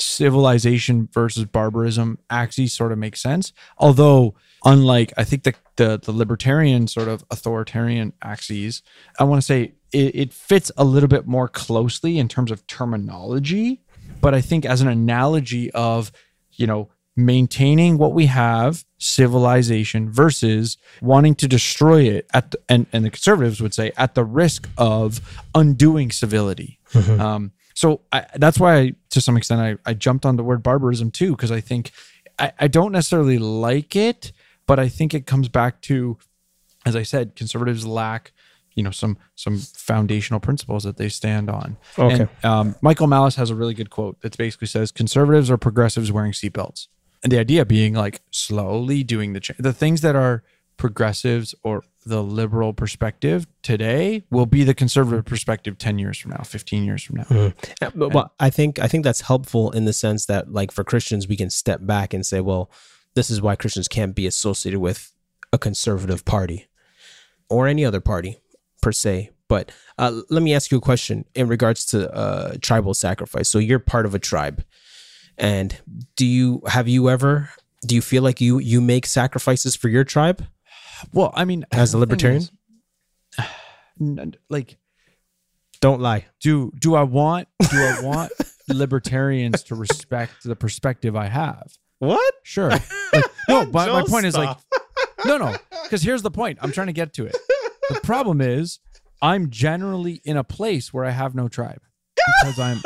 civilization 0.00 1.08
versus 1.12 1.44
barbarism 1.44 2.18
axis 2.28 2.72
sort 2.72 2.92
of 2.92 2.98
makes 2.98 3.20
sense. 3.20 3.52
Although, 3.78 4.34
unlike 4.64 5.12
I 5.16 5.24
think 5.24 5.44
the 5.44 5.54
the, 5.76 5.98
the 5.98 6.12
libertarian 6.12 6.86
sort 6.86 7.08
of 7.08 7.24
authoritarian 7.30 8.12
axes, 8.22 8.82
I 9.18 9.24
want 9.24 9.40
to 9.40 9.46
say 9.46 9.72
it, 9.92 10.14
it 10.14 10.32
fits 10.32 10.70
a 10.76 10.84
little 10.84 11.08
bit 11.08 11.26
more 11.26 11.48
closely 11.48 12.18
in 12.18 12.28
terms 12.28 12.50
of 12.50 12.66
terminology. 12.66 13.80
But 14.20 14.34
I 14.34 14.42
think 14.42 14.66
as 14.66 14.82
an 14.82 14.88
analogy 14.88 15.70
of, 15.72 16.12
you 16.52 16.66
know, 16.66 16.90
maintaining 17.16 17.98
what 17.98 18.12
we 18.12 18.26
have, 18.26 18.84
civilization 18.98 20.10
versus 20.10 20.76
wanting 21.00 21.34
to 21.36 21.48
destroy 21.48 22.02
it 22.02 22.26
at 22.34 22.50
the, 22.50 22.60
and, 22.68 22.86
and 22.92 23.04
the 23.04 23.10
conservatives 23.10 23.60
would 23.60 23.74
say 23.74 23.92
at 23.96 24.14
the 24.14 24.24
risk 24.24 24.68
of 24.76 25.20
undoing 25.54 26.10
civility. 26.10 26.78
Um, 27.20 27.52
so 27.74 28.00
I, 28.12 28.26
that's 28.36 28.58
why, 28.58 28.76
I, 28.76 28.92
to 29.10 29.20
some 29.20 29.36
extent, 29.36 29.60
I, 29.60 29.90
I 29.90 29.94
jumped 29.94 30.26
on 30.26 30.36
the 30.36 30.44
word 30.44 30.62
barbarism 30.62 31.10
too, 31.10 31.32
because 31.32 31.52
I 31.52 31.60
think 31.60 31.92
I, 32.38 32.52
I 32.58 32.68
don't 32.68 32.92
necessarily 32.92 33.38
like 33.38 33.96
it, 33.96 34.32
but 34.66 34.78
I 34.78 34.88
think 34.88 35.14
it 35.14 35.26
comes 35.26 35.48
back 35.48 35.80
to, 35.82 36.18
as 36.84 36.96
I 36.96 37.02
said, 37.02 37.36
conservatives 37.36 37.86
lack, 37.86 38.32
you 38.74 38.82
know, 38.82 38.90
some 38.90 39.18
some 39.34 39.58
foundational 39.58 40.40
principles 40.40 40.84
that 40.84 40.96
they 40.96 41.08
stand 41.08 41.50
on. 41.50 41.76
Okay. 41.98 42.28
And, 42.42 42.44
um, 42.44 42.76
Michael 42.80 43.08
Malice 43.08 43.34
has 43.34 43.50
a 43.50 43.54
really 43.54 43.74
good 43.74 43.90
quote 43.90 44.20
that 44.20 44.36
basically 44.38 44.68
says, 44.68 44.92
"Conservatives 44.92 45.50
are 45.50 45.58
progressives 45.58 46.12
wearing 46.12 46.32
seatbelts," 46.32 46.86
and 47.22 47.32
the 47.32 47.38
idea 47.38 47.64
being 47.64 47.94
like 47.94 48.20
slowly 48.30 49.02
doing 49.02 49.32
the 49.32 49.40
change. 49.40 49.58
The 49.58 49.72
things 49.72 50.00
that 50.02 50.14
are 50.14 50.44
progressives 50.76 51.54
or 51.62 51.82
the 52.04 52.22
liberal 52.22 52.72
perspective 52.72 53.46
today 53.62 54.24
will 54.30 54.46
be 54.46 54.64
the 54.64 54.74
conservative 54.74 55.24
perspective 55.24 55.76
10 55.76 55.98
years 55.98 56.18
from 56.18 56.30
now 56.30 56.42
15 56.42 56.84
years 56.84 57.02
from 57.02 57.16
now 57.16 57.26
Yeah, 57.82 57.90
but, 57.94 58.12
but 58.12 58.32
I 58.40 58.48
think 58.50 58.78
I 58.78 58.88
think 58.88 59.04
that's 59.04 59.22
helpful 59.22 59.70
in 59.70 59.84
the 59.84 59.92
sense 59.92 60.26
that 60.26 60.52
like 60.52 60.72
for 60.72 60.82
Christians 60.82 61.28
we 61.28 61.36
can 61.36 61.50
step 61.50 61.80
back 61.82 62.14
and 62.14 62.24
say, 62.24 62.40
well, 62.40 62.70
this 63.14 63.30
is 63.30 63.42
why 63.42 63.56
Christians 63.56 63.88
can't 63.88 64.14
be 64.14 64.26
associated 64.26 64.80
with 64.80 65.12
a 65.52 65.58
conservative 65.58 66.24
party 66.24 66.68
or 67.48 67.66
any 67.66 67.84
other 67.84 68.00
party 68.00 68.38
per 68.80 68.92
se. 68.92 69.30
But 69.48 69.72
uh, 69.98 70.22
let 70.30 70.42
me 70.42 70.54
ask 70.54 70.70
you 70.70 70.78
a 70.78 70.80
question 70.80 71.24
in 71.34 71.48
regards 71.48 71.84
to 71.86 72.10
uh, 72.14 72.54
tribal 72.62 72.94
sacrifice. 72.94 73.48
So 73.48 73.58
you're 73.58 73.80
part 73.80 74.06
of 74.06 74.14
a 74.14 74.18
tribe, 74.20 74.64
and 75.36 75.76
do 76.14 76.24
you 76.24 76.62
have 76.68 76.86
you 76.86 77.10
ever 77.10 77.50
do 77.84 77.94
you 77.96 78.00
feel 78.00 78.22
like 78.22 78.40
you 78.40 78.58
you 78.58 78.80
make 78.80 79.06
sacrifices 79.06 79.74
for 79.74 79.88
your 79.88 80.04
tribe 80.04 80.46
well 81.12 81.32
i 81.34 81.44
mean 81.44 81.64
as 81.72 81.94
a 81.94 81.98
libertarian? 81.98 82.42
is, 82.42 82.50
like 84.48 84.78
Don't 85.80 86.00
lie. 86.00 86.26
do 86.40 86.72
do 86.80 86.94
i 86.94 87.02
want 87.02 87.48
do 87.70 87.76
i 87.78 88.00
want 88.02 88.32
libertarians 88.68 89.62
to 89.64 89.74
respect 89.74 90.42
the 90.44 90.56
perspective 90.56 91.16
i 91.16 91.26
have 91.26 91.66
What? 91.98 92.34
sure 92.44 92.70
like, 92.70 93.24
no 93.48 93.66
but 93.72 93.72
my 93.72 93.86
Joel, 93.86 94.06
point 94.06 94.26
is 94.26 94.36
like 94.36 94.56
no 95.26 95.36
no 95.36 95.54
because 95.84 96.02
here's 96.02 96.22
the 96.22 96.30
point 96.30 96.58
i'm 96.62 96.72
trying 96.72 96.86
to 96.86 96.92
get 96.92 97.12
to 97.14 97.26
it 97.26 97.36
the 97.88 98.00
problem 98.02 98.40
is 98.40 98.78
i'm 99.20 99.50
generally 99.50 100.20
in 100.24 100.36
a 100.36 100.44
place 100.44 100.92
where 100.94 101.04
i 101.04 101.10
have 101.10 101.34
no 101.34 101.48
tribe 101.48 101.80
because 102.42 102.58
i'm 102.58 102.80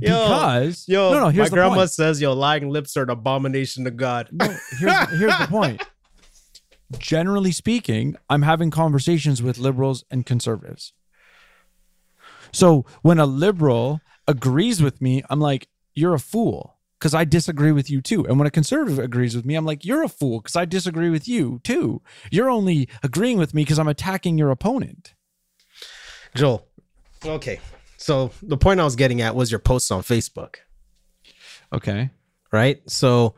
because 0.00 0.86
Yo, 0.88 1.12
no 1.12 1.20
no 1.20 1.28
here's 1.28 1.46
my 1.46 1.48
the 1.50 1.56
grandma 1.56 1.74
point. 1.76 1.90
says 1.90 2.20
your 2.20 2.34
lying 2.34 2.68
lips 2.70 2.96
are 2.96 3.02
an 3.02 3.10
abomination 3.10 3.84
to 3.84 3.90
God. 3.90 4.28
No, 4.32 4.46
here's 4.78 5.10
here's 5.18 5.38
the 5.38 5.46
point. 5.48 5.82
Generally 6.98 7.52
speaking, 7.52 8.16
I'm 8.30 8.42
having 8.42 8.70
conversations 8.70 9.42
with 9.42 9.58
liberals 9.58 10.04
and 10.10 10.24
conservatives. 10.24 10.92
So 12.52 12.86
when 13.02 13.18
a 13.18 13.26
liberal 13.26 14.00
agrees 14.28 14.80
with 14.80 15.00
me, 15.00 15.22
I'm 15.28 15.40
like, 15.40 15.68
"You're 15.94 16.14
a 16.14 16.20
fool," 16.20 16.76
because 16.98 17.12
I 17.12 17.24
disagree 17.24 17.72
with 17.72 17.90
you 17.90 18.00
too. 18.00 18.24
And 18.26 18.38
when 18.38 18.46
a 18.46 18.50
conservative 18.52 18.98
agrees 18.98 19.34
with 19.34 19.44
me, 19.44 19.56
I'm 19.56 19.64
like, 19.64 19.84
"You're 19.84 20.04
a 20.04 20.08
fool," 20.08 20.40
because 20.40 20.54
I 20.56 20.64
disagree 20.64 21.10
with 21.10 21.26
you 21.26 21.60
too. 21.64 22.02
You're 22.30 22.50
only 22.50 22.88
agreeing 23.02 23.38
with 23.38 23.52
me 23.52 23.62
because 23.62 23.78
I'm 23.78 23.88
attacking 23.88 24.38
your 24.38 24.50
opponent. 24.50 25.14
Joel. 26.36 26.66
Okay. 27.24 27.58
So 28.06 28.30
the 28.42 28.56
point 28.56 28.78
I 28.78 28.84
was 28.84 28.94
getting 28.94 29.20
at 29.20 29.34
was 29.34 29.50
your 29.50 29.58
posts 29.58 29.90
on 29.90 30.02
Facebook, 30.02 30.56
Okay. 31.72 32.10
right? 32.52 32.80
So 32.88 33.34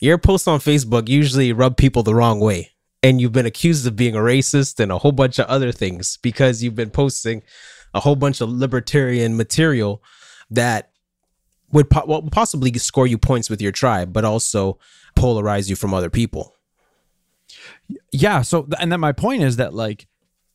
your 0.00 0.18
posts 0.18 0.48
on 0.48 0.58
Facebook 0.58 1.08
usually 1.08 1.52
rub 1.52 1.76
people 1.76 2.02
the 2.02 2.14
wrong 2.14 2.40
way. 2.40 2.72
and 3.00 3.20
you've 3.20 3.30
been 3.30 3.46
accused 3.46 3.86
of 3.86 3.94
being 3.94 4.16
a 4.16 4.18
racist 4.18 4.80
and 4.80 4.90
a 4.90 4.98
whole 4.98 5.12
bunch 5.12 5.38
of 5.38 5.46
other 5.46 5.70
things 5.70 6.16
because 6.20 6.64
you've 6.64 6.74
been 6.74 6.90
posting 6.90 7.44
a 7.94 8.00
whole 8.00 8.16
bunch 8.16 8.40
of 8.40 8.48
libertarian 8.50 9.36
material 9.36 10.02
that 10.50 10.90
would 11.70 11.88
po- 11.88 12.04
well, 12.08 12.22
possibly 12.22 12.72
score 12.76 13.06
you 13.06 13.16
points 13.16 13.48
with 13.48 13.62
your 13.62 13.70
tribe, 13.70 14.12
but 14.12 14.24
also 14.24 14.80
polarize 15.16 15.70
you 15.70 15.76
from 15.76 15.94
other 15.94 16.10
people. 16.10 16.56
Yeah. 18.10 18.42
So, 18.42 18.66
and 18.80 18.90
then 18.90 18.98
my 18.98 19.12
point 19.12 19.42
is 19.44 19.56
that, 19.58 19.74
like, 19.74 20.08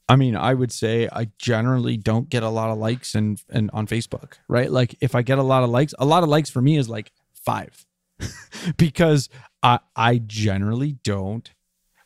I 0.10 0.16
mean, 0.16 0.36
I 0.36 0.54
would 0.54 0.72
say 0.72 1.08
I 1.12 1.30
generally 1.40 1.98
don't 1.98 2.30
get 2.30 2.44
a 2.44 2.50
lot 2.50 2.70
of 2.70 2.78
likes 2.78 3.16
and 3.16 3.42
and 3.50 3.70
on 3.74 3.88
Facebook, 3.88 4.34
right? 4.48 4.70
Like, 4.70 4.96
if 5.02 5.16
I 5.16 5.22
get 5.22 5.38
a 5.38 5.44
lot 5.44 5.64
of 5.64 5.70
likes, 5.70 5.94
a 5.98 6.06
lot 6.06 6.24
of 6.24 6.30
likes 6.30 6.50
for 6.50 6.62
me 6.62 6.78
is 6.78 6.90
like 6.90 7.12
five, 7.34 7.86
because 8.78 9.30
I 9.62 9.80
I 9.96 10.18
generally 10.18 10.94
don't. 11.04 11.50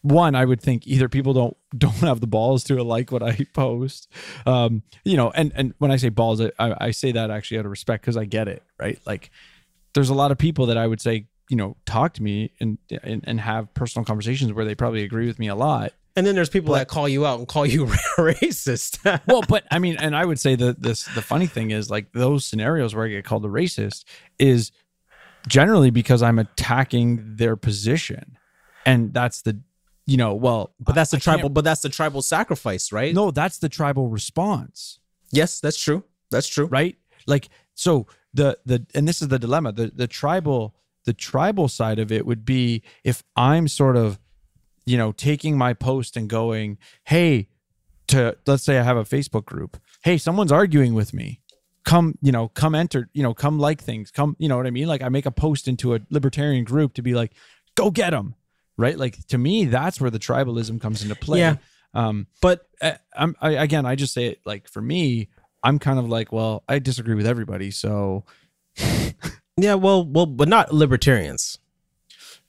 One, 0.04 0.36
I 0.36 0.46
would 0.46 0.62
think 0.62 0.86
either 0.86 1.10
people 1.10 1.34
don't 1.34 1.58
don't 1.78 1.94
have 1.96 2.22
the 2.22 2.28
balls 2.28 2.64
to 2.66 2.84
like 2.84 3.12
what 3.12 3.24
I 3.24 3.38
post, 3.54 4.12
um, 4.46 4.84
you 5.04 5.18
know, 5.18 5.32
and 5.32 5.52
and 5.56 5.74
when 5.80 5.92
I 5.92 5.98
say 5.98 6.10
balls, 6.10 6.40
I, 6.40 6.52
I 6.60 6.92
say 6.92 7.12
that 7.14 7.32
actually 7.32 7.58
out 7.58 7.66
of 7.66 7.72
respect 7.72 8.04
because 8.04 8.18
I 8.18 8.26
get 8.26 8.48
it, 8.48 8.64
right? 8.80 9.00
Like, 9.08 9.32
there's 9.96 10.10
a 10.10 10.16
lot 10.16 10.32
of 10.32 10.38
people 10.38 10.68
that 10.68 10.78
I 10.78 10.86
would 10.86 11.02
say 11.02 11.28
you 11.50 11.58
know 11.58 11.78
talk 11.86 12.14
to 12.14 12.22
me 12.22 12.52
and, 12.60 12.78
and 13.04 13.24
and 13.26 13.40
have 13.40 13.74
personal 13.74 14.06
conversations 14.06 14.52
where 14.54 14.66
they 14.66 14.76
probably 14.76 15.04
agree 15.04 15.28
with 15.28 15.40
me 15.40 15.48
a 15.48 15.56
lot 15.56 15.94
And 16.18 16.26
then 16.28 16.34
there's 16.36 16.50
people 16.50 16.74
that 16.74 16.88
call 16.90 17.08
you 17.08 17.26
out 17.26 17.38
and 17.40 17.48
call 17.48 17.66
you 17.66 17.86
racist. 18.18 19.00
well 19.28 19.44
but 19.48 19.64
i 19.72 19.78
mean 19.80 19.96
and 20.00 20.16
i 20.16 20.26
would 20.26 20.40
say 20.40 20.56
that 20.56 20.82
this 20.82 21.06
the 21.16 21.22
funny 21.22 21.46
thing 21.48 21.70
is 21.72 21.90
like 21.90 22.12
those 22.12 22.44
scenarios 22.44 22.94
where 22.96 23.06
i 23.06 23.10
get 23.10 23.24
called 23.24 23.46
a 23.46 23.48
racist 23.48 24.04
is 24.40 24.72
generally 25.48 25.92
because 25.92 26.22
i'm 26.24 26.40
attacking 26.40 27.36
their 27.36 27.56
position 27.56 28.38
and 28.86 29.14
that's 29.14 29.44
the 29.44 29.60
you 30.08 30.18
know 30.18 30.34
well 30.34 30.74
but 30.80 30.96
that's 30.96 31.12
the 31.12 31.18
I 31.18 31.20
tribal. 31.20 31.50
But 31.50 31.64
that's 31.64 31.82
the 31.82 31.90
tribal 31.90 32.22
sacrifice, 32.22 32.92
right? 32.92 33.14
no 33.14 33.30
that's 33.32 33.60
the 33.60 33.70
tribal 33.70 34.10
response 34.10 35.00
Yes, 35.32 35.60
that's 35.60 35.78
true. 35.78 36.04
That's 36.32 36.48
true. 36.48 36.66
right 36.66 36.96
like 37.28 37.50
so 37.76 38.08
the 38.34 38.58
the 38.66 38.86
and 38.96 39.08
this 39.08 39.22
is 39.22 39.28
the 39.28 39.38
dilemma 39.40 39.72
the 39.72 39.92
the 39.94 40.08
tribal 40.08 40.74
the 41.06 41.14
tribal 41.14 41.68
side 41.68 42.00
of 42.00 42.12
it 42.12 42.26
would 42.26 42.44
be 42.44 42.82
if 43.04 43.24
i'm 43.36 43.68
sort 43.68 43.96
of 43.96 44.20
you 44.88 44.98
know 44.98 45.12
taking 45.12 45.56
my 45.58 45.74
post 45.74 46.18
and 46.18 46.28
going 46.30 46.78
hey 47.04 47.48
to 48.08 48.36
let's 48.48 48.64
say 48.64 48.80
i 48.80 48.84
have 48.84 48.98
a 48.98 49.04
facebook 49.04 49.46
group 49.46 49.78
hey 50.04 50.18
someone's 50.18 50.52
arguing 50.52 50.96
with 50.96 51.14
me 51.14 51.40
come 51.86 52.18
you 52.22 52.32
know 52.32 52.48
come 52.50 52.74
enter 52.74 53.10
you 53.14 53.22
know 53.22 53.34
come 53.34 53.60
like 53.60 53.82
things 53.82 54.10
come 54.12 54.36
you 54.40 54.50
know 54.50 54.58
what 54.58 54.66
i 54.66 54.72
mean 54.72 54.88
like 54.88 55.04
i 55.04 55.10
make 55.10 55.26
a 55.26 55.32
post 55.32 55.68
into 55.68 55.94
a 55.94 56.00
libertarian 56.10 56.64
group 56.64 56.94
to 56.94 57.02
be 57.02 57.14
like 57.14 57.34
go 57.76 57.92
get 57.92 58.10
them 58.12 58.34
right 58.78 58.98
like 58.98 59.16
to 59.28 59.38
me 59.38 59.66
that's 59.66 60.02
where 60.02 60.10
the 60.10 60.20
tribalism 60.20 60.82
comes 60.82 61.04
into 61.04 61.16
play 61.16 61.40
Yeah. 61.40 61.58
um 61.94 62.28
But 62.42 62.68
uh, 62.82 62.94
I'm 63.16 63.36
I, 63.42 63.52
again. 63.52 63.86
I 63.86 63.96
just 63.96 64.14
say 64.14 64.26
it 64.28 64.40
like 64.46 64.68
for 64.70 64.82
me, 64.82 65.30
I'm 65.64 65.80
kind 65.80 65.98
of 65.98 66.08
like, 66.08 66.32
well, 66.32 66.64
I 66.70 66.78
disagree 66.80 67.16
with 67.16 67.26
everybody, 67.26 67.72
so 67.72 68.24
yeah, 69.58 69.74
well, 69.74 70.06
well, 70.06 70.28
but 70.28 70.48
not 70.48 70.72
libertarians. 70.74 71.58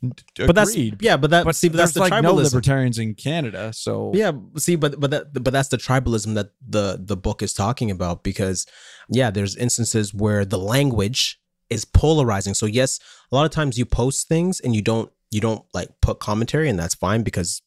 But 0.00 0.54
that's 0.54 0.76
yeah, 0.76 1.16
but 1.16 1.30
that 1.30 1.44
But 1.44 1.56
see, 1.56 1.68
but 1.68 1.76
that's 1.76 1.92
the 1.92 2.00
like 2.00 2.22
no 2.22 2.34
tribalism. 2.34 2.44
libertarians 2.44 2.98
in 2.98 3.14
Canada, 3.14 3.72
so 3.72 4.12
Yeah, 4.14 4.32
see, 4.56 4.76
but 4.76 5.00
but 5.00 5.10
that 5.10 5.32
but 5.32 5.52
that's 5.52 5.68
the 5.68 5.76
tribalism 5.76 6.34
that 6.34 6.50
the 6.66 7.00
the 7.02 7.16
book 7.16 7.42
is 7.42 7.52
talking 7.52 7.90
about 7.90 8.22
because 8.22 8.66
yeah, 9.08 9.30
there's 9.30 9.56
instances 9.56 10.14
where 10.14 10.44
the 10.44 10.58
language 10.58 11.40
is 11.68 11.84
polarizing. 11.84 12.54
So 12.54 12.66
yes, 12.66 13.00
a 13.32 13.34
lot 13.34 13.44
of 13.44 13.50
times 13.50 13.76
you 13.76 13.84
post 13.84 14.28
things 14.28 14.60
and 14.60 14.74
you 14.74 14.82
don't 14.82 15.10
you 15.30 15.40
don't 15.40 15.64
like 15.74 15.88
put 16.00 16.20
commentary 16.20 16.68
and 16.68 16.78
that's 16.78 16.94
fine 16.94 17.22
because 17.22 17.62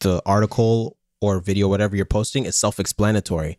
the 0.00 0.20
article 0.26 0.96
or 1.20 1.40
video 1.40 1.68
whatever 1.68 1.96
you're 1.96 2.04
posting 2.04 2.44
is 2.44 2.56
self-explanatory. 2.56 3.58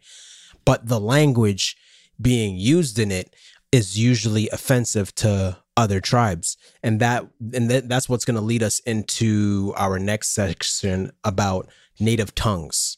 But 0.66 0.88
the 0.88 1.00
language 1.00 1.78
being 2.22 2.58
used 2.58 3.00
in 3.00 3.12
it 3.12 3.34
is 3.72 4.00
usually 4.00 4.50
offensive 4.50 5.14
to 5.16 5.58
other 5.78 6.02
tribes 6.02 6.58
and 6.84 7.00
that 7.00 7.26
and 7.54 7.70
that, 7.70 7.88
that's 7.88 8.10
what's 8.10 8.26
going 8.26 8.36
to 8.36 8.42
lead 8.42 8.62
us 8.62 8.80
into 8.80 9.74
our 9.78 9.98
next 9.98 10.30
section 10.34 11.12
about 11.24 11.70
native 12.00 12.36
tongues 12.36 12.98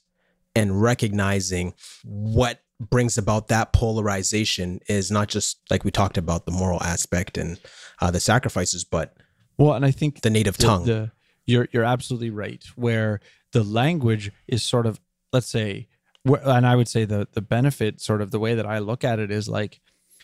and 0.55 0.81
recognizing 0.81 1.73
what 2.03 2.61
brings 2.79 3.17
about 3.17 3.49
that 3.49 3.71
polarization 3.71 4.79
is 4.87 5.11
not 5.11 5.27
just 5.27 5.59
like 5.69 5.83
we 5.83 5.91
talked 5.91 6.17
about 6.17 6.45
the 6.45 6.51
moral 6.51 6.81
aspect 6.81 7.37
and 7.37 7.59
uh, 7.99 8.09
the 8.09 8.19
sacrifices 8.19 8.83
but 8.83 9.15
well, 9.57 9.73
and 9.73 9.85
I 9.85 9.91
think 9.91 10.21
the 10.21 10.31
native 10.31 10.57
the- 10.57 10.63
tongue 10.63 10.85
the- 10.85 11.11
you're 11.45 11.67
you're 11.71 11.83
absolutely 11.83 12.29
right. 12.29 12.63
Where 12.75 13.19
the 13.51 13.63
language 13.63 14.31
is 14.47 14.63
sort 14.63 14.85
of, 14.85 14.99
let's 15.33 15.49
say, 15.49 15.87
and 16.25 16.65
I 16.65 16.75
would 16.75 16.87
say 16.87 17.05
the 17.05 17.27
the 17.33 17.41
benefit, 17.41 18.01
sort 18.01 18.21
of 18.21 18.31
the 18.31 18.39
way 18.39 18.55
that 18.55 18.65
I 18.65 18.79
look 18.79 19.03
at 19.03 19.19
it 19.19 19.29
is 19.29 19.47
like, 19.49 19.79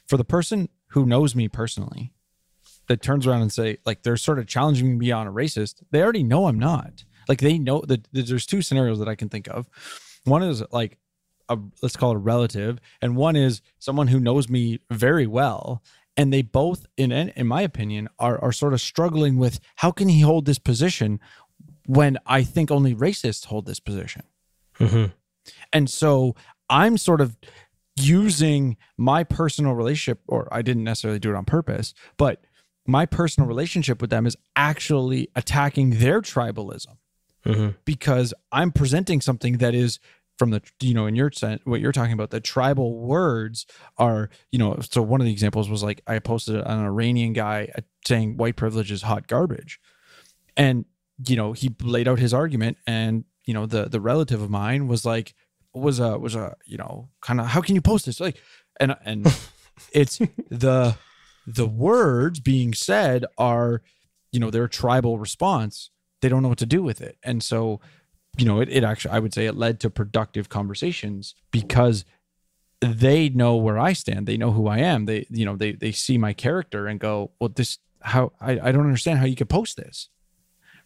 for 0.07 0.17
the 0.17 0.23
person 0.23 0.69
who 0.89 1.05
knows 1.05 1.35
me 1.35 1.47
personally, 1.47 2.13
that 2.87 3.01
turns 3.01 3.27
around 3.27 3.41
and 3.41 3.51
say 3.51 3.77
like 3.85 4.03
they're 4.03 4.17
sort 4.17 4.39
of 4.39 4.47
challenging 4.47 4.97
me 4.97 5.11
on 5.11 5.27
a 5.27 5.31
racist. 5.31 5.83
They 5.91 6.01
already 6.01 6.23
know 6.23 6.47
I'm 6.47 6.59
not. 6.59 7.03
Like 7.27 7.39
they 7.39 7.57
know 7.57 7.81
that 7.87 8.07
there's 8.13 8.45
two 8.45 8.61
scenarios 8.61 8.99
that 8.99 9.09
I 9.09 9.15
can 9.15 9.29
think 9.29 9.47
of. 9.47 9.67
One 10.23 10.43
is 10.43 10.63
like 10.71 10.97
a 11.49 11.57
let's 11.81 11.97
call 11.97 12.11
it 12.11 12.15
a 12.15 12.19
relative, 12.19 12.79
and 13.01 13.15
one 13.15 13.35
is 13.35 13.61
someone 13.79 14.07
who 14.07 14.19
knows 14.19 14.49
me 14.49 14.79
very 14.89 15.27
well. 15.27 15.83
And 16.15 16.33
they 16.33 16.41
both, 16.41 16.85
in 16.95 17.11
in 17.11 17.47
my 17.47 17.61
opinion, 17.61 18.09
are 18.17 18.41
are 18.41 18.51
sort 18.51 18.73
of 18.73 18.81
struggling 18.81 19.37
with 19.37 19.59
how 19.75 19.91
can 19.91 20.07
he 20.09 20.21
hold 20.21 20.45
this 20.45 20.59
position 20.59 21.19
when 21.85 22.17
I 22.25 22.43
think 22.43 22.71
only 22.71 22.95
racists 22.95 23.45
hold 23.45 23.65
this 23.65 23.79
position. 23.79 24.23
Mhm. 24.79 25.13
And 25.71 25.89
so 25.89 26.35
I'm 26.69 26.97
sort 26.97 27.21
of 27.21 27.37
using 27.99 28.77
my 28.97 29.23
personal 29.23 29.73
relationship, 29.73 30.21
or 30.27 30.47
I 30.51 30.61
didn't 30.61 30.83
necessarily 30.83 31.19
do 31.19 31.31
it 31.31 31.35
on 31.35 31.45
purpose, 31.45 31.93
but 32.17 32.43
my 32.85 33.05
personal 33.05 33.47
relationship 33.47 34.01
with 34.01 34.09
them 34.09 34.25
is 34.25 34.37
actually 34.55 35.29
attacking 35.35 35.99
their 35.99 36.21
tribalism 36.21 36.97
Mhm. 37.45 37.75
because 37.85 38.33
I'm 38.51 38.71
presenting 38.71 39.19
something 39.21 39.57
that 39.57 39.75
is 39.75 39.99
from 40.37 40.51
the 40.51 40.61
you 40.81 40.93
know 40.93 41.07
in 41.07 41.15
your 41.15 41.31
sense 41.31 41.61
what 41.65 41.81
you're 41.81 41.91
talking 41.91 42.13
about 42.13 42.29
the 42.29 42.39
tribal 42.39 42.99
words 42.99 43.65
are 43.97 44.29
you 44.51 44.59
know 44.59 44.77
so 44.91 45.01
one 45.01 45.19
of 45.19 45.25
the 45.25 45.31
examples 45.31 45.67
was 45.67 45.81
like 45.81 46.01
I 46.05 46.19
posted 46.19 46.55
an 46.57 46.79
Iranian 46.85 47.33
guy 47.33 47.69
uh, 47.75 47.81
saying 48.07 48.37
white 48.37 48.55
privilege 48.55 48.91
is 48.91 49.01
hot 49.01 49.25
garbage 49.27 49.79
and 50.55 50.85
you 51.27 51.35
know 51.35 51.53
he 51.53 51.71
laid 51.81 52.07
out 52.07 52.19
his 52.19 52.33
argument 52.35 52.77
and 52.85 53.25
you 53.45 53.53
know 53.55 53.65
the 53.65 53.85
the 53.89 53.99
relative 53.99 54.39
of 54.41 54.49
mine 54.51 54.87
was 54.87 55.05
like 55.05 55.33
was 55.73 55.99
a 55.99 56.17
was 56.17 56.35
a 56.35 56.55
you 56.65 56.77
know 56.77 57.09
kind 57.21 57.39
of 57.39 57.47
how 57.47 57.61
can 57.61 57.75
you 57.75 57.81
post 57.81 58.05
this? 58.05 58.19
Like 58.19 58.37
and 58.79 58.95
and 59.05 59.25
it's 59.91 60.19
the 60.49 60.95
the 61.45 61.67
words 61.67 62.39
being 62.39 62.73
said 62.73 63.25
are 63.37 63.81
you 64.31 64.39
know 64.39 64.49
their 64.51 64.67
tribal 64.67 65.17
response. 65.19 65.89
They 66.21 66.29
don't 66.29 66.41
know 66.41 66.49
what 66.49 66.57
to 66.59 66.65
do 66.65 66.81
with 66.81 67.01
it. 67.01 67.17
And 67.23 67.43
so 67.43 67.79
you 68.37 68.45
know 68.45 68.59
it, 68.61 68.69
it 68.69 68.83
actually 68.83 69.11
i 69.15 69.19
would 69.19 69.33
say 69.33 69.47
it 69.47 69.55
led 69.55 69.79
to 69.79 69.89
productive 69.89 70.47
conversations 70.47 71.33
because 71.51 72.05
they 72.81 73.29
know 73.29 73.55
where 73.55 73.79
i 73.79 73.93
stand. 73.93 74.27
They 74.27 74.37
know 74.37 74.51
who 74.51 74.67
i 74.67 74.77
am. 74.79 75.05
They 75.05 75.25
you 75.29 75.45
know 75.45 75.55
they 75.55 75.71
they 75.71 75.91
see 75.91 76.17
my 76.17 76.33
character 76.33 76.85
and 76.87 76.99
go 76.99 77.31
well 77.39 77.49
this 77.49 77.79
how 78.01 78.33
i, 78.39 78.51
I 78.59 78.71
don't 78.71 78.85
understand 78.85 79.19
how 79.19 79.25
you 79.25 79.35
could 79.35 79.49
post 79.49 79.77
this. 79.77 80.09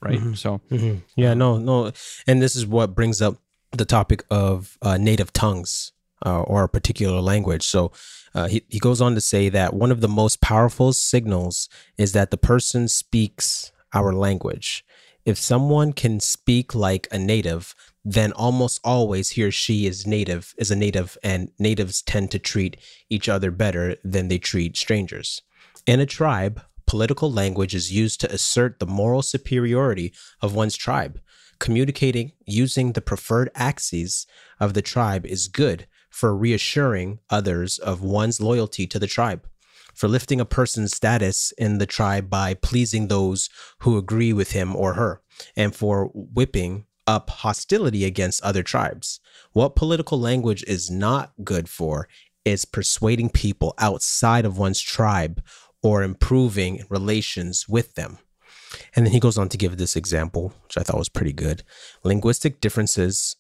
Right? 0.02 0.20
So 0.36 0.62
Mhm. 0.70 1.02
Yeah, 1.16 1.34
no, 1.34 1.58
no, 1.58 1.92
and 2.26 2.42
this 2.42 2.56
is 2.56 2.66
what 2.66 2.96
brings 2.96 3.22
up 3.22 3.38
the 3.72 3.86
topic 3.86 4.24
of 4.30 4.78
uh, 4.82 4.98
native 4.98 5.34
tongues 5.34 5.92
uh, 6.26 6.42
or 6.42 6.64
a 6.64 6.70
particular 6.70 7.22
language. 7.22 7.64
So 7.64 7.92
uh, 8.34 8.48
he 8.48 8.64
he 8.70 8.80
goes 8.80 9.02
on 9.02 9.16
to 9.16 9.22
say 9.22 9.50
that 9.50 9.74
one 9.74 9.92
of 9.92 10.02
the 10.02 10.08
most 10.08 10.42
powerful 10.42 10.94
signals 10.94 11.70
is 11.98 12.14
that 12.14 12.32
the 12.32 12.38
person 12.38 12.88
speaks 12.88 13.72
our 13.94 14.14
language. 14.14 14.86
If 15.26 15.38
someone 15.38 15.94
can 15.94 16.20
speak 16.20 16.74
like 16.74 17.08
a 17.12 17.20
native, 17.20 17.76
then 18.04 18.32
almost 18.32 18.80
always 18.84 19.32
he 19.32 19.44
or 19.44 19.52
she 19.52 19.86
is 19.86 20.08
native 20.08 20.56
is 20.58 20.72
a 20.72 20.76
native, 20.76 21.18
and 21.24 21.52
natives 21.60 22.02
tend 22.02 22.32
to 22.32 22.40
treat 22.40 22.78
each 23.10 23.30
other 23.30 23.52
better 23.52 23.98
than 24.04 24.28
they 24.28 24.40
treat 24.40 24.78
strangers. 24.78 25.42
In 25.86 26.00
a 26.00 26.06
tribe, 26.06 26.62
political 26.88 27.32
language 27.32 27.76
is 27.76 27.92
used 27.92 28.20
to 28.22 28.34
assert 28.34 28.80
the 28.80 28.86
moral 28.86 29.22
superiority 29.22 30.14
of 30.42 30.56
one's 30.56 30.76
tribe. 30.76 31.22
Communicating 31.62 32.32
using 32.48 32.94
the 32.94 33.02
preferred 33.02 33.52
axes 33.54 34.26
of 34.60 34.74
the 34.74 34.82
tribe 34.82 35.28
is 35.28 35.48
good 35.48 35.86
for 36.10 36.36
reassuring 36.36 37.20
others 37.30 37.78
of 37.78 38.02
one's 38.02 38.42
loyalty 38.42 38.88
to 38.88 38.98
the 38.98 39.06
tribe, 39.06 39.48
for 39.94 40.08
lifting 40.08 40.42
a 40.42 40.46
person's 40.46 40.96
status 40.96 41.54
in 41.60 41.78
the 41.78 41.86
tribe 41.86 42.32
by 42.32 42.56
pleasing 42.56 43.08
those 43.08 43.48
who 43.82 43.96
agree 43.96 44.34
with 44.34 44.54
him 44.54 44.76
or 44.76 44.96
her, 44.96 45.22
and 45.56 45.76
for 45.76 46.10
whipping 46.16 46.88
up 47.06 47.30
hostility 47.30 48.06
against 48.06 48.42
other 48.42 48.64
tribes. 48.64 49.20
What 49.52 49.76
political 49.76 50.20
language 50.20 50.64
is 50.64 50.90
not 50.90 51.32
good 51.44 51.70
for 51.70 52.08
is 52.44 52.66
persuading 52.66 53.30
people 53.30 53.76
outside 53.78 54.46
of 54.46 54.58
one's 54.58 54.82
tribe 54.82 55.44
or 55.84 56.02
improving 56.02 56.86
relations 56.90 57.70
with 57.70 57.94
them. 57.94 58.18
And 58.96 59.06
then 59.06 59.14
he 59.14 59.20
goes 59.20 59.38
on 59.38 59.50
to 59.50 59.58
give 59.58 59.78
this 59.78 59.96
example, 59.96 60.54
which 60.64 60.78
I 60.78 60.82
thought 60.82 60.98
was 60.98 61.10
pretty 61.10 61.34
good. 61.34 61.64
Linguistic 62.04 62.62
differences 62.62 63.36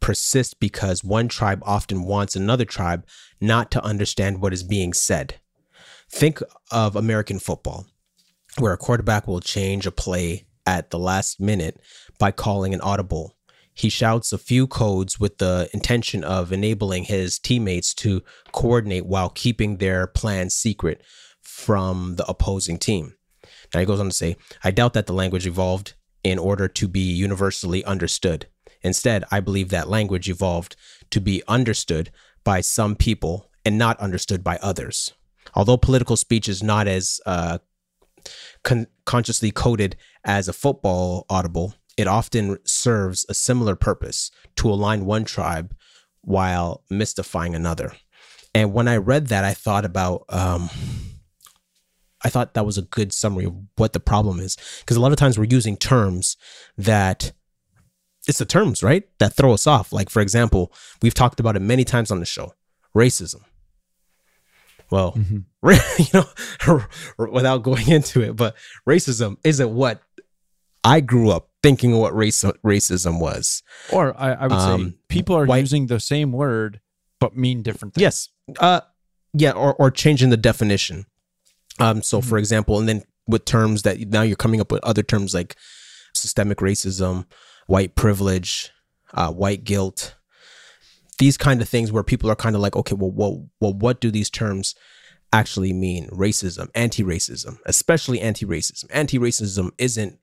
persist 0.00 0.60
because 0.60 1.02
one 1.02 1.26
tribe 1.26 1.62
often 1.64 2.04
wants 2.04 2.36
another 2.36 2.64
tribe 2.64 3.04
not 3.40 3.70
to 3.72 3.84
understand 3.84 4.40
what 4.40 4.52
is 4.52 4.62
being 4.62 4.92
said. 4.92 5.40
Think 6.08 6.40
of 6.70 6.94
American 6.94 7.38
football, 7.40 7.86
where 8.58 8.72
a 8.72 8.78
quarterback 8.78 9.26
will 9.26 9.40
change 9.40 9.86
a 9.86 9.90
play 9.90 10.46
at 10.64 10.90
the 10.90 10.98
last 10.98 11.40
minute 11.40 11.80
by 12.18 12.30
calling 12.30 12.72
an 12.72 12.80
audible. 12.80 13.36
He 13.74 13.88
shouts 13.88 14.32
a 14.32 14.38
few 14.38 14.66
codes 14.66 15.18
with 15.20 15.38
the 15.38 15.68
intention 15.74 16.24
of 16.24 16.52
enabling 16.52 17.04
his 17.04 17.38
teammates 17.38 17.92
to 17.94 18.22
coordinate 18.52 19.06
while 19.06 19.28
keeping 19.28 19.76
their 19.76 20.06
plans 20.06 20.54
secret 20.54 21.02
from 21.42 22.14
the 22.16 22.24
opposing 22.26 22.78
team. 22.78 23.15
Now 23.76 23.80
he 23.80 23.86
goes 23.86 24.00
on 24.00 24.06
to 24.06 24.12
say, 24.12 24.38
I 24.64 24.70
doubt 24.70 24.94
that 24.94 25.04
the 25.04 25.12
language 25.12 25.46
evolved 25.46 25.92
in 26.24 26.38
order 26.38 26.66
to 26.66 26.88
be 26.88 27.12
universally 27.12 27.84
understood. 27.84 28.46
Instead, 28.80 29.22
I 29.30 29.40
believe 29.40 29.68
that 29.68 29.90
language 29.90 30.30
evolved 30.30 30.76
to 31.10 31.20
be 31.20 31.42
understood 31.46 32.10
by 32.42 32.62
some 32.62 32.96
people 32.96 33.50
and 33.66 33.76
not 33.76 34.00
understood 34.00 34.42
by 34.42 34.58
others. 34.62 35.12
Although 35.54 35.76
political 35.76 36.16
speech 36.16 36.48
is 36.48 36.62
not 36.62 36.88
as 36.88 37.20
uh, 37.26 37.58
con- 38.62 38.86
consciously 39.04 39.50
coded 39.50 39.96
as 40.24 40.48
a 40.48 40.54
football 40.54 41.26
audible, 41.28 41.74
it 41.98 42.06
often 42.06 42.56
serves 42.64 43.26
a 43.28 43.34
similar 43.34 43.76
purpose 43.76 44.30
to 44.56 44.70
align 44.70 45.04
one 45.04 45.26
tribe 45.26 45.76
while 46.22 46.82
mystifying 46.88 47.54
another. 47.54 47.92
And 48.54 48.72
when 48.72 48.88
I 48.88 48.96
read 48.96 49.26
that, 49.26 49.44
I 49.44 49.52
thought 49.52 49.84
about 49.84 50.24
um, 50.30 50.70
I 52.26 52.28
thought 52.28 52.54
that 52.54 52.66
was 52.66 52.76
a 52.76 52.82
good 52.82 53.12
summary 53.12 53.44
of 53.44 53.54
what 53.76 53.92
the 53.92 54.00
problem 54.00 54.40
is. 54.40 54.56
Because 54.80 54.96
a 54.96 55.00
lot 55.00 55.12
of 55.12 55.16
times 55.18 55.38
we're 55.38 55.44
using 55.44 55.76
terms 55.76 56.36
that 56.76 57.30
it's 58.26 58.38
the 58.38 58.44
terms, 58.44 58.82
right? 58.82 59.04
That 59.20 59.34
throw 59.34 59.52
us 59.52 59.64
off. 59.64 59.92
Like, 59.92 60.10
for 60.10 60.20
example, 60.20 60.72
we've 61.02 61.14
talked 61.14 61.38
about 61.38 61.54
it 61.54 61.60
many 61.60 61.84
times 61.84 62.10
on 62.10 62.18
the 62.18 62.26
show 62.26 62.52
racism. 62.96 63.42
Well, 64.90 65.12
mm-hmm. 65.12 65.38
you 66.02 66.76
know, 66.76 67.28
without 67.30 67.62
going 67.62 67.88
into 67.88 68.22
it, 68.22 68.34
but 68.34 68.56
racism 68.88 69.36
isn't 69.44 69.72
what 69.72 70.02
I 70.82 70.98
grew 70.98 71.30
up 71.30 71.50
thinking 71.62 71.92
of 71.92 72.00
what 72.00 72.16
race, 72.16 72.42
racism 72.64 73.20
was. 73.20 73.62
Or 73.92 74.20
I, 74.20 74.32
I 74.32 74.42
would 74.48 74.52
um, 74.52 74.90
say 74.90 74.96
people 75.06 75.36
are 75.36 75.46
white, 75.46 75.58
using 75.58 75.86
the 75.86 76.00
same 76.00 76.32
word 76.32 76.80
but 77.20 77.36
mean 77.36 77.62
different 77.62 77.94
things. 77.94 78.02
Yes. 78.02 78.28
Uh, 78.58 78.80
yeah, 79.32 79.52
or, 79.52 79.74
or 79.74 79.92
changing 79.92 80.30
the 80.30 80.36
definition. 80.36 81.06
Um, 81.78 82.02
so, 82.02 82.18
mm-hmm. 82.18 82.28
for 82.28 82.38
example, 82.38 82.78
and 82.78 82.88
then 82.88 83.02
with 83.26 83.44
terms 83.44 83.82
that 83.82 83.98
now 84.00 84.22
you're 84.22 84.36
coming 84.36 84.60
up 84.60 84.72
with 84.72 84.84
other 84.84 85.02
terms 85.02 85.34
like 85.34 85.56
systemic 86.14 86.58
racism, 86.58 87.26
white 87.66 87.94
privilege, 87.94 88.70
uh, 89.14 89.32
white 89.32 89.64
guilt, 89.64 90.14
these 91.18 91.36
kind 91.36 91.60
of 91.62 91.68
things 91.68 91.90
where 91.90 92.02
people 92.02 92.30
are 92.30 92.36
kind 92.36 92.54
of 92.54 92.62
like, 92.62 92.76
okay, 92.76 92.94
well, 92.94 93.10
well, 93.10 93.48
well, 93.60 93.72
what 93.72 94.00
do 94.00 94.10
these 94.10 94.30
terms 94.30 94.74
actually 95.32 95.72
mean? 95.72 96.08
Racism, 96.10 96.68
anti-racism, 96.74 97.58
especially 97.66 98.20
anti-racism. 98.20 98.84
Anti-racism 98.90 99.70
isn't 99.78 100.18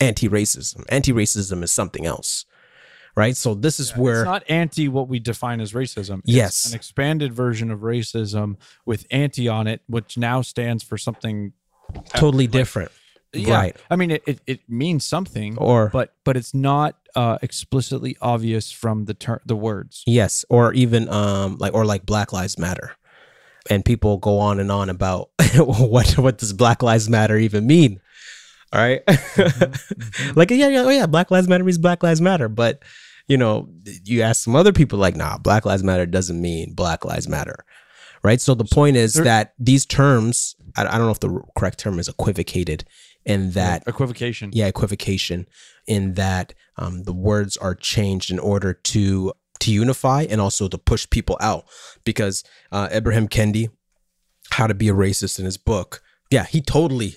anti-racism. 0.00 0.84
Anti-racism 0.88 1.62
is 1.62 1.70
something 1.70 2.06
else 2.06 2.46
right? 3.16 3.36
So 3.36 3.54
this 3.54 3.80
is 3.80 3.90
yeah, 3.90 3.98
where 3.98 4.20
it's 4.20 4.26
not 4.26 4.44
anti 4.48 4.88
what 4.88 5.08
we 5.08 5.18
define 5.18 5.60
as 5.60 5.72
racism. 5.72 6.20
It's 6.20 6.32
yes, 6.32 6.66
an 6.66 6.74
expanded 6.74 7.32
version 7.32 7.70
of 7.70 7.80
racism 7.80 8.56
with 8.84 9.06
anti 9.10 9.48
on 9.48 9.66
it, 9.66 9.82
which 9.86 10.16
now 10.16 10.42
stands 10.42 10.82
for 10.82 10.98
something 10.98 11.52
totally 12.10 12.44
like, 12.44 12.52
different. 12.52 12.92
Yeah. 13.32 13.54
Right. 13.54 13.76
I 13.90 13.96
mean, 13.96 14.12
it, 14.12 14.22
it, 14.26 14.40
it, 14.46 14.60
means 14.68 15.04
something, 15.04 15.58
or 15.58 15.88
but 15.88 16.14
but 16.24 16.36
it's 16.36 16.54
not 16.54 16.96
uh, 17.16 17.38
explicitly 17.42 18.16
obvious 18.20 18.70
from 18.70 19.06
the 19.06 19.14
ter- 19.14 19.42
the 19.44 19.56
words. 19.56 20.04
Yes, 20.06 20.44
or 20.48 20.72
even 20.72 21.08
um 21.08 21.56
like 21.58 21.74
or 21.74 21.84
like 21.84 22.06
Black 22.06 22.32
Lives 22.32 22.58
Matter, 22.58 22.92
and 23.68 23.84
people 23.84 24.18
go 24.18 24.38
on 24.38 24.60
and 24.60 24.70
on 24.70 24.88
about 24.88 25.30
what 25.56 26.16
what 26.16 26.38
does 26.38 26.52
Black 26.52 26.82
Lives 26.82 27.08
Matter 27.08 27.36
even 27.36 27.66
mean? 27.66 28.00
All 28.74 28.80
right? 28.80 29.04
mm-hmm. 29.06 30.38
like 30.38 30.50
yeah 30.50 30.68
yeah 30.68 30.82
oh 30.82 30.90
yeah 30.90 31.06
Black 31.06 31.30
Lives 31.30 31.48
Matter 31.48 31.64
means 31.64 31.78
Black 31.78 32.02
Lives 32.02 32.20
Matter, 32.20 32.48
but 32.48 32.82
you 33.28 33.36
know, 33.38 33.68
you 34.04 34.22
ask 34.22 34.44
some 34.44 34.56
other 34.56 34.72
people 34.72 34.98
like, 34.98 35.16
nah, 35.16 35.38
Black 35.38 35.64
Lives 35.64 35.82
Matter 35.82 36.06
doesn't 36.06 36.40
mean 36.40 36.74
Black 36.74 37.04
Lives 37.04 37.28
Matter. 37.28 37.64
Right. 38.22 38.40
So 38.40 38.54
the 38.54 38.64
point 38.64 38.96
is 38.96 39.14
that 39.14 39.52
these 39.58 39.84
terms, 39.84 40.56
I, 40.76 40.86
I, 40.86 40.92
don't 40.92 41.06
know 41.06 41.10
if 41.10 41.20
the 41.20 41.42
correct 41.58 41.78
term 41.78 41.98
is 41.98 42.08
equivocated 42.08 42.84
in 43.26 43.50
that 43.50 43.82
equivocation. 43.86 44.50
Yeah, 44.52 44.66
equivocation 44.66 45.46
in 45.86 46.14
that 46.14 46.54
um, 46.78 47.02
the 47.04 47.12
words 47.12 47.58
are 47.58 47.74
changed 47.74 48.30
in 48.30 48.38
order 48.38 48.72
to 48.72 49.32
to 49.60 49.70
unify 49.70 50.26
and 50.28 50.40
also 50.40 50.68
to 50.68 50.78
push 50.78 51.08
people 51.08 51.36
out. 51.40 51.66
Because 52.04 52.44
uh, 52.72 52.88
Ibram 52.88 53.28
Kendi, 53.28 53.68
How 54.50 54.66
to 54.66 54.74
Be 54.74 54.88
a 54.88 54.94
Racist 54.94 55.38
in 55.38 55.44
his 55.44 55.58
book, 55.58 56.02
yeah, 56.30 56.44
he 56.44 56.62
totally 56.62 57.16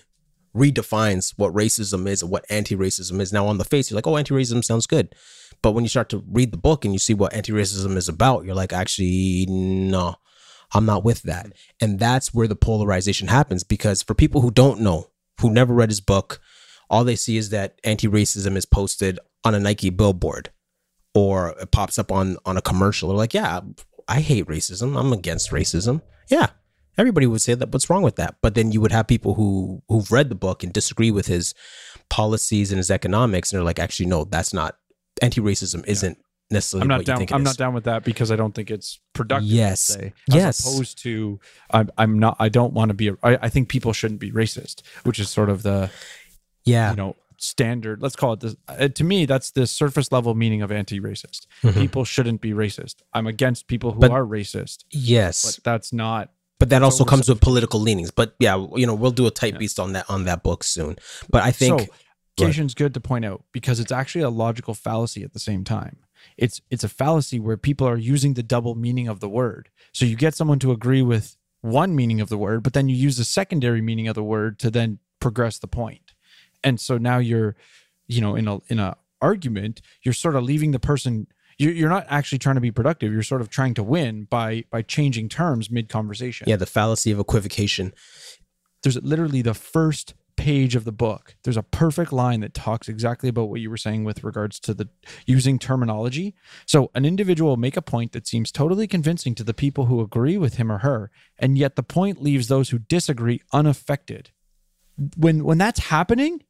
redefines 0.57 1.33
what 1.37 1.53
racism 1.53 2.07
is 2.07 2.21
and 2.21 2.31
what 2.31 2.45
anti-racism 2.49 3.19
is. 3.21 3.31
Now 3.31 3.47
on 3.47 3.57
the 3.57 3.65
face, 3.65 3.89
you're 3.89 3.97
like, 3.97 4.07
oh, 4.07 4.17
anti-racism 4.17 4.63
sounds 4.63 4.87
good. 4.87 5.13
But 5.61 5.71
when 5.71 5.83
you 5.83 5.89
start 5.89 6.09
to 6.09 6.23
read 6.29 6.51
the 6.51 6.57
book 6.57 6.83
and 6.83 6.93
you 6.93 6.99
see 6.99 7.13
what 7.13 7.33
anti-racism 7.33 7.95
is 7.95 8.09
about, 8.09 8.45
you're 8.45 8.55
like, 8.55 8.73
actually, 8.73 9.45
no, 9.47 10.15
I'm 10.73 10.85
not 10.85 11.03
with 11.03 11.23
that. 11.23 11.53
And 11.81 11.99
that's 11.99 12.33
where 12.33 12.47
the 12.47 12.55
polarization 12.55 13.27
happens 13.27 13.63
because 13.63 14.03
for 14.03 14.13
people 14.13 14.41
who 14.41 14.51
don't 14.51 14.81
know, 14.81 15.07
who 15.41 15.49
never 15.49 15.73
read 15.73 15.89
his 15.89 16.01
book, 16.01 16.39
all 16.89 17.03
they 17.03 17.15
see 17.15 17.37
is 17.37 17.49
that 17.49 17.79
anti-racism 17.83 18.55
is 18.55 18.65
posted 18.65 19.19
on 19.43 19.55
a 19.55 19.59
Nike 19.59 19.89
billboard 19.89 20.51
or 21.13 21.55
it 21.59 21.71
pops 21.71 21.97
up 21.97 22.11
on 22.11 22.37
on 22.45 22.57
a 22.57 22.61
commercial. 22.61 23.09
They're 23.09 23.17
like, 23.17 23.33
yeah, 23.33 23.61
I 24.07 24.21
hate 24.21 24.47
racism. 24.47 24.99
I'm 24.99 25.13
against 25.13 25.51
racism. 25.51 26.01
Yeah. 26.29 26.47
Everybody 26.97 27.27
would 27.27 27.41
say 27.41 27.53
that. 27.53 27.71
What's 27.71 27.89
wrong 27.89 28.01
with 28.01 28.15
that? 28.15 28.37
But 28.41 28.55
then 28.55 28.71
you 28.71 28.81
would 28.81 28.91
have 28.91 29.07
people 29.07 29.35
who 29.35 29.83
who've 29.87 30.11
read 30.11 30.29
the 30.29 30.35
book 30.35 30.63
and 30.63 30.73
disagree 30.73 31.11
with 31.11 31.27
his 31.27 31.53
policies 32.09 32.71
and 32.71 32.77
his 32.77 32.89
economics, 32.89 33.51
and 33.51 33.57
they're 33.57 33.65
like, 33.65 33.79
actually, 33.79 34.07
no, 34.07 34.23
that's 34.23 34.53
not 34.53 34.77
anti-racism 35.21 35.85
isn't 35.87 36.17
necessarily 36.49 36.83
I'm 36.83 36.87
not 36.87 37.05
down. 37.05 37.25
I'm 37.31 37.43
not 37.43 37.57
down 37.57 37.73
with 37.73 37.83
that 37.83 38.03
because 38.03 38.31
I 38.31 38.35
don't 38.35 38.55
think 38.55 38.71
it's 38.71 38.99
productive. 39.13 39.49
Yes, 39.49 39.81
say, 39.81 40.13
yes. 40.27 40.59
Opposed 40.59 41.01
to, 41.03 41.39
I'm, 41.71 41.89
I'm 41.97 42.19
not. 42.19 42.37
I 42.39 42.49
don't 42.49 42.73
want 42.73 42.89
to 42.89 42.93
be. 42.93 43.09
A, 43.09 43.17
I, 43.21 43.37
I 43.43 43.49
think 43.49 43.69
people 43.69 43.93
shouldn't 43.93 44.19
be 44.19 44.31
racist, 44.31 44.81
which 45.03 45.19
is 45.19 45.29
sort 45.29 45.49
of 45.49 45.63
the, 45.63 45.91
yeah, 46.65 46.91
you 46.91 46.95
know, 46.95 47.15
standard. 47.37 48.01
Let's 48.01 48.15
call 48.15 48.33
it 48.33 48.39
this. 48.39 48.55
Uh, 48.67 48.87
to 48.87 49.03
me, 49.03 49.25
that's 49.25 49.51
the 49.51 49.67
surface 49.67 50.11
level 50.11 50.33
meaning 50.35 50.61
of 50.61 50.71
anti-racist. 50.71 51.47
Mm-hmm. 51.63 51.79
People 51.79 52.05
shouldn't 52.05 52.41
be 52.41 52.51
racist. 52.51 52.95
I'm 53.13 53.27
against 53.27 53.67
people 53.67 53.91
who 53.91 53.99
but, 53.99 54.11
are 54.11 54.23
racist. 54.23 54.85
Yes, 54.89 55.57
but 55.57 55.63
that's 55.63 55.91
not. 55.91 56.31
But 56.59 56.69
that 56.69 56.81
also 56.81 57.05
comes 57.05 57.29
with 57.29 57.39
political 57.39 57.79
leanings. 57.79 58.09
But 58.09 58.35
yeah, 58.39 58.55
you 58.75 58.87
know, 58.87 58.95
we'll 58.95 59.11
do 59.11 59.27
a 59.27 59.31
type 59.31 59.53
yeah. 59.53 59.59
beast 59.59 59.79
on 59.79 59.93
that 59.93 60.09
on 60.09 60.25
that 60.25 60.43
book 60.43 60.63
soon. 60.63 60.97
But 61.29 61.43
I 61.43 61.51
think. 61.51 61.81
So, 61.81 61.87
is 62.39 62.75
good 62.75 62.93
to 62.93 62.99
point 62.99 63.25
out 63.25 63.43
because 63.51 63.79
it's 63.79 63.91
actually 63.91 64.21
a 64.21 64.29
logical 64.29 64.75
fallacy 64.75 65.23
at 65.23 65.33
the 65.33 65.39
same 65.39 65.63
time. 65.63 65.97
It's 66.37 66.61
it's 66.69 66.83
a 66.83 66.89
fallacy 66.89 67.39
where 67.39 67.57
people 67.57 67.87
are 67.87 67.97
using 67.97 68.35
the 68.35 68.43
double 68.43 68.75
meaning 68.75 69.07
of 69.07 69.19
the 69.19 69.29
word. 69.29 69.69
So 69.91 70.05
you 70.05 70.15
get 70.15 70.35
someone 70.35 70.59
to 70.59 70.71
agree 70.71 71.01
with 71.01 71.35
one 71.61 71.95
meaning 71.95 72.21
of 72.21 72.29
the 72.29 72.37
word, 72.37 72.63
but 72.63 72.73
then 72.73 72.89
you 72.89 72.95
use 72.95 73.17
the 73.17 73.23
secondary 73.23 73.81
meaning 73.81 74.07
of 74.07 74.15
the 74.15 74.23
word 74.23 74.59
to 74.59 74.69
then 74.69 74.99
progress 75.19 75.57
the 75.57 75.67
point. 75.67 76.13
And 76.63 76.79
so 76.79 76.97
now 76.97 77.17
you're, 77.17 77.55
you 78.07 78.21
know, 78.21 78.35
in 78.35 78.47
a 78.47 78.59
in 78.67 78.79
a 78.79 78.97
argument, 79.21 79.81
you're 80.03 80.13
sort 80.13 80.35
of 80.35 80.43
leaving 80.43 80.71
the 80.71 80.79
person 80.79 81.27
you're, 81.57 81.73
you're 81.73 81.89
not 81.89 82.05
actually 82.09 82.39
trying 82.39 82.55
to 82.55 82.61
be 82.61 82.71
productive. 82.71 83.11
You're 83.11 83.23
sort 83.23 83.41
of 83.41 83.49
trying 83.49 83.73
to 83.75 83.83
win 83.83 84.25
by 84.25 84.63
by 84.69 84.81
changing 84.81 85.29
terms 85.29 85.69
mid 85.69 85.89
conversation. 85.89 86.47
Yeah, 86.47 86.55
the 86.55 86.65
fallacy 86.65 87.11
of 87.11 87.19
equivocation. 87.19 87.93
There's 88.83 89.01
literally 89.01 89.41
the 89.41 89.53
first 89.53 90.13
page 90.37 90.75
of 90.75 90.85
the 90.85 90.91
book, 90.91 91.35
there's 91.43 91.57
a 91.57 91.63
perfect 91.63 92.13
line 92.13 92.39
that 92.39 92.53
talks 92.53 92.87
exactly 92.87 93.27
about 93.27 93.49
what 93.49 93.59
you 93.59 93.69
were 93.69 93.77
saying 93.77 94.03
with 94.05 94.23
regards 94.23 94.59
to 94.61 94.73
the 94.73 94.87
using 95.25 95.59
terminology. 95.59 96.35
So, 96.65 96.91
an 96.95 97.03
individual 97.03 97.51
will 97.51 97.57
make 97.57 97.75
a 97.75 97.81
point 97.81 98.13
that 98.13 98.27
seems 98.27 98.51
totally 98.51 98.87
convincing 98.87 99.35
to 99.35 99.43
the 99.43 99.53
people 99.53 99.87
who 99.87 99.99
agree 99.99 100.37
with 100.37 100.55
him 100.55 100.71
or 100.71 100.77
her, 100.77 101.11
and 101.37 101.57
yet 101.57 101.75
the 101.75 101.83
point 101.83 102.21
leaves 102.21 102.47
those 102.47 102.69
who 102.69 102.79
disagree 102.79 103.41
unaffected. 103.51 104.29
When 105.17 105.43
when 105.43 105.57
that's 105.57 105.79
happening, 105.79 106.43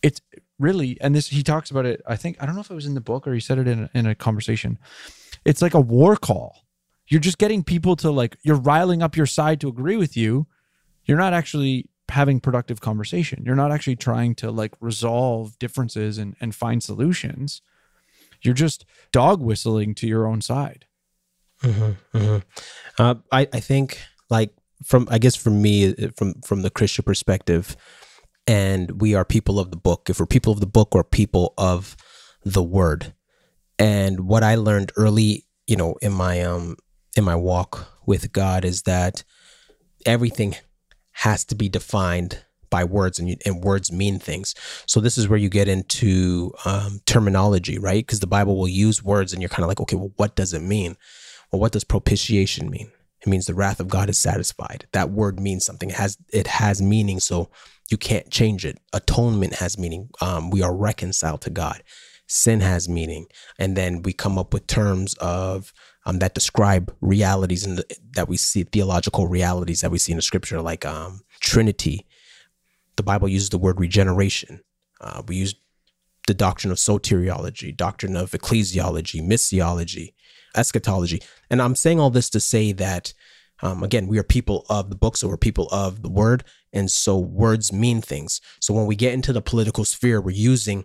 it's 0.00 0.20
really 0.64 0.90
and 1.00 1.14
this 1.14 1.28
he 1.28 1.42
talks 1.42 1.70
about 1.70 1.86
it. 1.86 2.00
I 2.06 2.16
think 2.16 2.36
I 2.40 2.46
don't 2.46 2.54
know 2.54 2.60
if 2.66 2.70
it 2.70 2.74
was 2.74 2.86
in 2.86 2.94
the 2.94 3.00
book 3.10 3.26
or 3.26 3.34
he 3.34 3.40
said 3.40 3.58
it 3.58 3.68
in 3.68 3.88
in 3.94 4.06
a 4.06 4.14
conversation. 4.14 4.78
It's 5.44 5.62
like 5.62 5.74
a 5.74 5.80
war 5.80 6.16
call. 6.16 6.64
You're 7.06 7.20
just 7.28 7.38
getting 7.38 7.62
people 7.62 7.96
to 7.96 8.10
like 8.10 8.36
you're 8.42 8.56
riling 8.74 9.02
up 9.02 9.16
your 9.16 9.26
side 9.26 9.60
to 9.60 9.68
agree 9.68 9.96
with 9.96 10.16
you. 10.16 10.46
You're 11.04 11.18
not 11.18 11.34
actually 11.34 11.88
having 12.08 12.40
productive 12.40 12.80
conversation. 12.80 13.42
You're 13.44 13.56
not 13.56 13.72
actually 13.72 13.96
trying 13.96 14.34
to 14.36 14.50
like 14.50 14.74
resolve 14.80 15.58
differences 15.58 16.18
and, 16.18 16.36
and 16.40 16.54
find 16.54 16.82
solutions. 16.82 17.62
You're 18.42 18.54
just 18.54 18.84
dog 19.12 19.40
whistling 19.40 19.94
to 19.96 20.06
your 20.06 20.26
own 20.26 20.40
side. 20.40 20.86
Mm-hmm, 21.62 22.18
mm-hmm. 22.18 23.02
Uh, 23.02 23.14
I, 23.32 23.48
I 23.52 23.60
think 23.60 24.00
like 24.28 24.50
from, 24.84 25.08
I 25.10 25.18
guess 25.18 25.34
from 25.34 25.62
me, 25.62 25.94
from, 26.16 26.40
from 26.42 26.62
the 26.62 26.70
Christian 26.70 27.04
perspective, 27.04 27.76
and 28.46 29.00
we 29.00 29.14
are 29.14 29.24
people 29.24 29.58
of 29.58 29.70
the 29.70 29.76
book. 29.76 30.08
If 30.10 30.20
we're 30.20 30.26
people 30.26 30.52
of 30.52 30.60
the 30.60 30.66
book, 30.66 30.94
we're 30.94 31.04
people 31.04 31.54
of 31.56 31.96
the 32.44 32.62
word. 32.62 33.14
And 33.78 34.20
what 34.20 34.42
I 34.42 34.54
learned 34.54 34.92
early, 34.96 35.46
you 35.66 35.76
know, 35.76 35.96
in 36.02 36.12
my 36.12 36.42
um 36.42 36.76
in 37.16 37.24
my 37.24 37.36
walk 37.36 37.88
with 38.06 38.32
God 38.32 38.64
is 38.64 38.82
that 38.82 39.24
everything 40.04 40.56
has 41.12 41.44
to 41.46 41.54
be 41.54 41.68
defined 41.68 42.44
by 42.70 42.82
words 42.82 43.20
and, 43.20 43.40
and 43.46 43.62
words 43.62 43.92
mean 43.92 44.18
things. 44.18 44.52
So 44.86 45.00
this 45.00 45.16
is 45.16 45.28
where 45.28 45.38
you 45.38 45.48
get 45.48 45.68
into 45.68 46.52
um, 46.64 47.00
terminology, 47.06 47.78
right? 47.78 48.04
Because 48.04 48.18
the 48.18 48.26
Bible 48.26 48.56
will 48.56 48.68
use 48.68 49.02
words 49.02 49.32
and 49.32 49.40
you're 49.40 49.48
kind 49.48 49.62
of 49.62 49.68
like, 49.68 49.80
okay, 49.80 49.94
well, 49.94 50.10
what 50.16 50.34
does 50.34 50.52
it 50.52 50.60
mean? 50.60 50.96
Well, 51.52 51.60
what 51.60 51.70
does 51.70 51.84
propitiation 51.84 52.68
mean? 52.68 52.90
It 53.20 53.28
means 53.28 53.46
the 53.46 53.54
wrath 53.54 53.78
of 53.78 53.86
God 53.86 54.10
is 54.10 54.18
satisfied. 54.18 54.86
That 54.92 55.10
word 55.10 55.38
means 55.38 55.64
something. 55.64 55.90
It 55.90 55.96
has 55.96 56.18
it 56.32 56.46
has 56.48 56.82
meaning, 56.82 57.20
so 57.20 57.48
you 57.90 57.96
can't 57.96 58.30
change 58.30 58.64
it. 58.64 58.78
Atonement 58.92 59.54
has 59.54 59.78
meaning. 59.78 60.10
Um, 60.20 60.50
we 60.50 60.62
are 60.62 60.74
reconciled 60.74 61.42
to 61.42 61.50
God. 61.50 61.82
Sin 62.26 62.60
has 62.60 62.88
meaning, 62.88 63.26
and 63.58 63.76
then 63.76 64.02
we 64.02 64.14
come 64.14 64.38
up 64.38 64.54
with 64.54 64.66
terms 64.66 65.14
of 65.14 65.72
um, 66.06 66.18
that 66.20 66.34
describe 66.34 66.94
realities 67.00 67.64
and 67.64 67.82
that 68.12 68.28
we 68.28 68.36
see 68.36 68.62
theological 68.62 69.26
realities 69.26 69.82
that 69.82 69.90
we 69.90 69.98
see 69.98 70.12
in 70.12 70.16
the 70.16 70.22
scripture, 70.22 70.60
like 70.62 70.86
um, 70.86 71.20
Trinity. 71.40 72.06
The 72.96 73.02
Bible 73.02 73.28
uses 73.28 73.50
the 73.50 73.58
word 73.58 73.78
regeneration. 73.78 74.62
Uh, 75.00 75.22
we 75.26 75.36
use 75.36 75.54
the 76.26 76.34
doctrine 76.34 76.70
of 76.70 76.78
soteriology, 76.78 77.76
doctrine 77.76 78.16
of 78.16 78.30
ecclesiology, 78.30 79.22
missiology, 79.22 80.14
eschatology. 80.56 81.22
And 81.50 81.60
I'm 81.60 81.74
saying 81.74 82.00
all 82.00 82.10
this 82.10 82.30
to 82.30 82.40
say 82.40 82.72
that, 82.72 83.12
um, 83.64 83.82
again, 83.82 84.06
we 84.06 84.18
are 84.18 84.22
people 84.22 84.66
of 84.68 84.90
the 84.90 84.94
book, 84.94 85.16
so 85.16 85.26
we're 85.26 85.38
people 85.38 85.68
of 85.72 86.02
the 86.02 86.10
word. 86.10 86.44
And 86.74 86.90
so 86.90 87.18
words 87.18 87.72
mean 87.72 88.02
things. 88.02 88.42
So 88.60 88.74
when 88.74 88.84
we 88.84 88.94
get 88.94 89.14
into 89.14 89.32
the 89.32 89.40
political 89.40 89.86
sphere, 89.86 90.20
we're 90.20 90.36
using 90.36 90.84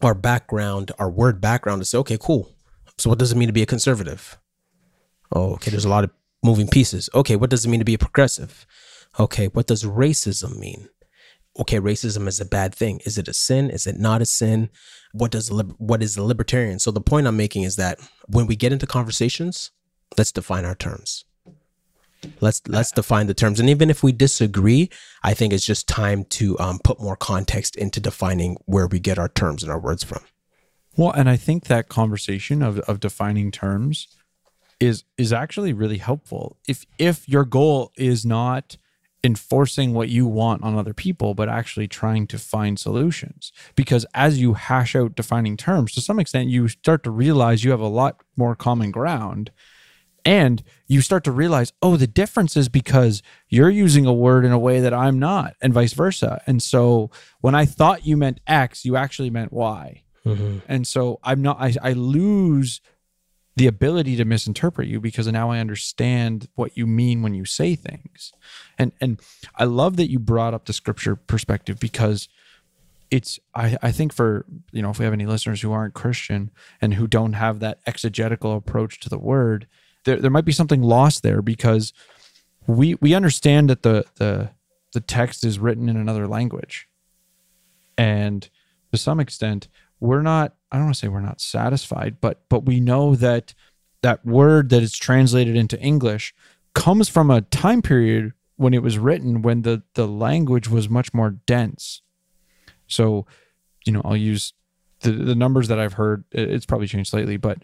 our 0.00 0.14
background, 0.14 0.90
our 0.98 1.10
word 1.10 1.38
background 1.38 1.82
to 1.82 1.84
say, 1.84 1.98
okay, 1.98 2.16
cool. 2.18 2.54
So 2.96 3.10
what 3.10 3.18
does 3.18 3.30
it 3.30 3.36
mean 3.36 3.48
to 3.48 3.52
be 3.52 3.62
a 3.62 3.66
conservative? 3.66 4.38
Oh, 5.32 5.52
okay, 5.54 5.70
there's 5.70 5.84
a 5.84 5.90
lot 5.90 6.04
of 6.04 6.10
moving 6.42 6.66
pieces. 6.66 7.10
Okay, 7.14 7.36
what 7.36 7.50
does 7.50 7.66
it 7.66 7.68
mean 7.68 7.80
to 7.80 7.84
be 7.84 7.94
a 7.94 7.98
progressive? 7.98 8.66
Okay, 9.20 9.48
what 9.48 9.66
does 9.66 9.84
racism 9.84 10.58
mean? 10.58 10.88
Okay, 11.60 11.78
racism 11.78 12.26
is 12.26 12.40
a 12.40 12.46
bad 12.46 12.74
thing. 12.74 13.00
Is 13.04 13.18
it 13.18 13.28
a 13.28 13.34
sin? 13.34 13.68
Is 13.68 13.86
it 13.86 13.98
not 13.98 14.22
a 14.22 14.26
sin? 14.26 14.70
What 15.12 15.32
does 15.32 15.50
what 15.50 16.02
is 16.02 16.14
the 16.14 16.22
libertarian? 16.22 16.78
So 16.78 16.90
the 16.90 17.00
point 17.02 17.26
I'm 17.26 17.36
making 17.36 17.64
is 17.64 17.76
that 17.76 17.98
when 18.28 18.46
we 18.46 18.56
get 18.56 18.72
into 18.72 18.86
conversations, 18.86 19.72
let's 20.16 20.32
define 20.32 20.64
our 20.64 20.76
terms. 20.76 21.24
Let's 22.40 22.62
let's 22.66 22.92
define 22.92 23.26
the 23.26 23.34
terms, 23.34 23.60
and 23.60 23.70
even 23.70 23.90
if 23.90 24.02
we 24.02 24.12
disagree, 24.12 24.90
I 25.22 25.34
think 25.34 25.52
it's 25.52 25.66
just 25.66 25.88
time 25.88 26.24
to 26.24 26.58
um, 26.58 26.80
put 26.82 27.00
more 27.00 27.16
context 27.16 27.76
into 27.76 28.00
defining 28.00 28.56
where 28.66 28.86
we 28.86 28.98
get 28.98 29.18
our 29.18 29.28
terms 29.28 29.62
and 29.62 29.70
our 29.70 29.78
words 29.78 30.02
from. 30.02 30.22
Well, 30.96 31.12
and 31.12 31.28
I 31.28 31.36
think 31.36 31.64
that 31.64 31.88
conversation 31.88 32.62
of 32.62 32.80
of 32.80 33.00
defining 33.00 33.50
terms 33.50 34.08
is 34.80 35.04
is 35.16 35.32
actually 35.32 35.72
really 35.72 35.98
helpful. 35.98 36.56
If 36.66 36.86
if 36.98 37.28
your 37.28 37.44
goal 37.44 37.92
is 37.96 38.26
not 38.26 38.76
enforcing 39.24 39.94
what 39.94 40.08
you 40.08 40.26
want 40.26 40.62
on 40.62 40.76
other 40.76 40.94
people, 40.94 41.34
but 41.34 41.48
actually 41.48 41.88
trying 41.88 42.26
to 42.28 42.38
find 42.38 42.78
solutions. 42.78 43.52
Because 43.74 44.06
as 44.14 44.40
you 44.40 44.54
hash 44.54 44.94
out 44.94 45.16
defining 45.16 45.56
terms, 45.56 45.92
to 45.92 46.00
some 46.00 46.20
extent, 46.20 46.48
you 46.48 46.68
start 46.68 47.02
to 47.04 47.10
realize 47.10 47.64
you 47.64 47.72
have 47.72 47.80
a 47.80 47.88
lot 47.88 48.22
more 48.36 48.54
common 48.54 48.90
ground 48.90 49.50
and 50.28 50.62
you 50.86 51.00
start 51.00 51.24
to 51.24 51.32
realize, 51.32 51.72
oh, 51.80 51.96
the 51.96 52.06
difference 52.06 52.54
is 52.54 52.68
because 52.68 53.22
you're 53.48 53.70
using 53.70 54.04
a 54.04 54.12
word 54.12 54.44
in 54.44 54.52
a 54.52 54.58
way 54.58 54.78
that 54.78 54.92
I'm 54.92 55.18
not, 55.18 55.56
and 55.62 55.72
vice 55.72 55.94
versa. 55.94 56.42
And 56.46 56.62
so 56.62 57.10
when 57.40 57.54
I 57.54 57.64
thought 57.64 58.04
you 58.04 58.14
meant 58.14 58.40
X, 58.46 58.84
you 58.84 58.94
actually 58.94 59.30
meant 59.30 59.54
Y. 59.54 60.02
Mm-hmm. 60.26 60.58
And 60.68 60.86
so 60.86 61.18
I'm 61.24 61.40
not, 61.40 61.56
I, 61.58 61.74
I 61.82 61.92
lose 61.94 62.82
the 63.56 63.66
ability 63.66 64.16
to 64.16 64.26
misinterpret 64.26 64.86
you 64.86 65.00
because 65.00 65.26
now 65.28 65.50
I 65.50 65.60
understand 65.60 66.46
what 66.56 66.76
you 66.76 66.86
mean 66.86 67.22
when 67.22 67.32
you 67.32 67.46
say 67.46 67.74
things. 67.74 68.30
And 68.78 68.92
and 69.00 69.20
I 69.56 69.64
love 69.64 69.96
that 69.96 70.10
you 70.10 70.18
brought 70.18 70.52
up 70.52 70.66
the 70.66 70.74
scripture 70.74 71.16
perspective 71.16 71.80
because 71.80 72.28
it's 73.10 73.40
I, 73.54 73.78
I 73.80 73.92
think 73.92 74.12
for 74.12 74.44
you 74.72 74.82
know 74.82 74.90
if 74.90 74.98
we 74.98 75.06
have 75.06 75.14
any 75.14 75.26
listeners 75.26 75.62
who 75.62 75.72
aren't 75.72 75.94
Christian 75.94 76.50
and 76.82 76.94
who 76.94 77.06
don't 77.06 77.32
have 77.32 77.60
that 77.60 77.78
exegetical 77.86 78.54
approach 78.54 79.00
to 79.00 79.08
the 79.08 79.18
word, 79.18 79.66
there 80.08 80.20
there 80.20 80.30
might 80.30 80.44
be 80.44 80.52
something 80.52 80.82
lost 80.82 81.22
there 81.22 81.42
because 81.42 81.92
we 82.66 82.94
we 82.96 83.14
understand 83.14 83.68
that 83.70 83.82
the 83.82 84.04
the 84.16 84.50
the 84.92 85.00
text 85.00 85.44
is 85.44 85.58
written 85.58 85.88
in 85.88 85.96
another 85.96 86.26
language. 86.26 86.88
And 87.96 88.48
to 88.92 88.98
some 88.98 89.20
extent, 89.20 89.68
we're 90.00 90.22
not 90.22 90.54
I 90.72 90.76
don't 90.76 90.86
want 90.86 90.96
to 90.96 91.00
say 91.00 91.08
we're 91.08 91.20
not 91.20 91.40
satisfied, 91.40 92.16
but 92.20 92.42
but 92.48 92.64
we 92.64 92.80
know 92.80 93.14
that 93.16 93.54
that 94.02 94.24
word 94.24 94.70
that 94.70 94.82
is 94.82 94.96
translated 94.96 95.56
into 95.56 95.78
English 95.80 96.34
comes 96.74 97.08
from 97.08 97.30
a 97.30 97.42
time 97.42 97.82
period 97.82 98.32
when 98.56 98.72
it 98.72 98.82
was 98.82 98.98
written 98.98 99.42
when 99.42 99.62
the 99.62 99.82
the 99.94 100.08
language 100.08 100.68
was 100.68 100.88
much 100.88 101.12
more 101.12 101.30
dense. 101.30 102.02
So, 102.86 103.26
you 103.84 103.92
know, 103.92 104.00
I'll 104.04 104.16
use 104.16 104.54
the 105.00 105.12
the 105.12 105.34
numbers 105.34 105.68
that 105.68 105.78
I've 105.78 105.94
heard. 105.94 106.24
It's 106.32 106.66
probably 106.66 106.86
changed 106.86 107.10
slightly, 107.10 107.36
but 107.36 107.58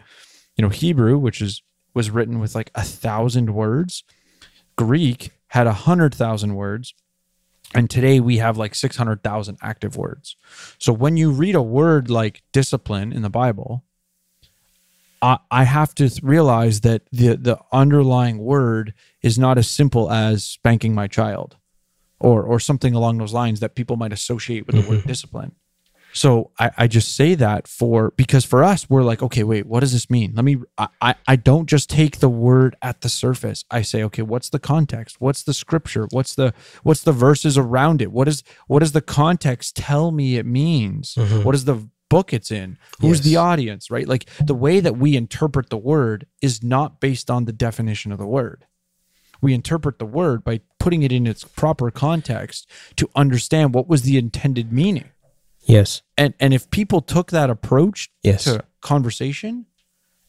you 0.57 0.62
know, 0.62 0.68
Hebrew, 0.68 1.18
which 1.18 1.40
is 1.40 1.62
was 1.95 2.11
written 2.11 2.40
with 2.40 2.55
like 2.55 2.70
a 2.74 2.82
thousand 2.82 3.55
words. 3.55 4.05
Greek 4.76 5.30
had 5.49 5.66
a 5.66 5.72
hundred 5.72 6.14
thousand 6.14 6.57
words. 6.57 6.95
And 7.74 7.90
today 7.90 8.20
we 8.20 8.38
have 8.38 8.57
like 8.57 8.74
600,000 8.74 9.59
active 9.62 9.97
words. 9.97 10.36
So 10.78 10.92
when 10.92 11.16
you 11.16 11.30
read 11.30 11.55
a 11.55 11.62
word 11.62 12.11
like 12.11 12.42
discipline 12.53 13.12
in 13.12 13.22
the 13.22 13.30
Bible, 13.30 13.84
I, 15.20 15.38
I 15.51 15.64
have 15.64 15.95
to 15.97 16.11
realize 16.22 16.82
that 16.82 17.03
the, 17.11 17.36
the 17.36 17.59
underlying 17.72 18.38
word 18.38 18.95
is 19.22 19.38
not 19.38 19.59
as 19.59 19.68
simple 19.68 20.11
as 20.11 20.45
spanking 20.45 20.95
my 20.95 21.09
child 21.09 21.57
or, 22.20 22.42
or 22.42 22.61
something 22.61 22.95
along 22.95 23.18
those 23.18 23.32
lines 23.32 23.61
that 23.61 23.74
people 23.74 23.97
might 23.97 24.12
associate 24.12 24.66
with 24.66 24.76
the 24.76 24.88
word 24.88 25.01
mm-hmm. 25.01 25.09
discipline. 25.09 25.53
So 26.14 26.52
I, 26.60 26.70
I 26.78 26.86
just 26.86 27.16
say 27.16 27.34
that 27.34 27.66
for 27.66 28.12
because 28.16 28.44
for 28.44 28.62
us 28.62 28.88
we're 28.88 29.02
like 29.02 29.20
okay 29.20 29.42
wait 29.42 29.66
what 29.66 29.80
does 29.80 29.92
this 29.92 30.08
mean? 30.08 30.32
Let 30.34 30.44
me 30.44 30.58
I, 30.78 31.16
I 31.26 31.36
don't 31.36 31.68
just 31.68 31.90
take 31.90 32.20
the 32.20 32.28
word 32.28 32.76
at 32.80 33.00
the 33.00 33.08
surface. 33.08 33.64
I 33.70 33.82
say 33.82 34.02
okay 34.04 34.22
what's 34.22 34.48
the 34.48 34.60
context? 34.60 35.20
What's 35.20 35.42
the 35.42 35.52
scripture? 35.52 36.06
What's 36.12 36.36
the 36.36 36.54
what's 36.84 37.02
the 37.02 37.12
verses 37.12 37.58
around 37.58 38.00
it? 38.00 38.12
What 38.12 38.28
is 38.28 38.44
what 38.68 38.78
does 38.78 38.92
the 38.92 39.02
context 39.02 39.76
tell 39.76 40.12
me 40.12 40.36
it 40.36 40.46
means? 40.46 41.16
Mm-hmm. 41.16 41.42
what 41.42 41.56
is 41.56 41.64
the 41.64 41.88
book 42.08 42.32
it's 42.32 42.52
in? 42.52 42.78
Who's 43.00 43.18
yes. 43.18 43.24
the 43.26 43.36
audience 43.36 43.90
right? 43.90 44.06
Like 44.06 44.26
the 44.38 44.54
way 44.54 44.78
that 44.78 44.96
we 44.96 45.16
interpret 45.16 45.68
the 45.68 45.76
word 45.76 46.26
is 46.40 46.62
not 46.62 47.00
based 47.00 47.28
on 47.28 47.44
the 47.44 47.52
definition 47.52 48.12
of 48.12 48.18
the 48.18 48.26
word. 48.26 48.66
We 49.42 49.52
interpret 49.52 49.98
the 49.98 50.06
word 50.06 50.44
by 50.44 50.60
putting 50.78 51.02
it 51.02 51.10
in 51.10 51.26
its 51.26 51.42
proper 51.42 51.90
context 51.90 52.70
to 52.96 53.10
understand 53.16 53.74
what 53.74 53.88
was 53.88 54.02
the 54.02 54.16
intended 54.16 54.72
meaning 54.72 55.10
Yes. 55.64 56.02
And 56.16 56.34
and 56.38 56.54
if 56.54 56.70
people 56.70 57.00
took 57.00 57.30
that 57.30 57.50
approach 57.50 58.10
yes. 58.22 58.44
to 58.44 58.64
conversation 58.80 59.66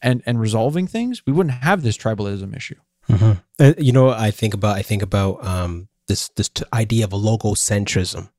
and 0.01 0.23
and 0.25 0.39
resolving 0.39 0.87
things, 0.87 1.25
we 1.25 1.33
wouldn't 1.33 1.55
have 1.55 1.83
this 1.83 1.97
tribalism 1.97 2.55
issue. 2.55 2.75
Mm-hmm. 3.09 3.31
Uh, 3.59 3.73
you 3.77 3.91
know, 3.91 4.09
I 4.09 4.31
think 4.31 4.53
about 4.53 4.77
I 4.77 4.81
think 4.81 5.01
about 5.01 5.45
um, 5.45 5.89
this 6.07 6.29
this 6.29 6.49
t- 6.49 6.63
idea 6.73 7.03
of 7.05 7.13
a 7.13 7.17
logocentrism. 7.17 8.29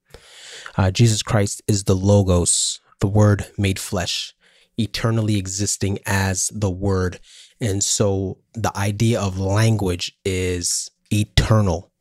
Uh, 0.76 0.90
Jesus 0.90 1.22
Christ 1.22 1.62
is 1.66 1.84
the 1.84 1.94
logos, 1.94 2.80
the 3.00 3.06
Word 3.06 3.46
made 3.56 3.78
flesh, 3.78 4.34
eternally 4.76 5.36
existing 5.36 5.98
as 6.06 6.50
the 6.54 6.70
Word, 6.70 7.20
and 7.60 7.82
so 7.84 8.38
the 8.54 8.76
idea 8.76 9.20
of 9.20 9.38
language 9.38 10.18
is 10.24 10.90
eternal, 11.12 11.92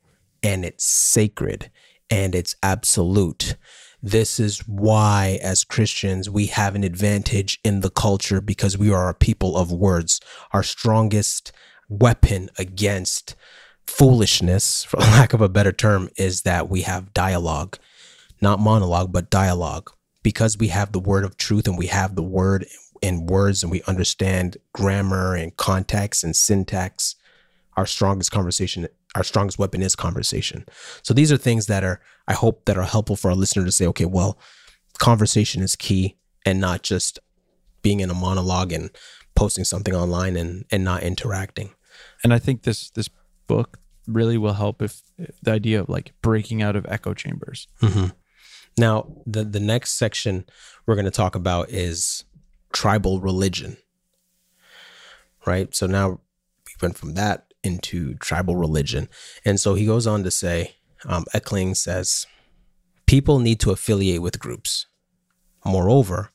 and 0.41 0.65
it's 0.65 0.85
sacred, 0.85 1.69
and 2.09 2.33
it's 2.33 2.55
absolute 2.63 3.55
this 4.05 4.39
is 4.39 4.59
why, 4.67 5.39
as 5.41 5.63
Christians, 5.63 6.29
we 6.29 6.45
have 6.45 6.75
an 6.75 6.83
advantage 6.83 7.59
in 7.63 7.79
the 7.79 7.89
culture 7.89 8.39
because 8.39 8.77
we 8.77 8.93
are 8.93 9.09
a 9.09 9.15
people 9.15 9.57
of 9.57 9.71
words. 9.71 10.21
Our 10.53 10.61
strongest 10.61 11.51
weapon 11.89 12.51
against 12.59 13.35
foolishness, 13.87 14.83
for 14.83 14.97
lack 14.99 15.33
of 15.33 15.41
a 15.41 15.49
better 15.49 15.71
term, 15.71 16.11
is 16.17 16.43
that 16.43 16.69
we 16.69 16.83
have 16.83 17.15
dialogue, 17.15 17.79
not 18.39 18.59
monologue, 18.59 19.11
but 19.11 19.31
dialogue. 19.31 19.89
Because 20.21 20.55
we 20.55 20.67
have 20.67 20.91
the 20.91 20.99
word 20.99 21.23
of 21.23 21.35
truth 21.35 21.67
and 21.67 21.75
we 21.75 21.87
have 21.87 22.15
the 22.15 22.21
word 22.21 22.67
in 23.01 23.25
words 23.25 23.63
and 23.63 23.71
we 23.71 23.81
understand 23.87 24.57
grammar 24.71 25.33
and 25.33 25.57
context 25.57 26.23
and 26.23 26.35
syntax, 26.35 27.15
our 27.75 27.87
strongest 27.87 28.29
conversation 28.29 28.87
our 29.15 29.23
strongest 29.23 29.57
weapon 29.57 29.81
is 29.81 29.95
conversation. 29.95 30.65
So 31.01 31.13
these 31.13 31.31
are 31.31 31.37
things 31.37 31.65
that 31.67 31.83
are 31.83 32.01
I 32.27 32.33
hope 32.33 32.65
that 32.65 32.77
are 32.77 32.83
helpful 32.83 33.15
for 33.15 33.29
our 33.29 33.35
listener 33.35 33.65
to 33.65 33.71
say, 33.71 33.87
okay, 33.87 34.05
well, 34.05 34.37
conversation 34.99 35.61
is 35.63 35.75
key 35.75 36.17
and 36.45 36.59
not 36.59 36.83
just 36.83 37.19
being 37.81 37.99
in 37.99 38.09
a 38.09 38.13
monologue 38.13 38.71
and 38.71 38.89
posting 39.35 39.63
something 39.63 39.95
online 39.95 40.35
and 40.35 40.65
and 40.71 40.83
not 40.83 41.03
interacting. 41.03 41.73
And 42.23 42.33
I 42.33 42.39
think 42.39 42.63
this 42.63 42.89
this 42.91 43.09
book 43.47 43.79
really 44.07 44.37
will 44.37 44.53
help 44.53 44.81
if, 44.81 45.01
the 45.41 45.51
idea 45.51 45.79
of 45.79 45.89
like 45.89 46.13
breaking 46.21 46.61
out 46.61 46.75
of 46.75 46.85
echo 46.87 47.13
chambers. 47.13 47.67
Mm-hmm. 47.81 48.07
Now, 48.77 49.11
the 49.25 49.43
the 49.43 49.59
next 49.59 49.93
section 49.93 50.45
we're 50.85 50.95
going 50.95 51.05
to 51.05 51.11
talk 51.11 51.35
about 51.35 51.69
is 51.69 52.25
tribal 52.73 53.19
religion. 53.19 53.77
Right? 55.45 55.73
So 55.75 55.85
now 55.85 56.09
we 56.09 56.73
went 56.81 56.97
from 56.97 57.13
that 57.13 57.53
into 57.65 58.13
tribal 58.15 58.55
religion. 58.55 59.09
And 59.43 59.59
so 59.59 59.73
he 59.73 59.85
goes 59.85 60.07
on 60.07 60.23
to 60.23 60.31
say, 60.31 60.75
um, 61.05 61.25
Kling 61.43 61.75
says, 61.75 62.27
people 63.05 63.39
need 63.39 63.59
to 63.61 63.71
affiliate 63.71 64.21
with 64.21 64.39
groups. 64.39 64.85
Moreover, 65.65 66.31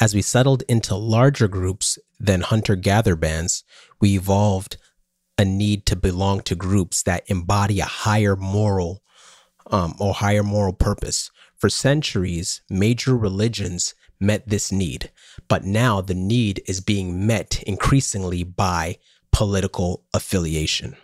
as 0.00 0.14
we 0.14 0.22
settled 0.22 0.62
into 0.68 0.94
larger 0.94 1.48
groups 1.48 1.98
than 2.18 2.40
hunter 2.40 2.74
gatherer 2.74 3.16
bands, 3.16 3.64
we 4.00 4.16
evolved 4.16 4.78
a 5.36 5.44
need 5.44 5.86
to 5.86 5.96
belong 5.96 6.40
to 6.40 6.54
groups 6.54 7.02
that 7.02 7.28
embody 7.28 7.80
a 7.80 7.84
higher 7.84 8.36
moral 8.36 9.02
um, 9.70 9.94
or 9.98 10.14
higher 10.14 10.42
moral 10.42 10.72
purpose. 10.72 11.30
For 11.56 11.68
centuries, 11.68 12.62
major 12.70 13.16
religions 13.16 13.94
met 14.18 14.48
this 14.48 14.72
need, 14.72 15.10
but 15.48 15.64
now 15.64 16.00
the 16.00 16.14
need 16.14 16.62
is 16.66 16.80
being 16.80 17.26
met 17.26 17.62
increasingly 17.64 18.44
by 18.44 18.98
political 19.32 20.04
affiliation. 20.14 20.96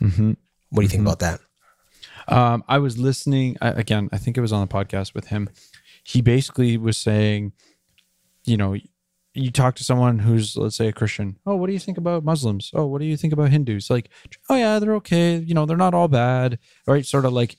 Mm-hmm. 0.00 0.32
What 0.70 0.80
do 0.80 0.82
you 0.82 0.88
think 0.88 1.02
about 1.02 1.20
that? 1.20 1.40
Um, 2.26 2.64
I 2.68 2.78
was 2.78 2.98
listening 2.98 3.56
I, 3.60 3.68
again. 3.70 4.08
I 4.12 4.18
think 4.18 4.36
it 4.36 4.40
was 4.40 4.52
on 4.52 4.66
the 4.66 4.72
podcast 4.72 5.14
with 5.14 5.28
him. 5.28 5.48
He 6.04 6.20
basically 6.20 6.76
was 6.76 6.96
saying, 6.96 7.52
you 8.44 8.56
know, 8.56 8.76
you 9.34 9.50
talk 9.50 9.74
to 9.76 9.84
someone 9.84 10.20
who's 10.20 10.56
let's 10.56 10.76
say 10.76 10.88
a 10.88 10.92
Christian. 10.92 11.36
Oh, 11.44 11.56
what 11.56 11.66
do 11.66 11.72
you 11.72 11.78
think 11.78 11.98
about 11.98 12.24
Muslims? 12.24 12.70
Oh, 12.74 12.86
what 12.86 13.00
do 13.00 13.06
you 13.06 13.16
think 13.16 13.32
about 13.32 13.50
Hindus? 13.50 13.90
Like, 13.90 14.08
oh 14.48 14.56
yeah, 14.56 14.78
they're 14.78 14.94
okay. 14.96 15.36
You 15.36 15.54
know, 15.54 15.66
they're 15.66 15.76
not 15.76 15.94
all 15.94 16.08
bad, 16.08 16.58
right? 16.86 17.04
Sort 17.04 17.24
of 17.24 17.32
like, 17.32 17.56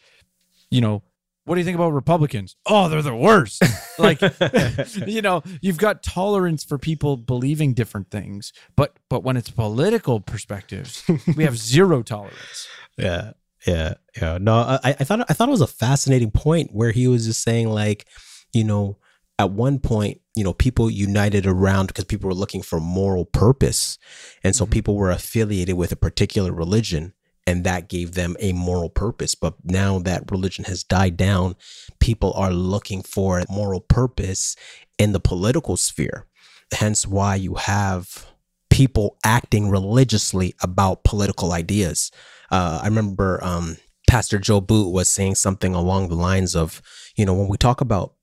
you 0.71 0.81
know, 0.81 1.03
what 1.45 1.55
do 1.55 1.61
you 1.61 1.65
think 1.65 1.75
about 1.75 1.93
Republicans? 1.93 2.55
Oh, 2.65 2.89
they're 2.89 3.03
the 3.03 3.15
worst. 3.15 3.63
like, 3.99 4.19
you 5.07 5.21
know, 5.21 5.43
you've 5.61 5.77
got 5.77 6.03
tolerance 6.03 6.63
for 6.63 6.77
people 6.77 7.17
believing 7.17 7.73
different 7.73 8.09
things, 8.09 8.51
but 8.75 8.97
but 9.09 9.23
when 9.23 9.37
it's 9.37 9.51
political 9.51 10.19
perspectives, 10.19 11.03
we 11.35 11.43
have 11.43 11.57
zero 11.57 12.01
tolerance. 12.01 12.67
Yeah, 12.97 13.33
yeah, 13.65 13.93
yeah. 14.19 14.39
No, 14.41 14.55
I, 14.55 14.79
I 14.83 15.03
thought 15.03 15.25
I 15.29 15.33
thought 15.33 15.47
it 15.47 15.51
was 15.51 15.61
a 15.61 15.67
fascinating 15.67 16.31
point 16.31 16.71
where 16.73 16.91
he 16.91 17.07
was 17.07 17.27
just 17.27 17.43
saying 17.43 17.69
like, 17.69 18.07
you 18.51 18.63
know, 18.63 18.97
at 19.37 19.51
one 19.51 19.77
point, 19.77 20.21
you 20.35 20.43
know, 20.43 20.53
people 20.53 20.89
united 20.89 21.45
around 21.45 21.87
because 21.87 22.05
people 22.05 22.27
were 22.27 22.35
looking 22.35 22.63
for 22.63 22.79
moral 22.79 23.25
purpose, 23.25 23.99
and 24.43 24.55
so 24.55 24.65
mm-hmm. 24.65 24.71
people 24.71 24.95
were 24.95 25.11
affiliated 25.11 25.75
with 25.75 25.91
a 25.91 25.95
particular 25.95 26.51
religion, 26.51 27.13
and 27.47 27.63
that 27.63 27.89
gave 27.89 28.13
them 28.13 28.35
a 28.39 28.53
moral 28.53 28.89
purpose. 28.89 29.35
But 29.35 29.55
now 29.63 29.99
that 29.99 30.31
religion 30.31 30.65
has 30.65 30.83
died 30.83 31.17
down, 31.17 31.55
people 31.99 32.33
are 32.33 32.51
looking 32.51 33.01
for 33.03 33.39
a 33.39 33.45
moral 33.49 33.81
purpose 33.81 34.55
in 34.97 35.11
the 35.11 35.19
political 35.19 35.77
sphere. 35.77 36.25
Hence, 36.73 37.05
why 37.05 37.35
you 37.35 37.55
have 37.55 38.25
people 38.69 39.17
acting 39.23 39.69
religiously 39.69 40.53
about 40.61 41.03
political 41.03 41.53
ideas. 41.53 42.11
Uh, 42.51 42.81
I 42.83 42.87
remember 42.87 43.41
um, 43.43 43.77
Pastor 44.09 44.37
Joe 44.37 44.59
Boot 44.59 44.91
was 44.91 45.07
saying 45.07 45.35
something 45.35 45.73
along 45.73 46.09
the 46.09 46.15
lines 46.15 46.55
of, 46.55 46.81
you 47.15 47.25
know, 47.25 47.33
when 47.33 47.47
we 47.47 47.57
talk 47.57 47.79
about 47.79 48.15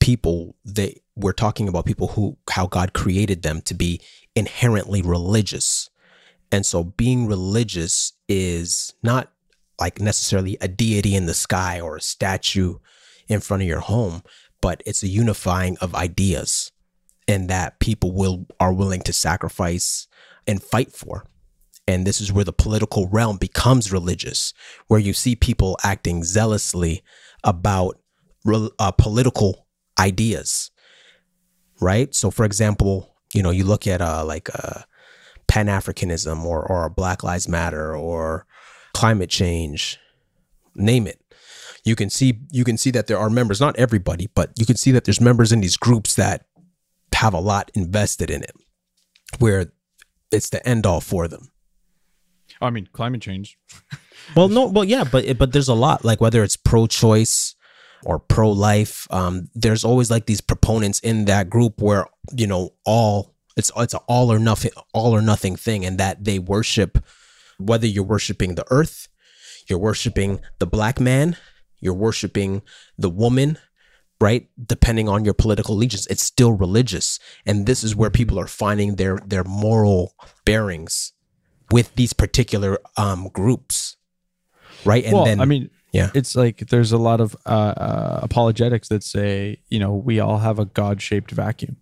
people, 0.00 0.56
they 0.64 1.00
we're 1.16 1.32
talking 1.32 1.68
about 1.68 1.86
people 1.86 2.08
who 2.08 2.36
how 2.50 2.66
God 2.66 2.92
created 2.92 3.42
them 3.42 3.60
to 3.62 3.74
be 3.74 4.00
inherently 4.34 5.00
religious. 5.00 5.90
And 6.52 6.64
so 6.64 6.84
being 6.84 7.26
religious 7.26 8.12
is 8.28 8.94
not 9.02 9.32
like 9.80 10.00
necessarily 10.00 10.56
a 10.60 10.68
deity 10.68 11.14
in 11.14 11.26
the 11.26 11.34
sky 11.34 11.80
or 11.80 11.96
a 11.96 12.00
statue 12.00 12.78
in 13.28 13.40
front 13.40 13.62
of 13.62 13.68
your 13.68 13.80
home, 13.80 14.22
but 14.60 14.82
it's 14.86 15.02
a 15.02 15.08
unifying 15.08 15.76
of 15.80 15.94
ideas 15.94 16.70
and 17.26 17.48
that 17.50 17.80
people 17.80 18.12
will 18.12 18.46
are 18.60 18.72
willing 18.72 19.00
to 19.02 19.12
sacrifice 19.12 20.06
and 20.46 20.62
fight 20.62 20.92
for. 20.92 21.24
And 21.86 22.06
this 22.06 22.20
is 22.20 22.32
where 22.32 22.44
the 22.44 22.52
political 22.52 23.08
realm 23.08 23.36
becomes 23.36 23.92
religious, 23.92 24.54
where 24.86 25.00
you 25.00 25.12
see 25.12 25.36
people 25.36 25.76
acting 25.82 26.24
zealously 26.24 27.02
about 27.42 27.98
uh, 28.78 28.90
political 28.92 29.66
ideas, 29.98 30.70
right? 31.80 32.14
So, 32.14 32.30
for 32.30 32.44
example, 32.44 33.14
you 33.34 33.42
know, 33.42 33.50
you 33.50 33.64
look 33.64 33.86
at 33.86 34.00
uh, 34.00 34.24
like 34.24 34.48
uh, 34.54 34.82
Pan 35.48 35.66
Africanism 35.66 36.44
or 36.44 36.64
or 36.70 36.88
Black 36.90 37.22
Lives 37.22 37.48
Matter 37.48 37.96
or 37.96 38.46
climate 38.92 39.30
change, 39.30 39.98
name 40.74 41.06
it. 41.06 41.20
You 41.84 41.96
can 41.96 42.08
see 42.08 42.40
you 42.50 42.64
can 42.64 42.78
see 42.78 42.90
that 42.92 43.06
there 43.06 43.18
are 43.18 43.28
members, 43.28 43.60
not 43.60 43.76
everybody, 43.76 44.28
but 44.34 44.50
you 44.56 44.64
can 44.64 44.76
see 44.76 44.90
that 44.92 45.04
there's 45.04 45.20
members 45.20 45.52
in 45.52 45.60
these 45.60 45.76
groups 45.76 46.14
that 46.14 46.46
have 47.14 47.34
a 47.34 47.40
lot 47.40 47.70
invested 47.74 48.30
in 48.30 48.42
it, 48.42 48.54
where 49.38 49.72
it's 50.32 50.48
the 50.50 50.66
end 50.66 50.86
all 50.86 51.00
for 51.00 51.28
them. 51.28 51.50
I 52.60 52.70
mean, 52.70 52.88
climate 52.92 53.20
change. 53.20 53.58
well, 54.36 54.48
no, 54.48 54.66
well, 54.66 54.84
yeah, 54.84 55.04
but 55.04 55.38
but 55.38 55.52
there's 55.52 55.68
a 55.68 55.74
lot 55.74 56.04
like 56.04 56.20
whether 56.20 56.42
it's 56.42 56.56
pro-choice 56.56 57.54
or 58.04 58.18
pro-life. 58.18 59.06
Um, 59.10 59.48
there's 59.54 59.84
always 59.84 60.10
like 60.10 60.26
these 60.26 60.40
proponents 60.40 61.00
in 61.00 61.26
that 61.26 61.50
group 61.50 61.82
where 61.82 62.06
you 62.34 62.46
know 62.46 62.70
all 62.86 63.33
it's 63.56 63.70
it's 63.76 63.94
an 63.94 64.00
all 64.08 64.32
or 64.32 64.38
nothing 64.38 64.72
all 64.92 65.14
or 65.14 65.22
nothing 65.22 65.56
thing, 65.56 65.84
and 65.84 65.98
that 65.98 66.24
they 66.24 66.38
worship 66.38 67.04
whether 67.58 67.86
you're 67.86 68.04
worshiping 68.04 68.54
the 68.54 68.66
earth, 68.70 69.08
you're 69.68 69.78
worshiping 69.78 70.40
the 70.58 70.66
black 70.66 71.00
man, 71.00 71.36
you're 71.80 71.94
worshiping 71.94 72.62
the 72.98 73.10
woman, 73.10 73.58
right? 74.20 74.48
Depending 74.66 75.08
on 75.08 75.24
your 75.24 75.34
political 75.34 75.74
allegiance, 75.74 76.06
it's 76.06 76.22
still 76.22 76.52
religious, 76.52 77.18
and 77.46 77.66
this 77.66 77.84
is 77.84 77.94
where 77.94 78.10
people 78.10 78.38
are 78.38 78.46
finding 78.46 78.96
their 78.96 79.18
their 79.26 79.44
moral 79.44 80.14
bearings 80.44 81.12
with 81.70 81.94
these 81.94 82.12
particular 82.12 82.78
um, 82.96 83.28
groups, 83.32 83.96
right? 84.84 85.04
And 85.04 85.14
well, 85.14 85.24
then, 85.24 85.40
I 85.40 85.44
mean, 85.44 85.70
yeah, 85.92 86.10
it's 86.14 86.34
like 86.34 86.58
there's 86.70 86.92
a 86.92 86.98
lot 86.98 87.20
of 87.20 87.36
uh, 87.46 87.74
uh, 87.76 88.20
apologetics 88.22 88.88
that 88.88 89.02
say, 89.02 89.60
you 89.68 89.78
know, 89.78 89.94
we 89.94 90.20
all 90.20 90.38
have 90.38 90.58
a 90.58 90.64
God-shaped 90.64 91.30
vacuum, 91.30 91.76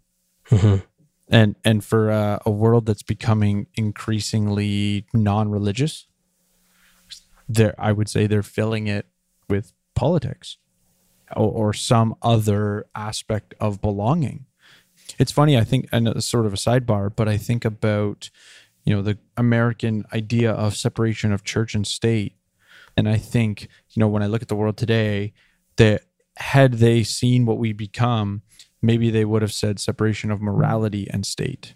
mm-hmm. 0.51 0.85
And 1.33 1.57
and 1.64 1.83
for 1.83 2.11
uh, 2.11 2.39
a 2.45 2.51
world 2.51 2.87
that's 2.87 3.03
becoming 3.03 3.66
increasingly 3.74 5.07
non-religious, 5.14 6.07
there, 7.49 7.74
I 7.78 7.93
would 7.93 8.09
say 8.09 8.26
they're 8.26 8.43
filling 8.43 8.87
it 8.87 9.07
with 9.49 9.72
politics 9.95 10.59
or, 11.35 11.51
or 11.51 11.72
some 11.72 12.14
other 12.22 12.87
aspect 12.95 13.55
of 13.59 13.80
belonging. 13.80 14.45
It's 15.18 15.33
funny, 15.33 15.57
I 15.57 15.64
think, 15.64 15.89
and 15.91 16.07
it's 16.07 16.26
sort 16.26 16.47
of 16.47 16.53
a 16.53 16.57
sidebar, 16.57 17.14
but 17.14 17.28
I 17.28 17.39
think 17.39 17.64
about 17.64 18.30
you 18.85 18.95
know 18.95 19.01
the 19.01 19.18
American 19.37 20.05
idea 20.12 20.53
of 20.53 20.76
separation 20.76 21.33
of 21.33 21.45
church 21.45 21.74
and 21.74 21.87
state, 21.87 22.37
and 22.95 23.09
I 23.09 23.16
think 23.16 23.68
you 23.91 24.01
know 24.01 24.09
when 24.09 24.22
I 24.22 24.26
look 24.26 24.43
at 24.43 24.49
the 24.49 24.57
world 24.57 24.76
today, 24.76 25.33
that 25.76 26.03
had 26.37 26.74
they 26.74 27.03
seen 27.03 27.47
what 27.47 27.59
we 27.59 27.72
become, 27.72 28.43
maybe 28.83 29.11
they 29.11 29.24
would 29.24 29.43
have 29.43 29.53
said 29.53 29.80
separation 29.80 30.30
of 30.30 30.43
morality 30.43 31.09
and 31.11 31.24
state. 31.24 31.74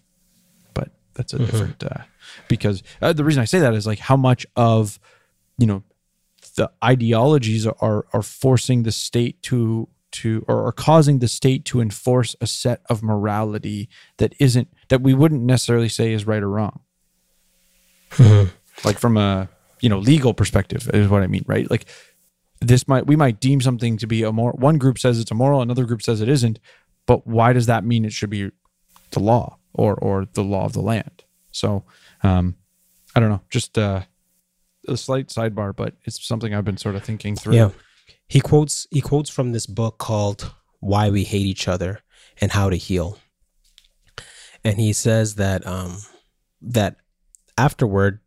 But 0.74 0.90
that's 1.14 1.32
a 1.32 1.36
mm-hmm. 1.36 1.46
different 1.46 1.84
uh, 1.84 2.02
because 2.48 2.82
uh, 3.00 3.12
the 3.12 3.24
reason 3.24 3.40
I 3.40 3.46
say 3.46 3.60
that 3.60 3.74
is 3.74 3.86
like 3.86 4.00
how 4.00 4.16
much 4.16 4.46
of 4.56 4.98
you 5.56 5.66
know 5.66 5.82
the 6.56 6.70
ideologies 6.84 7.66
are 7.66 8.06
are 8.12 8.22
forcing 8.22 8.82
the 8.82 8.92
state 8.92 9.42
to 9.42 9.88
to 10.12 10.44
or 10.48 10.66
are 10.66 10.72
causing 10.72 11.18
the 11.18 11.28
state 11.28 11.64
to 11.66 11.80
enforce 11.80 12.34
a 12.40 12.46
set 12.46 12.80
of 12.88 13.02
morality 13.02 13.88
that 14.18 14.34
isn't 14.38 14.68
that 14.88 15.02
we 15.02 15.14
wouldn't 15.14 15.42
necessarily 15.42 15.88
say 15.88 16.12
is 16.12 16.26
right 16.26 16.42
or 16.42 16.48
wrong 16.48 16.80
mm-hmm. 18.10 18.48
like 18.84 18.98
from 18.98 19.16
a 19.16 19.48
you 19.80 19.88
know 19.88 19.98
legal 19.98 20.32
perspective 20.32 20.88
is 20.94 21.08
what 21.08 21.22
i 21.22 21.26
mean 21.26 21.44
right 21.46 21.70
like 21.70 21.86
this 22.60 22.88
might 22.88 23.06
we 23.06 23.16
might 23.16 23.40
deem 23.40 23.60
something 23.60 23.98
to 23.98 24.06
be 24.06 24.22
a 24.22 24.32
more 24.32 24.52
one 24.52 24.78
group 24.78 24.98
says 24.98 25.20
it's 25.20 25.30
immoral 25.30 25.60
another 25.60 25.84
group 25.84 26.00
says 26.00 26.20
it 26.20 26.28
isn't 26.28 26.58
but 27.06 27.26
why 27.26 27.52
does 27.52 27.66
that 27.66 27.84
mean 27.84 28.04
it 28.04 28.12
should 28.12 28.30
be 28.30 28.50
the 29.12 29.20
law 29.20 29.58
or 29.72 29.94
or 29.94 30.26
the 30.34 30.44
law 30.44 30.64
of 30.64 30.72
the 30.72 30.82
land? 30.82 31.24
So 31.52 31.84
um 32.22 32.56
i 33.14 33.20
don't 33.20 33.30
know 33.30 33.42
just 33.50 33.78
uh 33.78 34.02
a 34.88 34.96
slight 34.96 35.28
sidebar 35.28 35.74
but 35.74 35.94
it's 36.04 36.24
something 36.26 36.54
i've 36.54 36.64
been 36.64 36.76
sort 36.76 36.94
of 36.94 37.04
thinking 37.04 37.36
through. 37.36 37.54
Yeah. 37.54 37.70
He 38.28 38.40
quotes 38.40 38.86
he 38.90 39.00
quotes 39.00 39.30
from 39.30 39.52
this 39.52 39.66
book 39.66 39.98
called 39.98 40.52
why 40.80 41.10
we 41.10 41.24
hate 41.24 41.46
each 41.46 41.68
other 41.68 42.00
and 42.40 42.52
how 42.52 42.70
to 42.70 42.76
heal. 42.76 43.18
And 44.64 44.78
he 44.78 44.92
says 44.92 45.36
that 45.36 45.66
um 45.66 45.98
that 46.60 46.96
afterward 47.56 48.20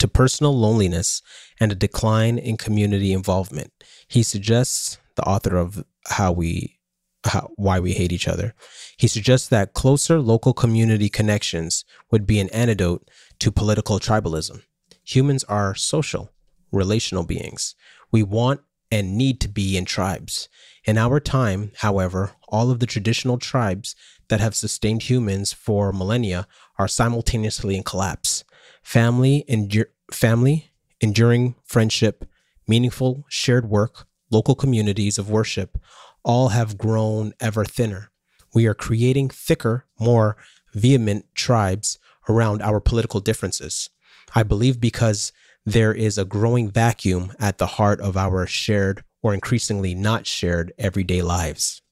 to 0.00 0.08
personal 0.08 0.58
loneliness 0.58 1.22
and 1.60 1.70
a 1.70 1.74
decline 1.74 2.38
in 2.38 2.56
community 2.56 3.12
involvement. 3.12 3.70
He 4.08 4.22
suggests 4.22 4.98
the 5.14 5.22
author 5.22 5.56
of 5.56 5.84
how 6.08 6.32
we 6.32 6.79
how, 7.24 7.50
why 7.56 7.80
we 7.80 7.92
hate 7.92 8.12
each 8.12 8.28
other. 8.28 8.54
He 8.96 9.08
suggests 9.08 9.48
that 9.48 9.74
closer 9.74 10.20
local 10.20 10.52
community 10.52 11.08
connections 11.08 11.84
would 12.10 12.26
be 12.26 12.40
an 12.40 12.48
antidote 12.50 13.08
to 13.40 13.52
political 13.52 13.98
tribalism. 13.98 14.62
Humans 15.04 15.44
are 15.44 15.74
social, 15.74 16.30
relational 16.72 17.24
beings. 17.24 17.74
We 18.10 18.22
want 18.22 18.60
and 18.90 19.16
need 19.16 19.40
to 19.40 19.48
be 19.48 19.76
in 19.76 19.84
tribes. 19.84 20.48
In 20.84 20.98
our 20.98 21.20
time, 21.20 21.72
however, 21.76 22.32
all 22.48 22.70
of 22.70 22.80
the 22.80 22.86
traditional 22.86 23.38
tribes 23.38 23.94
that 24.28 24.40
have 24.40 24.54
sustained 24.54 25.04
humans 25.04 25.52
for 25.52 25.92
millennia 25.92 26.46
are 26.78 26.88
simultaneously 26.88 27.76
in 27.76 27.82
collapse. 27.82 28.44
Family, 28.82 29.44
endur- 29.48 29.90
family, 30.10 30.72
enduring 31.00 31.54
friendship, 31.64 32.24
meaningful 32.66 33.24
shared 33.28 33.68
work, 33.68 34.06
local 34.30 34.54
communities 34.54 35.18
of 35.18 35.30
worship, 35.30 35.78
all 36.24 36.48
have 36.48 36.78
grown 36.78 37.32
ever 37.40 37.64
thinner. 37.64 38.10
We 38.54 38.66
are 38.66 38.74
creating 38.74 39.30
thicker, 39.30 39.86
more 39.98 40.36
vehement 40.72 41.26
tribes 41.34 41.98
around 42.28 42.62
our 42.62 42.80
political 42.80 43.20
differences. 43.20 43.90
I 44.34 44.42
believe 44.42 44.80
because 44.80 45.32
there 45.66 45.92
is 45.92 46.18
a 46.18 46.24
growing 46.24 46.70
vacuum 46.70 47.32
at 47.38 47.58
the 47.58 47.66
heart 47.66 48.00
of 48.00 48.16
our 48.16 48.46
shared 48.46 49.04
or 49.22 49.34
increasingly 49.34 49.94
not 49.94 50.26
shared 50.26 50.72
everyday 50.78 51.22
lives. 51.22 51.82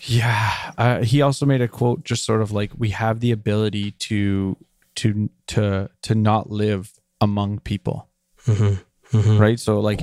Yeah. 0.00 0.72
Uh, 0.78 1.02
he 1.02 1.22
also 1.22 1.46
made 1.46 1.60
a 1.60 1.68
quote 1.68 2.04
just 2.04 2.24
sort 2.24 2.42
of 2.42 2.52
like 2.52 2.70
we 2.76 2.90
have 2.90 3.20
the 3.20 3.32
ability 3.32 3.92
to 3.92 4.56
to 4.96 5.30
to 5.48 5.90
to 6.02 6.14
not 6.14 6.50
live 6.50 6.92
among 7.20 7.58
people. 7.60 8.08
Mm-hmm. 8.46 8.74
Mm-hmm. 9.16 9.38
Right? 9.38 9.60
So 9.60 9.80
like 9.80 10.00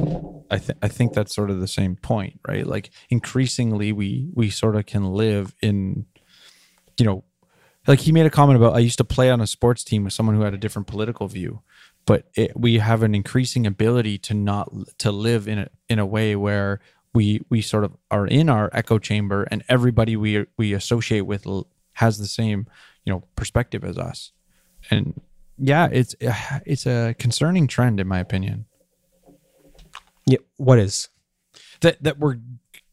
I 0.49 0.57
th- 0.57 0.77
I 0.81 0.87
think 0.87 1.13
that's 1.13 1.33
sort 1.35 1.49
of 1.49 1.59
the 1.59 1.67
same 1.67 1.95
point, 1.95 2.39
right? 2.47 2.65
Like 2.65 2.91
increasingly 3.09 3.91
we 3.91 4.29
we 4.33 4.49
sort 4.49 4.75
of 4.75 4.85
can 4.85 5.13
live 5.13 5.53
in 5.61 6.05
you 6.97 7.05
know 7.05 7.23
like 7.87 7.99
he 7.99 8.11
made 8.11 8.25
a 8.25 8.29
comment 8.29 8.57
about 8.57 8.75
I 8.75 8.79
used 8.79 8.97
to 8.99 9.03
play 9.03 9.29
on 9.29 9.41
a 9.41 9.47
sports 9.47 9.83
team 9.83 10.03
with 10.03 10.13
someone 10.13 10.35
who 10.35 10.41
had 10.43 10.53
a 10.53 10.57
different 10.57 10.87
political 10.87 11.27
view, 11.27 11.61
but 12.05 12.29
it, 12.35 12.51
we 12.55 12.79
have 12.79 13.03
an 13.03 13.13
increasing 13.13 13.65
ability 13.65 14.17
to 14.19 14.33
not 14.33 14.71
to 14.99 15.11
live 15.11 15.47
in 15.47 15.59
a 15.59 15.67
in 15.89 15.99
a 15.99 16.05
way 16.05 16.35
where 16.35 16.79
we 17.13 17.41
we 17.49 17.61
sort 17.61 17.83
of 17.83 17.95
are 18.09 18.25
in 18.27 18.49
our 18.49 18.69
echo 18.73 18.99
chamber 18.99 19.43
and 19.51 19.63
everybody 19.69 20.15
we 20.15 20.45
we 20.57 20.73
associate 20.73 21.21
with 21.21 21.45
has 21.93 22.17
the 22.17 22.27
same 22.27 22.67
you 23.05 23.11
know 23.11 23.23
perspective 23.35 23.83
as 23.83 23.97
us, 23.97 24.31
and 24.89 25.19
yeah, 25.57 25.89
it's 25.91 26.15
it's 26.65 26.85
a 26.85 27.15
concerning 27.19 27.67
trend 27.67 27.99
in 27.99 28.07
my 28.07 28.19
opinion 28.19 28.65
Yeah, 30.25 30.39
what 30.57 30.79
is? 30.79 31.09
that 31.83 32.01
that 32.01 32.17
we're 32.17 32.37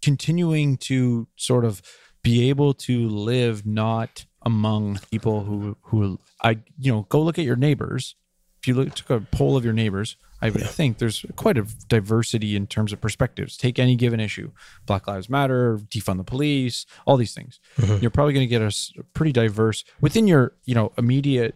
continuing 0.03 0.76
to 0.76 1.26
sort 1.37 1.64
of 1.64 1.81
be 2.22 2.51
able 2.51 2.74
to 2.74 3.09
live 3.09 3.64
not 3.64 4.26
among 4.43 4.99
people 5.11 5.45
who 5.45 5.76
who 5.85 6.18
I 6.43 6.59
you 6.78 6.93
know 6.93 7.07
go 7.09 7.22
look 7.22 7.39
at 7.39 7.47
your 7.47 7.57
neighbors. 7.57 8.14
If 8.61 8.68
you 8.68 8.74
look 8.74 8.95
took 8.95 9.09
a 9.09 9.20
poll 9.20 9.57
of 9.57 9.64
your 9.64 9.72
neighbors, 9.72 10.18
I 10.43 10.51
would 10.51 10.66
think 10.66 10.99
there's 10.99 11.24
quite 11.35 11.57
a 11.57 11.66
diversity 11.89 12.55
in 12.55 12.66
terms 12.66 12.93
of 12.93 13.01
perspectives. 13.01 13.57
Take 13.57 13.78
any 13.78 13.97
given 13.97 14.20
issue, 14.20 14.51
Black 14.85 15.07
Lives 15.07 15.31
Matter, 15.31 15.78
defund 15.78 16.18
the 16.18 16.24
police, 16.24 16.85
all 17.07 17.16
these 17.16 17.33
things. 17.33 17.59
Mm-hmm. 17.78 18.03
You're 18.03 18.11
probably 18.11 18.35
going 18.35 18.47
to 18.47 18.51
get 18.51 18.61
a 18.61 19.03
pretty 19.14 19.33
diverse 19.33 19.83
within 20.03 20.26
your 20.26 20.53
you 20.66 20.74
know 20.74 20.93
immediate 20.99 21.55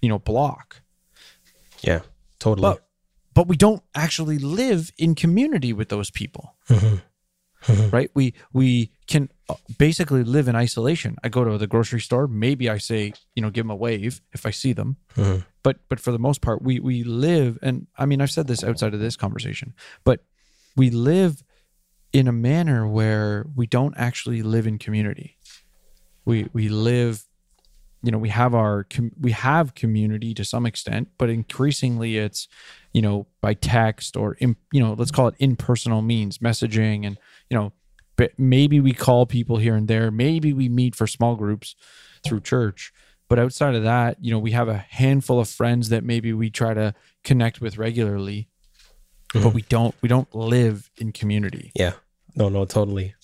you 0.00 0.08
know 0.08 0.18
block. 0.18 0.82
Yeah, 1.82 2.00
totally. 2.40 2.62
But 2.62 2.84
but 3.34 3.46
we 3.46 3.56
don't 3.56 3.82
actually 3.94 4.38
live 4.38 4.90
in 4.98 5.14
community 5.14 5.72
with 5.72 5.88
those 5.88 6.10
people. 6.10 6.54
Mm-hmm. 6.68 6.96
Mm-hmm. 7.66 7.90
Right? 7.90 8.10
We 8.12 8.34
we 8.52 8.90
can 9.06 9.28
uh, 9.48 9.54
basically 9.78 10.24
live 10.24 10.48
in 10.48 10.56
isolation. 10.56 11.16
I 11.22 11.28
go 11.28 11.44
to 11.44 11.58
the 11.58 11.68
grocery 11.68 12.00
store, 12.00 12.26
maybe 12.26 12.68
I 12.68 12.78
say, 12.78 13.12
you 13.36 13.42
know, 13.42 13.50
give 13.50 13.64
them 13.64 13.70
a 13.70 13.76
wave 13.76 14.20
if 14.32 14.44
I 14.44 14.50
see 14.50 14.72
them. 14.72 14.96
Mm-hmm. 15.16 15.42
But 15.62 15.78
but 15.88 16.00
for 16.00 16.10
the 16.10 16.18
most 16.18 16.40
part, 16.40 16.62
we 16.62 16.80
we 16.80 17.04
live 17.04 17.60
and 17.62 17.86
I 17.96 18.06
mean, 18.06 18.20
I've 18.20 18.32
said 18.32 18.48
this 18.48 18.64
outside 18.64 18.94
of 18.94 19.00
this 19.00 19.16
conversation, 19.16 19.74
but 20.02 20.24
we 20.76 20.90
live 20.90 21.44
in 22.12 22.26
a 22.26 22.32
manner 22.32 22.86
where 22.86 23.46
we 23.54 23.66
don't 23.66 23.94
actually 23.96 24.42
live 24.42 24.66
in 24.66 24.78
community. 24.78 25.36
We 26.24 26.48
we 26.52 26.68
live 26.68 27.24
you 28.02 28.10
know 28.10 28.18
we 28.18 28.28
have 28.28 28.54
our 28.54 28.84
com- 28.84 29.12
we 29.20 29.32
have 29.32 29.74
community 29.74 30.34
to 30.34 30.44
some 30.44 30.66
extent 30.66 31.08
but 31.18 31.30
increasingly 31.30 32.16
it's 32.16 32.48
you 32.92 33.02
know 33.02 33.26
by 33.40 33.54
text 33.54 34.16
or 34.16 34.34
in, 34.34 34.56
you 34.72 34.80
know 34.80 34.94
let's 34.94 35.10
call 35.10 35.28
it 35.28 35.34
impersonal 35.38 36.02
means 36.02 36.38
messaging 36.38 37.06
and 37.06 37.18
you 37.50 37.56
know 37.56 37.72
but 38.16 38.32
maybe 38.38 38.80
we 38.80 38.92
call 38.92 39.26
people 39.26 39.56
here 39.56 39.74
and 39.74 39.88
there 39.88 40.10
maybe 40.10 40.52
we 40.52 40.68
meet 40.68 40.94
for 40.94 41.06
small 41.06 41.36
groups 41.36 41.74
through 42.24 42.40
church 42.40 42.92
but 43.28 43.38
outside 43.38 43.74
of 43.74 43.82
that 43.82 44.16
you 44.20 44.30
know 44.30 44.38
we 44.38 44.52
have 44.52 44.68
a 44.68 44.84
handful 44.90 45.40
of 45.40 45.48
friends 45.48 45.88
that 45.88 46.04
maybe 46.04 46.32
we 46.32 46.50
try 46.50 46.74
to 46.74 46.94
connect 47.24 47.60
with 47.60 47.78
regularly 47.78 48.48
but 49.32 49.40
mm-hmm. 49.40 49.54
we 49.54 49.62
don't 49.62 49.94
we 50.02 50.08
don't 50.08 50.34
live 50.34 50.90
in 50.98 51.12
community 51.12 51.72
Yeah. 51.74 51.92
No, 52.34 52.48
no, 52.48 52.64
totally. 52.64 53.14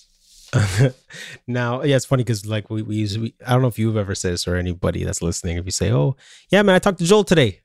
now, 1.46 1.82
yeah, 1.82 1.96
it's 1.96 2.06
funny 2.06 2.24
because 2.24 2.46
like 2.46 2.70
we, 2.70 2.82
we 2.82 2.96
use, 2.96 3.18
we, 3.18 3.34
I 3.46 3.52
don't 3.52 3.62
know 3.62 3.68
if 3.68 3.78
you've 3.78 3.96
ever 3.96 4.14
said 4.14 4.32
this 4.32 4.48
or 4.48 4.56
anybody 4.56 5.04
that's 5.04 5.22
listening. 5.22 5.56
If 5.58 5.64
you 5.64 5.70
say, 5.70 5.92
"Oh, 5.92 6.16
yeah, 6.50 6.62
man, 6.62 6.74
I 6.74 6.78
talked 6.78 6.98
to 6.98 7.04
Joel 7.04 7.24
today," 7.24 7.60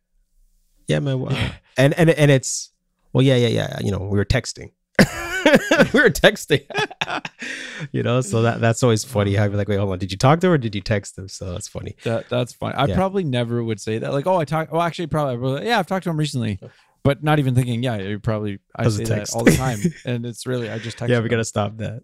yeah, 0.88 1.00
man, 1.00 1.20
wow. 1.20 1.52
and 1.78 1.94
and 1.94 2.10
and 2.10 2.32
it's, 2.32 2.72
well, 3.14 3.24
yeah, 3.24 3.36
yeah, 3.36 3.48
yeah, 3.48 3.80
you 3.82 3.92
know, 3.92 4.00
we 4.00 4.18
were 4.18 4.26
texting, 4.26 4.72
we 5.00 6.00
were 6.00 6.10
texting, 6.10 6.64
you 7.92 8.04
know, 8.04 8.22
so 8.22 8.42
that 8.44 8.62
that's 8.62 8.84
always 8.84 9.04
funny. 9.04 9.38
I'd 9.38 9.52
be 9.52 9.58
like, 9.58 9.68
wait, 9.68 9.78
hold 9.78 9.92
on, 9.92 10.00
did 10.00 10.12
you 10.12 10.18
talk 10.18 10.40
to 10.42 10.48
him 10.48 10.54
or 10.54 10.58
did 10.58 10.76
you 10.76 10.82
text 10.82 11.18
him? 11.18 11.28
So 11.28 11.52
that's 11.52 11.68
funny. 11.68 11.96
That 12.04 12.30
that's 12.30 12.54
fine. 12.54 12.74
I 12.76 12.86
Yeah. 12.86 12.96
probably 12.96 13.24
never 13.24 13.64
would 13.64 13.80
say 13.80 13.98
that. 14.00 14.14
Like, 14.14 14.28
oh, 14.28 14.38
I 14.38 14.46
talk. 14.46 14.72
Well, 14.72 14.82
oh, 14.82 14.86
actually, 14.86 15.08
probably. 15.08 15.38
well, 15.38 15.64
Yeah, 15.64 15.80
I've 15.80 15.88
talked 15.88 16.04
to 16.06 16.10
him 16.10 16.18
recently, 16.18 16.60
but 17.04 17.24
not 17.24 17.40
even 17.40 17.56
thinking. 17.56 17.84
Yeah, 17.84 17.98
you 17.98 18.20
probably. 18.20 18.60
I 18.76 18.88
say 18.90 19.04
that 19.06 19.16
text. 19.18 19.36
all 19.36 19.44
the 19.44 19.52
time, 19.52 19.80
and 20.06 20.26
it's 20.26 20.46
really 20.48 20.70
I 20.70 20.80
just 20.80 20.98
text. 20.98 21.12
yeah, 21.12 21.20
we 21.20 21.30
gotta 21.30 21.46
stop 21.46 21.78
that. 21.78 22.04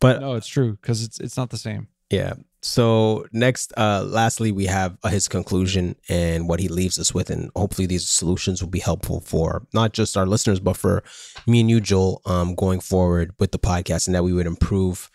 But 0.00 0.20
No, 0.20 0.34
it's 0.34 0.46
true 0.48 0.72
because 0.80 1.02
it's 1.04 1.20
it's 1.20 1.36
not 1.36 1.50
the 1.50 1.58
same. 1.58 1.88
Yeah. 2.10 2.34
So 2.64 3.26
next, 3.30 3.74
uh, 3.76 4.04
lastly, 4.06 4.50
we 4.50 4.64
have 4.64 4.96
uh, 5.02 5.10
his 5.10 5.28
conclusion 5.28 5.96
and 6.08 6.48
what 6.48 6.60
he 6.60 6.68
leaves 6.68 6.98
us 6.98 7.12
with, 7.12 7.28
and 7.28 7.50
hopefully 7.54 7.86
these 7.86 8.08
solutions 8.08 8.62
will 8.62 8.70
be 8.70 8.78
helpful 8.78 9.20
for 9.20 9.66
not 9.74 9.92
just 9.92 10.16
our 10.16 10.24
listeners, 10.24 10.60
but 10.60 10.78
for 10.78 11.02
me 11.46 11.60
and 11.60 11.68
you, 11.68 11.78
Joel, 11.78 12.22
um, 12.24 12.54
going 12.54 12.80
forward 12.80 13.34
with 13.38 13.52
the 13.52 13.58
podcast, 13.58 14.06
and 14.06 14.14
that 14.14 14.24
we 14.24 14.32
would 14.32 14.46
improve 14.46 15.10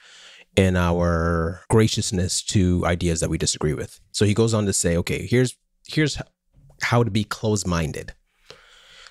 in 0.55 0.77
our 0.77 1.61
graciousness 1.71 2.43
to 2.43 2.85
ideas 2.85 3.19
that 3.19 3.31
we 3.31 3.39
disagree 3.39 3.73
with. 3.73 3.99
So 4.11 4.25
he 4.25 4.35
goes 4.35 4.53
on 4.53 4.67
to 4.67 4.73
say, 4.73 4.95
okay, 4.97 5.25
here's 5.25 5.57
here's 5.87 6.21
how 6.83 7.03
to 7.03 7.09
be 7.09 7.23
closed-minded. 7.23 8.13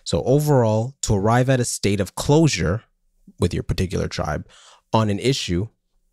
So 0.04 0.22
overall, 0.22 0.94
to 1.02 1.16
arrive 1.16 1.50
at 1.50 1.58
a 1.58 1.64
state 1.64 1.98
of 1.98 2.14
closure 2.14 2.84
with 3.40 3.52
your 3.52 3.64
particular 3.64 4.06
tribe 4.06 4.46
on 4.92 5.10
an 5.10 5.18
issue 5.18 5.66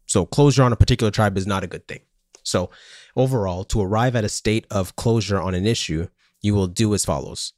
so 0.07 0.25
closure 0.25 0.63
on 0.63 0.71
a 0.71 0.75
particular 0.75 1.11
tribe 1.11 1.37
is 1.37 1.47
not 1.47 1.63
a 1.63 1.67
good 1.67 1.87
thing. 1.87 1.99
So 2.45 2.69
overall, 3.15 3.63
to 3.65 3.81
arrive 3.81 4.15
at 4.15 4.23
a 4.23 4.29
state 4.29 4.65
of 4.71 4.95
closure 4.95 5.41
on 5.41 5.55
an 5.55 5.65
issue, 5.65 6.07
you 6.41 6.53
will 6.53 6.67
do 6.67 6.93
as 6.93 7.03
follows. 7.03 7.53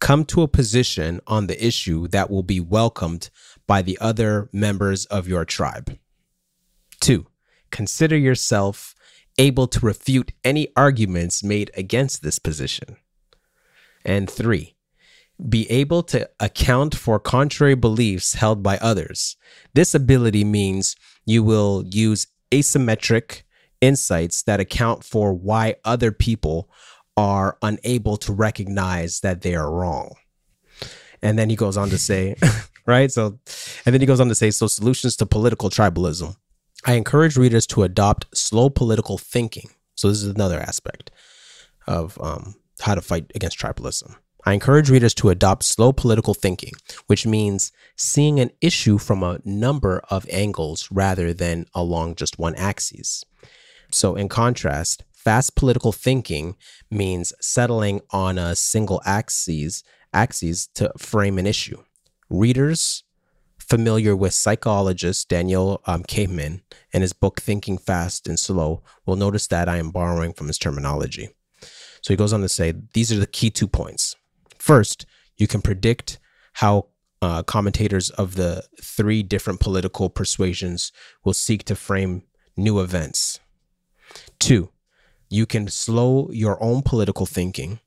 Come 0.00 0.24
to 0.26 0.42
a 0.42 0.48
position 0.48 1.20
on 1.28 1.46
the 1.46 1.64
issue 1.64 2.08
that 2.08 2.28
will 2.28 2.42
be 2.42 2.58
welcomed 2.58 3.30
by 3.68 3.82
the 3.82 3.96
other 4.00 4.50
members 4.52 5.06
of 5.06 5.28
your 5.28 5.44
tribe. 5.44 5.96
Two, 7.00 7.28
consider 7.70 8.16
yourself 8.16 8.96
able 9.38 9.68
to 9.68 9.86
refute 9.86 10.32
any 10.42 10.68
arguments 10.76 11.44
made 11.44 11.70
against 11.76 12.22
this 12.22 12.40
position. 12.40 12.96
And 14.04 14.28
three, 14.28 14.74
be 15.48 15.70
able 15.70 16.02
to 16.04 16.28
account 16.40 16.96
for 16.96 17.20
contrary 17.20 17.76
beliefs 17.76 18.34
held 18.34 18.62
by 18.62 18.78
others. 18.78 19.36
This 19.74 19.94
ability 19.94 20.44
means 20.44 20.96
you 21.24 21.44
will 21.44 21.84
use 21.86 22.26
asymmetric 22.50 23.42
insights 23.82 24.44
that 24.44 24.60
account 24.60 25.04
for 25.04 25.34
why 25.34 25.74
other 25.84 26.12
people 26.12 26.70
are 27.16 27.58
unable 27.60 28.16
to 28.16 28.32
recognize 28.32 29.20
that 29.20 29.42
they 29.42 29.54
are 29.54 29.70
wrong. 29.70 30.14
And 31.20 31.38
then 31.38 31.50
he 31.50 31.56
goes 31.56 31.76
on 31.76 31.90
to 31.90 31.98
say, 31.98 32.36
right? 32.86 33.12
So, 33.12 33.38
and 33.84 33.92
then 33.92 34.00
he 34.00 34.06
goes 34.06 34.20
on 34.20 34.28
to 34.28 34.34
say, 34.34 34.50
so 34.50 34.66
solutions 34.66 35.16
to 35.16 35.26
political 35.26 35.68
tribalism. 35.68 36.36
I 36.84 36.94
encourage 36.94 37.36
readers 37.36 37.66
to 37.68 37.82
adopt 37.82 38.36
slow 38.36 38.70
political 38.70 39.18
thinking. 39.18 39.68
So, 39.94 40.08
this 40.08 40.22
is 40.22 40.34
another 40.34 40.58
aspect 40.58 41.10
of 41.86 42.18
um, 42.20 42.54
how 42.80 42.94
to 42.94 43.02
fight 43.02 43.30
against 43.34 43.58
tribalism. 43.58 44.16
I 44.44 44.54
encourage 44.54 44.90
readers 44.90 45.14
to 45.14 45.30
adopt 45.30 45.62
slow 45.62 45.92
political 45.92 46.34
thinking, 46.34 46.72
which 47.06 47.24
means 47.24 47.70
seeing 47.94 48.40
an 48.40 48.50
issue 48.60 48.98
from 48.98 49.22
a 49.22 49.38
number 49.44 50.02
of 50.10 50.26
angles 50.30 50.88
rather 50.90 51.32
than 51.32 51.66
along 51.74 52.16
just 52.16 52.40
one 52.40 52.56
axis. 52.56 53.24
So, 53.92 54.16
in 54.16 54.28
contrast, 54.28 55.04
fast 55.12 55.54
political 55.54 55.92
thinking 55.92 56.56
means 56.90 57.32
settling 57.40 58.00
on 58.10 58.38
a 58.38 58.56
single 58.56 59.02
axis, 59.04 59.84
axis 60.12 60.66
to 60.74 60.92
frame 60.96 61.38
an 61.38 61.46
issue. 61.46 61.82
Readers 62.30 63.04
familiar 63.58 64.14
with 64.14 64.34
psychologist 64.34 65.28
Daniel 65.28 65.80
um, 65.86 66.02
Kahneman 66.02 66.60
and 66.92 67.02
his 67.02 67.12
book 67.12 67.40
Thinking 67.40 67.78
Fast 67.78 68.26
and 68.26 68.38
Slow 68.38 68.82
will 69.06 69.16
notice 69.16 69.46
that 69.46 69.68
I 69.68 69.78
am 69.78 69.90
borrowing 69.90 70.32
from 70.32 70.48
his 70.48 70.58
terminology. 70.58 71.30
So 72.02 72.12
he 72.12 72.16
goes 72.16 72.32
on 72.32 72.40
to 72.40 72.48
say 72.48 72.74
these 72.92 73.12
are 73.12 73.18
the 73.18 73.26
key 73.26 73.50
two 73.50 73.68
points. 73.68 74.16
First, 74.58 75.06
you 75.36 75.46
can 75.46 75.62
predict 75.62 76.18
how 76.54 76.88
uh, 77.22 77.42
commentators 77.44 78.10
of 78.10 78.34
the 78.34 78.64
three 78.82 79.22
different 79.22 79.60
political 79.60 80.10
persuasions 80.10 80.92
will 81.24 81.32
seek 81.32 81.64
to 81.64 81.76
frame 81.76 82.24
new 82.56 82.80
events. 82.80 83.40
Two, 84.42 84.70
you 85.30 85.46
can 85.46 85.68
slow 85.68 86.28
your 86.32 86.60
own 86.60 86.82
political 86.82 87.26
thinking. 87.26 87.78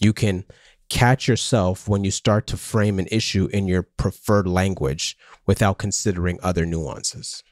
You 0.00 0.12
can 0.12 0.44
catch 0.88 1.28
yourself 1.28 1.88
when 1.88 2.02
you 2.02 2.10
start 2.10 2.48
to 2.48 2.56
frame 2.56 2.98
an 2.98 3.06
issue 3.12 3.48
in 3.52 3.68
your 3.68 3.84
preferred 3.84 4.48
language 4.48 5.16
without 5.46 5.78
considering 5.78 6.40
other 6.42 6.66
nuances. 6.66 7.44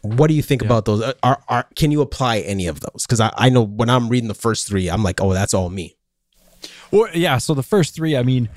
What 0.00 0.28
do 0.28 0.34
you 0.34 0.40
think 0.40 0.62
about 0.62 0.86
those? 0.86 1.02
Uh, 1.02 1.12
are, 1.22 1.42
are 1.50 1.66
can 1.76 1.90
you 1.90 2.00
apply 2.00 2.38
any 2.38 2.66
of 2.66 2.80
those? 2.80 3.04
Because 3.04 3.20
I, 3.20 3.30
I 3.36 3.50
know 3.50 3.62
when 3.62 3.90
I'm 3.90 4.08
reading 4.08 4.28
the 4.28 4.34
first 4.34 4.66
three, 4.66 4.88
I'm 4.88 5.02
like, 5.02 5.20
oh, 5.20 5.34
that's 5.34 5.52
all 5.52 5.68
me. 5.68 5.96
Well, 6.90 7.10
yeah. 7.12 7.36
So 7.36 7.52
the 7.52 7.62
first 7.62 7.94
three, 7.94 8.16
I 8.16 8.22
mean, 8.22 8.48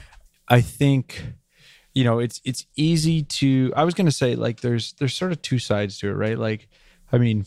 I 0.48 0.62
think, 0.62 1.22
you 1.94 2.06
know, 2.06 2.20
it's 2.20 2.40
it's 2.46 2.66
easy 2.78 3.24
to. 3.24 3.74
I 3.76 3.84
was 3.84 3.96
gonna 3.96 4.12
say 4.12 4.36
like 4.36 4.62
there's 4.62 4.94
there's 4.94 5.14
sort 5.14 5.34
of 5.34 5.42
two 5.42 5.60
sides 5.60 5.98
to 5.98 6.08
it, 6.08 6.14
right? 6.14 6.40
Like, 6.40 6.70
I 7.12 7.18
mean, 7.18 7.44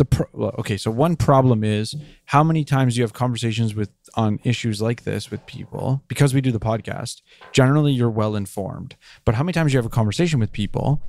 the 0.00 0.04
pro, 0.06 0.26
okay. 0.58 0.76
So 0.78 0.90
one 0.90 1.14
problem 1.14 1.62
is 1.62 1.94
how 2.24 2.42
many 2.42 2.64
times 2.64 2.96
you 2.96 3.04
have 3.04 3.12
conversations 3.12 3.74
with 3.74 3.90
on 4.14 4.40
issues 4.44 4.80
like 4.80 5.04
this 5.04 5.30
with 5.30 5.44
people 5.44 6.02
because 6.08 6.32
we 6.32 6.40
do 6.40 6.50
the 6.50 6.58
podcast. 6.58 7.20
Generally, 7.52 7.92
you're 7.92 8.10
well 8.10 8.34
informed, 8.34 8.96
but 9.26 9.34
how 9.34 9.44
many 9.44 9.52
times 9.52 9.74
you 9.74 9.78
have 9.78 9.84
a 9.84 9.90
conversation 9.90 10.40
with 10.40 10.52
people 10.52 11.02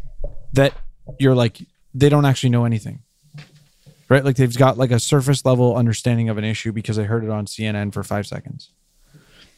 that 0.53 0.73
you're 1.19 1.35
like 1.35 1.59
they 1.93 2.09
don't 2.09 2.25
actually 2.25 2.49
know 2.49 2.65
anything 2.65 3.01
right? 4.09 4.25
Like 4.25 4.35
they've 4.35 4.57
got 4.57 4.77
like 4.77 4.91
a 4.91 4.99
surface 4.99 5.45
level 5.45 5.77
understanding 5.77 6.27
of 6.27 6.37
an 6.37 6.43
issue 6.43 6.73
because 6.73 6.97
they 6.97 7.05
heard 7.05 7.23
it 7.23 7.29
on 7.29 7.45
CNN 7.45 7.93
for 7.93 8.03
five 8.03 8.27
seconds. 8.27 8.71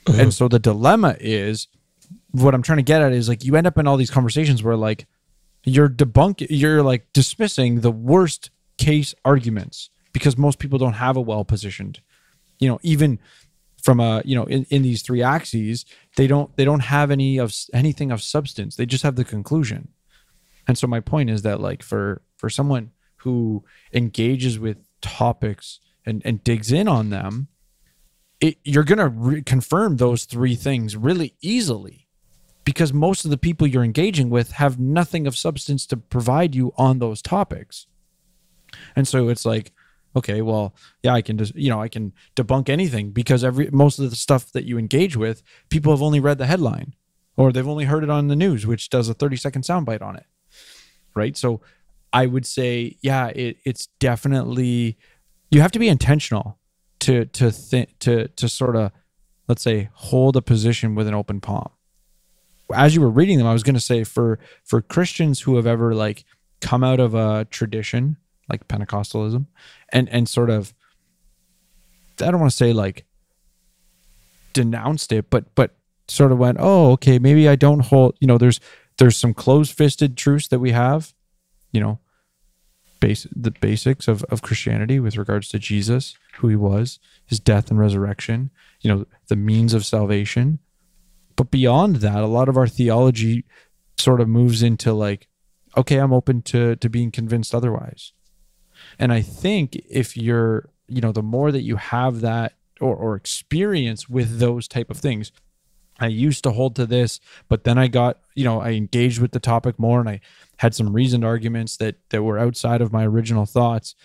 Uh-huh. 0.05 0.21
And 0.21 0.33
so 0.33 0.47
the 0.47 0.59
dilemma 0.59 1.15
is 1.19 1.67
what 2.29 2.53
I'm 2.53 2.61
trying 2.61 2.77
to 2.77 2.83
get 2.83 3.01
at 3.01 3.13
is 3.13 3.27
like 3.27 3.43
you 3.43 3.55
end 3.55 3.65
up 3.65 3.79
in 3.79 3.87
all 3.87 3.97
these 3.97 4.11
conversations 4.11 4.61
where 4.61 4.75
like 4.75 5.07
you're 5.63 5.89
debunking 5.89 6.47
you're 6.51 6.83
like 6.83 7.07
dismissing 7.13 7.81
the 7.81 7.89
worst 7.89 8.51
case 8.83 9.15
arguments 9.23 9.89
because 10.11 10.37
most 10.37 10.59
people 10.59 10.79
don't 10.79 10.93
have 10.93 11.17
a 11.17 11.21
well 11.21 11.45
positioned, 11.45 12.01
you 12.59 12.67
know, 12.67 12.79
even 12.83 13.19
from 13.81 13.99
a 13.99 14.21
you 14.23 14.35
know 14.35 14.45
in, 14.45 14.65
in 14.69 14.81
these 14.81 15.01
three 15.01 15.21
axes 15.21 15.85
they 16.15 16.25
don't 16.25 16.55
they 16.55 16.63
don't 16.63 16.81
have 16.81 17.11
any 17.11 17.37
of 17.37 17.53
anything 17.73 18.11
of 18.11 18.21
substance. 18.21 18.75
They 18.75 18.85
just 18.85 19.03
have 19.03 19.15
the 19.15 19.25
conclusion. 19.25 19.89
And 20.67 20.77
so 20.77 20.87
my 20.87 20.99
point 20.99 21.29
is 21.29 21.41
that 21.41 21.59
like 21.59 21.83
for 21.83 22.21
for 22.37 22.49
someone 22.49 22.91
who 23.17 23.63
engages 23.93 24.59
with 24.59 24.77
topics 25.01 25.79
and 26.05 26.21
and 26.25 26.43
digs 26.43 26.71
in 26.71 26.87
on 26.87 27.09
them 27.09 27.47
it, 28.43 28.57
you're 28.65 28.83
going 28.83 28.99
to 28.99 29.07
re- 29.07 29.41
confirm 29.41 29.95
those 29.95 30.25
three 30.25 30.55
things 30.55 30.97
really 30.97 31.33
easily 31.41 32.07
because 32.65 32.91
most 32.91 33.23
of 33.23 33.31
the 33.31 33.37
people 33.37 33.65
you're 33.65 33.83
engaging 33.83 34.29
with 34.29 34.51
have 34.53 34.77
nothing 34.77 35.25
of 35.25 35.37
substance 35.37 35.85
to 35.87 35.95
provide 35.95 36.53
you 36.53 36.73
on 36.77 36.99
those 36.99 37.21
topics 37.21 37.87
and 38.95 39.07
so 39.07 39.29
it's 39.29 39.45
like 39.45 39.71
okay 40.15 40.41
well 40.41 40.75
yeah 41.01 41.13
i 41.13 41.21
can 41.21 41.37
just 41.37 41.55
you 41.55 41.69
know 41.69 41.81
i 41.81 41.87
can 41.87 42.13
debunk 42.35 42.69
anything 42.69 43.11
because 43.11 43.43
every 43.43 43.69
most 43.71 43.99
of 43.99 44.09
the 44.09 44.15
stuff 44.15 44.51
that 44.51 44.65
you 44.65 44.77
engage 44.77 45.15
with 45.15 45.41
people 45.69 45.91
have 45.91 46.01
only 46.01 46.19
read 46.19 46.37
the 46.37 46.45
headline 46.45 46.93
or 47.35 47.51
they've 47.51 47.67
only 47.67 47.85
heard 47.85 48.03
it 48.03 48.09
on 48.09 48.27
the 48.27 48.35
news 48.35 48.67
which 48.67 48.89
does 48.89 49.09
a 49.09 49.13
30 49.13 49.35
second 49.37 49.61
soundbite 49.63 50.01
on 50.01 50.15
it 50.15 50.25
right? 51.15 51.37
So 51.37 51.61
i 52.11 52.27
would 52.27 52.45
say 52.45 52.95
yeah 53.01 53.27
it, 53.27 53.57
it's 53.65 53.87
definitely 53.99 54.97
you 55.49 55.61
have 55.61 55.71
to 55.71 55.79
be 55.79 55.89
intentional 55.89 56.59
to 56.99 57.25
to 57.25 57.51
think 57.51 57.97
to 57.99 58.27
to 58.29 58.47
sort 58.47 58.75
of 58.75 58.91
let's 59.47 59.63
say 59.63 59.89
hold 59.93 60.37
a 60.37 60.41
position 60.41 60.95
with 60.95 61.07
an 61.07 61.13
open 61.13 61.41
palm. 61.41 61.69
As 62.73 62.95
you 62.95 63.01
were 63.01 63.09
reading 63.09 63.37
them 63.37 63.47
i 63.47 63.53
was 63.53 63.63
going 63.63 63.73
to 63.75 63.81
say 63.81 64.03
for 64.03 64.39
for 64.63 64.81
christians 64.81 65.41
who 65.41 65.55
have 65.57 65.67
ever 65.67 65.93
like 65.93 66.23
come 66.61 66.83
out 66.83 66.99
of 66.99 67.13
a 67.13 67.45
tradition 67.49 68.17
like 68.49 68.67
pentecostalism 68.67 69.45
and 69.89 70.09
and 70.09 70.27
sort 70.27 70.49
of 70.49 70.73
i 72.21 72.29
don't 72.29 72.39
want 72.39 72.51
to 72.51 72.57
say 72.57 72.73
like 72.73 73.05
denounced 74.53 75.11
it 75.11 75.29
but 75.29 75.53
but 75.55 75.75
sort 76.07 76.31
of 76.31 76.37
went 76.37 76.57
oh 76.59 76.91
okay 76.91 77.17
maybe 77.17 77.47
i 77.47 77.55
don't 77.55 77.85
hold 77.85 78.15
you 78.19 78.27
know 78.27 78.37
there's 78.37 78.59
there's 78.97 79.17
some 79.17 79.33
closed-fisted 79.33 80.15
truths 80.15 80.47
that 80.49 80.59
we 80.59 80.71
have 80.71 81.13
you 81.71 81.79
know 81.79 81.99
base 82.99 83.25
the 83.35 83.51
basics 83.51 84.07
of, 84.07 84.23
of 84.25 84.41
christianity 84.41 84.99
with 84.99 85.17
regards 85.17 85.47
to 85.49 85.57
jesus 85.57 86.17
who 86.35 86.47
he 86.47 86.55
was 86.55 86.99
his 87.25 87.39
death 87.39 87.69
and 87.69 87.79
resurrection 87.79 88.51
you 88.83 88.93
know 88.93 89.05
the 89.27 89.35
means 89.35 89.73
of 89.73 89.85
salvation. 89.85 90.59
But 91.35 91.49
beyond 91.49 91.97
that 91.97 92.17
a 92.17 92.27
lot 92.27 92.49
of 92.49 92.57
our 92.57 92.67
theology 92.67 93.45
sort 93.97 94.21
of 94.21 94.27
moves 94.27 94.61
into 94.61 94.93
like 94.93 95.27
okay 95.75 95.97
i'm 95.97 96.13
open 96.13 96.41
to 96.43 96.75
to 96.75 96.89
being 96.89 97.09
convinced 97.09 97.55
otherwise 97.55 98.11
and 98.99 99.13
i 99.13 99.21
think 99.21 99.75
if 99.89 100.17
you're 100.17 100.69
you 100.87 101.01
know 101.01 101.11
the 101.11 101.23
more 101.23 101.51
that 101.51 101.61
you 101.61 101.75
have 101.75 102.21
that 102.21 102.53
or, 102.81 102.95
or 102.95 103.15
experience 103.15 104.09
with 104.09 104.39
those 104.39 104.67
type 104.67 104.89
of 104.89 104.97
things 104.97 105.31
I 105.99 106.07
used 106.07 106.43
to 106.43 106.51
hold 106.51 106.75
to 106.77 106.85
this, 106.85 107.19
but 107.47 107.63
then 107.63 107.77
I 107.77 107.87
got, 107.87 108.19
you 108.35 108.43
know, 108.43 108.59
I 108.59 108.71
engaged 108.71 109.19
with 109.21 109.31
the 109.31 109.39
topic 109.39 109.77
more 109.77 109.99
and 109.99 110.09
I 110.09 110.21
had 110.57 110.73
some 110.73 110.93
reasoned 110.93 111.23
arguments 111.23 111.77
that 111.77 111.95
that 112.09 112.23
were 112.23 112.39
outside 112.39 112.81
of 112.81 112.91
my 112.91 113.05
original 113.05 113.45
thoughts. 113.45 113.95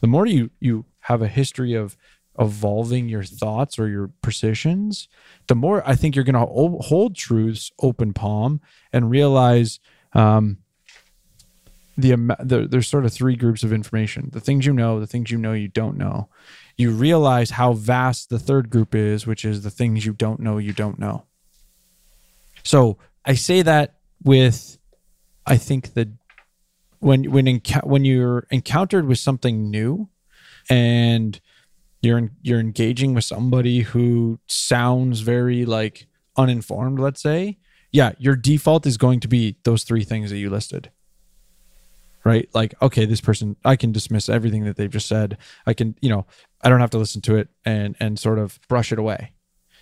The 0.00 0.06
more 0.06 0.26
you 0.26 0.50
you 0.60 0.84
have 1.00 1.22
a 1.22 1.28
history 1.28 1.74
of 1.74 1.96
evolving 2.38 3.08
your 3.08 3.24
thoughts 3.24 3.78
or 3.78 3.88
your 3.88 4.10
positions, 4.22 5.08
the 5.46 5.54
more 5.54 5.82
I 5.88 5.94
think 5.94 6.14
you're 6.14 6.24
going 6.24 6.34
to 6.34 6.80
hold 6.82 7.16
truths 7.16 7.70
open 7.80 8.12
palm 8.12 8.60
and 8.92 9.10
realize 9.10 9.80
um, 10.12 10.58
the, 12.00 12.36
the 12.40 12.66
there's 12.68 12.88
sort 12.88 13.04
of 13.04 13.12
three 13.12 13.36
groups 13.36 13.62
of 13.62 13.72
information: 13.72 14.30
the 14.32 14.40
things 14.40 14.66
you 14.66 14.72
know, 14.72 15.00
the 15.00 15.06
things 15.06 15.30
you 15.30 15.38
know 15.38 15.52
you 15.52 15.68
don't 15.68 15.96
know. 15.96 16.28
You 16.76 16.92
realize 16.92 17.50
how 17.50 17.74
vast 17.74 18.30
the 18.30 18.38
third 18.38 18.70
group 18.70 18.94
is, 18.94 19.26
which 19.26 19.44
is 19.44 19.62
the 19.62 19.70
things 19.70 20.06
you 20.06 20.12
don't 20.12 20.40
know 20.40 20.58
you 20.58 20.72
don't 20.72 20.98
know. 20.98 21.24
So 22.62 22.98
I 23.24 23.34
say 23.34 23.62
that 23.62 23.96
with, 24.22 24.78
I 25.46 25.56
think 25.56 25.94
that 25.94 26.08
when 27.00 27.30
when 27.30 27.60
when 27.84 28.04
you're 28.04 28.46
encountered 28.50 29.06
with 29.06 29.18
something 29.18 29.70
new, 29.70 30.08
and 30.68 31.40
you're 32.02 32.30
you're 32.42 32.60
engaging 32.60 33.14
with 33.14 33.24
somebody 33.24 33.80
who 33.80 34.38
sounds 34.46 35.20
very 35.20 35.64
like 35.64 36.06
uninformed, 36.36 36.98
let's 36.98 37.22
say, 37.22 37.58
yeah, 37.92 38.12
your 38.18 38.36
default 38.36 38.86
is 38.86 38.96
going 38.96 39.20
to 39.20 39.28
be 39.28 39.56
those 39.64 39.84
three 39.84 40.04
things 40.04 40.30
that 40.30 40.38
you 40.38 40.50
listed. 40.50 40.90
Right? 42.24 42.48
Like, 42.52 42.74
okay, 42.82 43.06
this 43.06 43.20
person, 43.20 43.56
I 43.64 43.76
can 43.76 43.92
dismiss 43.92 44.28
everything 44.28 44.64
that 44.64 44.76
they've 44.76 44.90
just 44.90 45.08
said. 45.08 45.38
I 45.66 45.72
can, 45.72 45.96
you 46.02 46.10
know, 46.10 46.26
I 46.60 46.68
don't 46.68 46.80
have 46.80 46.90
to 46.90 46.98
listen 46.98 47.22
to 47.22 47.36
it 47.36 47.48
and 47.64 47.96
and 47.98 48.18
sort 48.18 48.38
of 48.38 48.58
brush 48.68 48.92
it 48.92 48.98
away. 48.98 49.32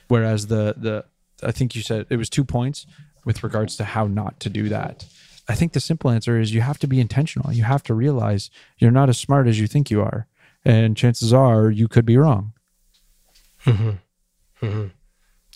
Whereas 0.06 0.46
the 0.46 0.74
the 0.76 1.04
I 1.42 1.52
think 1.52 1.74
you 1.74 1.82
said 1.82 2.06
it 2.10 2.16
was 2.16 2.30
two 2.30 2.44
points 2.44 2.86
with 3.24 3.42
regards 3.42 3.76
to 3.76 3.84
how 3.84 4.06
not 4.06 4.40
to 4.40 4.48
do 4.48 4.68
that. 4.68 5.04
I 5.48 5.54
think 5.54 5.72
the 5.72 5.80
simple 5.80 6.10
answer 6.10 6.38
is 6.38 6.52
you 6.52 6.60
have 6.60 6.78
to 6.80 6.86
be 6.86 7.00
intentional. 7.00 7.52
You 7.52 7.64
have 7.64 7.82
to 7.84 7.94
realize 7.94 8.50
you're 8.78 8.90
not 8.90 9.08
as 9.08 9.18
smart 9.18 9.46
as 9.46 9.58
you 9.58 9.66
think 9.66 9.90
you 9.90 10.02
are. 10.02 10.26
And 10.64 10.96
chances 10.96 11.32
are 11.32 11.70
you 11.70 11.88
could 11.88 12.04
be 12.04 12.18
wrong. 12.18 12.52
Mm-hmm. 13.64 14.66
Mm-hmm. 14.66 14.86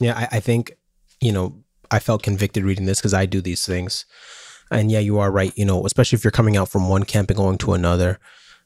Yeah, 0.00 0.16
I, 0.16 0.36
I, 0.36 0.40
think, 0.40 0.76
you 1.20 1.32
know, 1.32 1.62
I 1.90 1.98
felt 1.98 2.22
convicted 2.22 2.64
reading 2.64 2.86
this 2.86 3.00
because 3.00 3.12
I 3.12 3.26
do 3.26 3.40
these 3.40 3.66
things. 3.66 4.06
And 4.72 4.90
yeah, 4.90 5.00
you 5.00 5.18
are 5.18 5.30
right. 5.30 5.52
You 5.56 5.64
know, 5.64 5.84
especially 5.86 6.16
if 6.16 6.24
you're 6.24 6.30
coming 6.30 6.56
out 6.56 6.68
from 6.68 6.88
one 6.88 7.04
camp 7.04 7.30
and 7.30 7.36
going 7.36 7.58
to 7.58 7.74
another. 7.74 8.18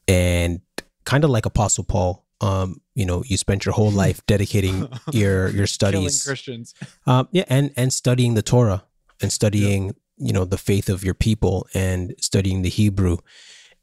And 0.07 0.61
kind 1.05 1.23
of 1.23 1.29
like 1.29 1.45
Apostle 1.45 1.83
Paul, 1.83 2.25
um, 2.41 2.81
you 2.95 3.05
know, 3.05 3.23
you 3.25 3.37
spent 3.37 3.65
your 3.65 3.73
whole 3.73 3.91
life 3.91 4.25
dedicating 4.27 4.87
your 5.11 5.49
your 5.49 5.67
studies, 5.77 6.23
Killing 6.23 6.35
Christians, 6.35 6.73
um, 7.05 7.27
yeah, 7.31 7.45
and 7.47 7.71
and 7.75 7.91
studying 7.91 8.33
the 8.35 8.41
Torah 8.41 8.83
and 9.21 9.31
studying, 9.31 9.95
you 10.17 10.33
know, 10.33 10.45
the 10.45 10.57
faith 10.57 10.89
of 10.89 11.03
your 11.03 11.13
people 11.13 11.67
and 11.73 12.13
studying 12.19 12.61
the 12.61 12.69
Hebrew, 12.69 13.17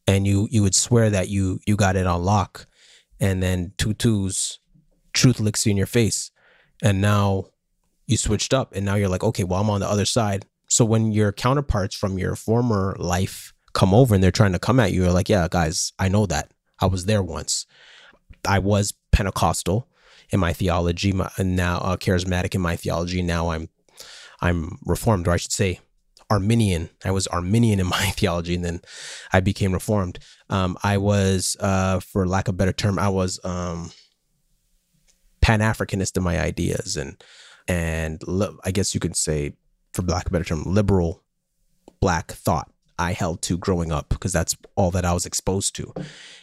and 0.06 0.26
you 0.26 0.48
you 0.50 0.62
would 0.62 0.74
swear 0.74 1.10
that 1.10 1.28
you 1.28 1.60
you 1.66 1.76
got 1.76 1.96
it 1.96 2.06
on 2.06 2.22
lock, 2.22 2.66
and 3.18 3.42
then 3.42 3.72
Tutu's 3.78 4.60
truth 5.12 5.40
licks 5.40 5.66
you 5.66 5.70
in 5.70 5.76
your 5.76 5.86
face, 5.86 6.30
and 6.82 7.00
now 7.00 7.46
you 8.06 8.16
switched 8.16 8.52
up, 8.54 8.74
and 8.74 8.84
now 8.84 8.94
you're 8.94 9.08
like, 9.08 9.24
okay, 9.24 9.44
well, 9.44 9.60
I'm 9.60 9.70
on 9.70 9.80
the 9.80 9.88
other 9.88 10.04
side. 10.04 10.46
So 10.74 10.84
when 10.84 11.12
your 11.12 11.30
counterparts 11.30 11.94
from 11.94 12.18
your 12.18 12.34
former 12.34 12.96
life 12.98 13.54
come 13.74 13.94
over 13.94 14.12
and 14.12 14.24
they're 14.24 14.32
trying 14.32 14.54
to 14.54 14.58
come 14.58 14.80
at 14.80 14.90
you, 14.90 15.04
you're 15.04 15.12
like, 15.12 15.28
yeah, 15.28 15.46
guys, 15.48 15.92
I 16.00 16.08
know 16.08 16.26
that. 16.26 16.50
I 16.80 16.86
was 16.86 17.04
there 17.04 17.22
once. 17.22 17.64
I 18.44 18.58
was 18.58 18.92
Pentecostal 19.12 19.86
in 20.30 20.40
my 20.40 20.52
theology, 20.52 21.12
my, 21.12 21.30
now 21.38 21.78
uh, 21.78 21.96
charismatic 21.96 22.56
in 22.56 22.60
my 22.60 22.74
theology. 22.74 23.22
Now 23.22 23.50
I'm 23.50 23.68
I'm 24.40 24.80
reformed, 24.84 25.28
or 25.28 25.30
I 25.30 25.36
should 25.36 25.52
say 25.52 25.78
Arminian. 26.28 26.90
I 27.04 27.12
was 27.12 27.28
Arminian 27.28 27.78
in 27.78 27.86
my 27.98 28.06
theology, 28.06 28.56
and 28.56 28.64
then 28.64 28.80
I 29.32 29.38
became 29.38 29.70
reformed. 29.70 30.18
Um, 30.50 30.76
I 30.82 30.98
was, 30.98 31.56
uh, 31.60 32.00
for 32.00 32.26
lack 32.26 32.48
of 32.48 32.54
a 32.54 32.56
better 32.56 32.72
term, 32.72 32.98
I 32.98 33.10
was 33.10 33.38
um, 33.44 33.92
Pan 35.40 35.60
Africanist 35.60 36.16
in 36.16 36.24
my 36.24 36.40
ideas, 36.40 36.96
and 36.96 37.22
and 37.68 38.20
I 38.64 38.72
guess 38.72 38.92
you 38.92 38.98
could 38.98 39.14
say 39.14 39.54
for 39.94 40.02
lack 40.02 40.26
of 40.26 40.32
a 40.32 40.34
better 40.34 40.44
term, 40.44 40.64
liberal 40.64 41.22
black 42.00 42.32
thought 42.32 42.70
I 42.98 43.12
held 43.12 43.42
to 43.42 43.56
growing 43.56 43.92
up 43.92 44.08
because 44.08 44.32
that's 44.32 44.56
all 44.76 44.90
that 44.90 45.04
I 45.04 45.14
was 45.14 45.26
exposed 45.26 45.74
to. 45.76 45.94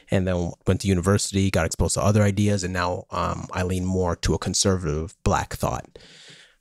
And 0.10 0.28
then 0.28 0.52
went 0.68 0.82
to 0.82 0.88
university, 0.88 1.52
got 1.52 1.66
exposed 1.66 1.94
to 1.94 2.02
other 2.02 2.24
ideas, 2.24 2.64
and 2.64 2.74
now 2.74 3.06
um, 3.12 3.48
I 3.54 3.64
lean 3.64 3.86
more 3.86 4.16
to 4.18 4.34
a 4.34 4.40
conservative 4.40 5.16
black 5.24 5.54
thought. 5.54 6.00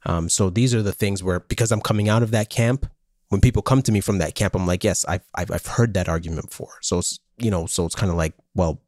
Um, 0.06 0.28
so 0.28 0.50
these 0.50 0.74
are 0.74 0.82
the 0.82 0.92
things 0.92 1.22
where, 1.22 1.40
because 1.40 1.72
I'm 1.72 1.80
coming 1.80 2.08
out 2.08 2.22
of 2.22 2.30
that 2.30 2.50
camp, 2.50 2.86
when 3.28 3.40
people 3.40 3.62
come 3.62 3.82
to 3.82 3.92
me 3.92 4.00
from 4.00 4.18
that 4.18 4.34
camp, 4.34 4.54
I'm 4.54 4.66
like, 4.66 4.84
yes, 4.84 5.04
I've 5.06 5.24
I've, 5.34 5.50
I've 5.50 5.66
heard 5.66 5.94
that 5.94 6.08
argument 6.08 6.50
before. 6.50 6.78
So 6.82 6.98
it's 6.98 7.18
you 7.38 7.50
know, 7.50 7.66
so 7.66 7.86
it's 7.86 7.94
kind 7.94 8.10
of 8.10 8.16
like, 8.16 8.34
well, 8.54 8.80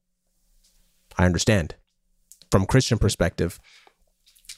I 1.17 1.25
understand. 1.25 1.77
From 2.51 2.67
Christian 2.67 2.99
perspective, 2.99 3.59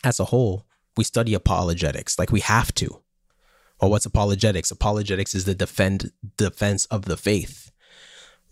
as 0.02 0.18
a 0.18 0.24
whole, 0.26 0.66
we 0.96 1.04
study 1.04 1.34
apologetics 1.34 2.18
like 2.18 2.32
we 2.32 2.40
have 2.40 2.74
to. 2.74 3.03
Well, 3.80 3.90
what's 3.90 4.06
apologetics? 4.06 4.70
Apologetics 4.70 5.34
is 5.34 5.44
the 5.44 5.54
defend 5.54 6.12
defense 6.36 6.86
of 6.86 7.06
the 7.06 7.16
faith, 7.16 7.70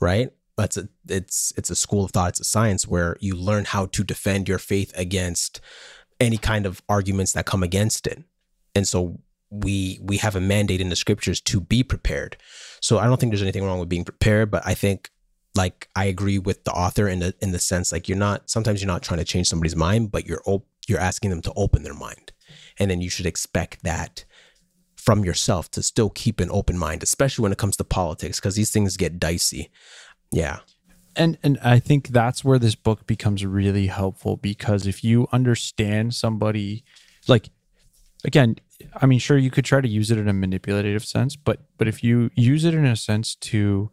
right? 0.00 0.30
That's 0.56 0.76
a 0.76 0.88
it's 1.08 1.52
it's 1.56 1.70
a 1.70 1.76
school 1.76 2.04
of 2.04 2.10
thought, 2.10 2.30
it's 2.30 2.40
a 2.40 2.44
science 2.44 2.86
where 2.86 3.16
you 3.20 3.34
learn 3.34 3.64
how 3.64 3.86
to 3.86 4.04
defend 4.04 4.48
your 4.48 4.58
faith 4.58 4.92
against 4.96 5.60
any 6.20 6.36
kind 6.36 6.66
of 6.66 6.82
arguments 6.88 7.32
that 7.32 7.46
come 7.46 7.62
against 7.62 8.06
it. 8.06 8.22
And 8.74 8.86
so 8.86 9.20
we 9.50 9.98
we 10.02 10.16
have 10.18 10.36
a 10.36 10.40
mandate 10.40 10.80
in 10.80 10.88
the 10.88 10.96
scriptures 10.96 11.40
to 11.42 11.60
be 11.60 11.82
prepared. 11.82 12.36
So 12.80 12.98
I 12.98 13.06
don't 13.06 13.18
think 13.18 13.32
there's 13.32 13.42
anything 13.42 13.64
wrong 13.64 13.78
with 13.78 13.88
being 13.88 14.04
prepared, 14.04 14.50
but 14.50 14.62
I 14.66 14.74
think 14.74 15.10
like 15.54 15.88
I 15.94 16.06
agree 16.06 16.38
with 16.38 16.64
the 16.64 16.72
author 16.72 17.08
in 17.08 17.18
the 17.18 17.34
in 17.40 17.52
the 17.52 17.58
sense 17.58 17.92
like 17.92 18.08
you're 18.08 18.18
not 18.18 18.50
sometimes 18.50 18.80
you're 18.80 18.88
not 18.88 19.02
trying 19.02 19.18
to 19.18 19.24
change 19.24 19.48
somebody's 19.48 19.76
mind, 19.76 20.10
but 20.10 20.26
you're 20.26 20.42
op- 20.46 20.66
you're 20.88 20.98
asking 20.98 21.30
them 21.30 21.42
to 21.42 21.52
open 21.54 21.82
their 21.82 21.94
mind. 21.94 22.32
And 22.78 22.90
then 22.90 23.00
you 23.00 23.10
should 23.10 23.26
expect 23.26 23.82
that 23.84 24.24
from 25.03 25.24
yourself 25.24 25.68
to 25.68 25.82
still 25.82 26.11
keep 26.11 26.38
an 26.38 26.48
open 26.53 26.78
mind, 26.78 27.03
especially 27.03 27.42
when 27.42 27.50
it 27.50 27.59
comes 27.59 27.76
to 27.76 27.82
politics, 27.82 28.38
because 28.38 28.55
these 28.55 28.70
things 28.70 28.96
get 28.96 29.18
dicey. 29.18 29.68
Yeah. 30.30 30.61
And 31.16 31.38
and 31.42 31.59
I 31.62 31.80
think 31.80 32.09
that's 32.09 32.44
where 32.44 32.59
this 32.59 32.76
book 32.76 33.07
becomes 33.07 33.44
really 33.44 33.88
helpful 33.88 34.36
because 34.36 34.86
if 34.86 35.03
you 35.03 35.26
understand 35.32 36.14
somebody 36.14 36.84
like 37.26 37.50
again, 38.24 38.57
I 38.94 39.07
mean 39.07 39.18
sure 39.18 39.36
you 39.36 39.50
could 39.50 39.64
try 39.64 39.80
to 39.80 39.88
use 39.88 40.11
it 40.11 40.18
in 40.18 40.28
a 40.28 40.32
manipulative 40.32 41.05
sense, 41.05 41.34
but 41.34 41.61
but 41.76 41.88
if 41.88 42.05
you 42.05 42.30
use 42.34 42.64
it 42.64 42.72
in 42.72 42.86
a 42.86 42.96
sense 42.96 43.34
to 43.34 43.90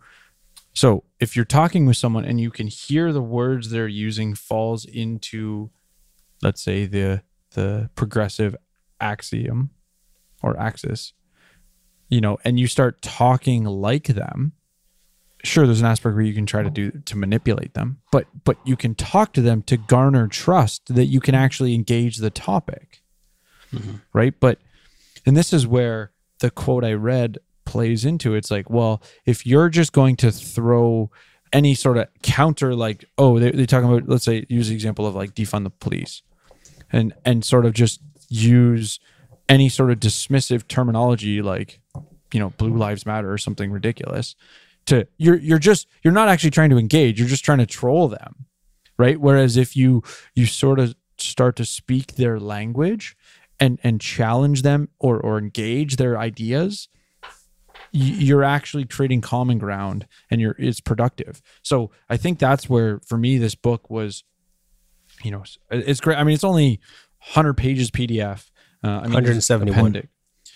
so 0.74 1.04
if 1.20 1.36
you're 1.36 1.44
talking 1.44 1.88
with 1.88 1.98
someone 1.98 2.24
and 2.24 2.40
you 2.40 2.52
can 2.52 2.68
hear 2.68 3.12
the 3.12 3.22
words 3.22 3.72
they're 3.72 3.88
using 3.88 4.36
falls 4.36 4.86
into 4.86 5.72
let's 6.44 6.62
say 6.62 6.86
the 6.86 7.24
the 7.56 7.90
progressive 7.96 8.56
axiom 9.02 9.72
or 10.42 10.60
axis, 10.60 11.14
you 12.10 12.22
know, 12.22 12.38
and 12.44 12.60
you 12.60 12.68
start 12.68 13.02
talking 13.02 13.64
like 13.64 14.08
them, 14.08 14.54
sure 15.44 15.66
there's 15.66 15.82
an 15.82 15.86
aspect 15.86 16.16
where 16.16 16.24
you 16.24 16.34
can 16.34 16.46
try 16.46 16.64
to 16.64 16.70
do 16.70 16.92
to 17.06 17.18
manipulate 17.18 17.74
them, 17.74 18.00
but 18.12 18.26
but 18.44 18.58
you 18.66 18.76
can 18.76 18.96
talk 18.96 19.34
to 19.34 19.42
them 19.42 19.62
to 19.64 19.78
garner 19.78 20.28
trust 20.28 20.94
that 20.94 21.06
you 21.06 21.20
can 21.20 21.36
actually 21.36 21.74
engage 21.74 22.18
the 22.18 22.30
topic. 22.30 23.02
Mm-hmm. 23.74 23.96
Right? 24.14 24.34
But 24.40 24.60
and 25.26 25.38
this 25.38 25.54
is 25.54 25.68
where 25.68 26.12
the 26.40 26.50
quote 26.50 26.84
I 26.84 26.94
read 26.94 27.38
plays 27.66 28.04
into 28.04 28.34
it's 28.34 28.50
like, 28.50 28.70
well, 28.70 29.02
if 29.26 29.46
you're 29.46 29.70
just 29.70 29.94
going 29.94 30.16
to 30.18 30.32
throw 30.32 31.12
any 31.54 31.76
sort 31.76 31.98
of 31.98 32.08
counter 32.22 32.76
like, 32.76 33.06
oh, 33.18 33.40
they, 33.40 33.52
they're 33.52 33.66
talking 33.66 33.90
about 33.90 34.10
let's 34.10 34.26
say 34.26 34.46
use 34.50 34.70
the 34.70 34.74
example 34.74 35.06
of 35.06 35.16
like 35.16 35.36
defund 35.36 35.64
the 35.64 35.70
police 35.70 36.22
and 36.92 37.14
and 37.26 37.46
sort 37.46 37.66
of 37.66 37.74
just 37.74 38.02
use 38.30 39.00
any 39.50 39.68
sort 39.68 39.92
of 39.92 40.00
dismissive 40.00 40.68
terminology 40.68 41.42
like 41.42 41.80
you 42.32 42.40
know 42.40 42.52
blue 42.52 42.76
lives 42.76 43.06
matter 43.06 43.32
or 43.32 43.38
something 43.38 43.72
ridiculous 43.72 44.36
to 44.86 45.06
you're 45.18 45.38
you're 45.38 45.60
just 45.60 45.88
you're 46.04 46.14
not 46.14 46.30
actually 46.30 46.52
trying 46.52 46.70
to 46.70 46.78
engage 46.78 47.20
you're 47.20 47.28
just 47.28 47.44
trying 47.44 47.58
to 47.58 47.66
troll 47.66 48.08
them 48.08 48.46
right? 49.00 49.20
Whereas 49.20 49.58
if 49.58 49.76
you 49.76 50.04
you 50.36 50.46
sort 50.46 50.78
of 50.78 50.94
start 51.18 51.56
to 51.56 51.66
speak 51.66 52.16
their 52.16 52.40
language 52.40 53.18
and 53.60 53.80
and 53.84 54.00
challenge 54.00 54.62
them 54.62 54.90
or 55.00 55.20
or 55.20 55.40
engage 55.40 55.96
their 55.96 56.20
ideas 56.20 56.88
you're 57.92 58.44
actually 58.44 58.86
creating 58.86 59.20
common 59.20 59.58
ground 59.58 60.06
and 60.30 60.40
you're 60.40 60.56
it's 60.60 60.80
productive. 60.80 61.42
So 61.64 61.90
i 62.10 62.18
think 62.18 62.38
that's 62.38 62.70
where 62.70 63.00
for 63.08 63.18
me 63.18 63.40
this 63.40 63.56
book 63.56 63.90
was 63.90 64.24
you 65.24 65.32
know 65.32 65.44
it's 65.72 66.00
great. 66.02 66.18
I 66.18 66.24
mean 66.24 66.36
it's 66.36 66.44
only 66.44 66.80
100 67.34 67.56
pages 67.56 67.90
pdf 67.90 68.49
uh, 68.84 68.88
I 68.88 69.02
mean, 69.04 69.14
171. 69.14 70.08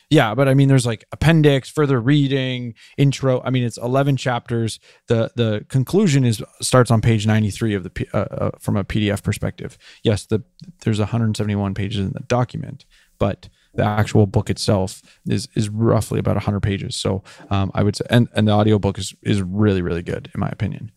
Yeah, 0.10 0.36
but 0.36 0.48
I 0.48 0.54
mean, 0.54 0.68
there's 0.68 0.86
like 0.86 1.06
appendix, 1.12 1.70
further 1.70 2.00
reading, 2.00 2.76
intro. 2.98 3.42
I 3.44 3.50
mean, 3.50 3.64
it's 3.64 3.78
11 3.78 4.18
chapters. 4.18 4.80
The 5.08 5.32
the 5.36 5.66
conclusion 5.70 6.24
is 6.24 6.44
starts 6.62 6.92
on 6.92 7.02
page 7.02 7.26
93 7.26 7.74
of 7.74 7.84
the 7.84 8.08
uh, 8.14 8.18
uh, 8.18 8.52
from 8.60 8.78
a 8.78 8.84
PDF 8.84 9.24
perspective. 9.24 9.78
Yes, 10.04 10.26
the 10.26 10.44
there's 10.84 11.00
171 11.00 11.74
pages 11.74 12.06
in 12.06 12.14
the 12.14 12.20
document, 12.22 12.86
but 13.18 13.50
the 13.74 13.84
actual 13.84 14.28
book 14.28 14.52
itself 14.52 15.02
is 15.28 15.48
is 15.56 15.70
roughly 15.70 16.20
about 16.20 16.36
100 16.36 16.60
pages. 16.60 16.96
So 16.96 17.24
um, 17.50 17.72
I 17.74 17.82
would 17.82 17.96
say, 17.96 18.06
and 18.10 18.28
and 18.36 18.48
the 18.48 18.52
audiobook 18.52 19.00
is 19.00 19.16
is 19.24 19.42
really 19.42 19.82
really 19.82 20.04
good 20.04 20.30
in 20.34 20.40
my 20.40 20.50
opinion. 20.50 20.92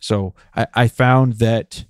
So 0.00 0.34
I, 0.54 0.66
I 0.74 0.88
found 0.88 1.34
that 1.34 1.84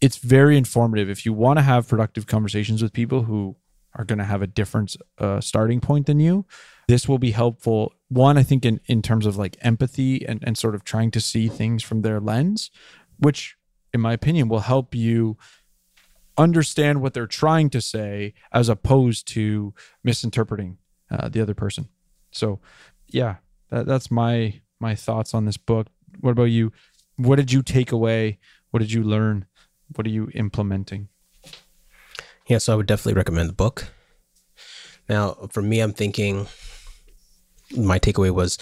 it's 0.00 0.16
very 0.16 0.56
informative 0.56 1.08
if 1.08 1.24
you 1.24 1.32
want 1.32 1.58
to 1.58 1.62
have 1.62 1.88
productive 1.88 2.26
conversations 2.26 2.82
with 2.82 2.92
people 2.92 3.22
who 3.22 3.56
are 3.96 4.04
going 4.04 4.18
to 4.18 4.24
have 4.24 4.42
a 4.42 4.46
different 4.46 4.96
uh, 5.18 5.40
starting 5.40 5.80
point 5.80 6.06
than 6.06 6.20
you. 6.20 6.44
This 6.88 7.08
will 7.08 7.18
be 7.18 7.32
helpful. 7.32 7.92
One, 8.08 8.38
I 8.38 8.42
think, 8.42 8.64
in, 8.64 8.80
in 8.86 9.02
terms 9.02 9.26
of 9.26 9.36
like 9.36 9.56
empathy 9.60 10.24
and, 10.26 10.42
and 10.46 10.56
sort 10.56 10.74
of 10.74 10.84
trying 10.84 11.10
to 11.12 11.20
see 11.20 11.48
things 11.48 11.82
from 11.82 12.02
their 12.02 12.20
lens, 12.20 12.70
which, 13.18 13.56
in 13.92 14.00
my 14.00 14.12
opinion, 14.12 14.48
will 14.48 14.60
help 14.60 14.94
you 14.94 15.36
understand 16.38 17.00
what 17.00 17.14
they're 17.14 17.26
trying 17.26 17.70
to 17.70 17.80
say 17.80 18.34
as 18.52 18.68
opposed 18.68 19.26
to 19.28 19.74
misinterpreting 20.04 20.78
uh, 21.10 21.28
the 21.28 21.40
other 21.40 21.54
person. 21.54 21.88
So, 22.30 22.60
yeah, 23.08 23.36
that, 23.70 23.86
that's 23.86 24.10
my 24.10 24.60
my 24.78 24.94
thoughts 24.94 25.34
on 25.34 25.46
this 25.46 25.56
book. 25.56 25.86
What 26.20 26.32
about 26.32 26.44
you? 26.44 26.72
What 27.16 27.36
did 27.36 27.50
you 27.50 27.62
take 27.62 27.90
away? 27.90 28.38
What 28.70 28.80
did 28.80 28.92
you 28.92 29.02
learn? 29.02 29.46
What 29.94 30.06
are 30.06 30.10
you 30.10 30.30
implementing? 30.34 31.08
Yeah, 32.48 32.58
so 32.58 32.72
I 32.72 32.76
would 32.76 32.86
definitely 32.86 33.14
recommend 33.14 33.48
the 33.48 33.54
book. 33.54 33.88
Now, 35.08 35.48
for 35.50 35.62
me, 35.62 35.80
I'm 35.80 35.92
thinking 35.92 36.46
my 37.76 37.98
takeaway 37.98 38.30
was 38.30 38.58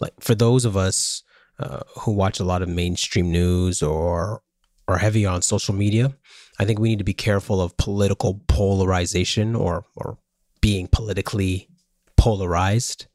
like 0.00 0.12
for 0.20 0.34
those 0.34 0.64
of 0.64 0.76
us 0.76 1.22
uh, 1.58 1.80
who 2.00 2.12
watch 2.12 2.40
a 2.40 2.44
lot 2.44 2.62
of 2.62 2.68
mainstream 2.68 3.30
news 3.30 3.82
or 3.82 4.42
are 4.86 4.98
heavy 4.98 5.26
on 5.26 5.42
social 5.42 5.74
media, 5.74 6.14
I 6.58 6.64
think 6.64 6.78
we 6.78 6.88
need 6.88 6.98
to 6.98 7.04
be 7.04 7.14
careful 7.14 7.60
of 7.60 7.76
political 7.76 8.40
polarization 8.48 9.54
or 9.54 9.84
or 9.94 10.18
being 10.60 10.88
politically 10.88 11.68
polarized. 12.16 13.06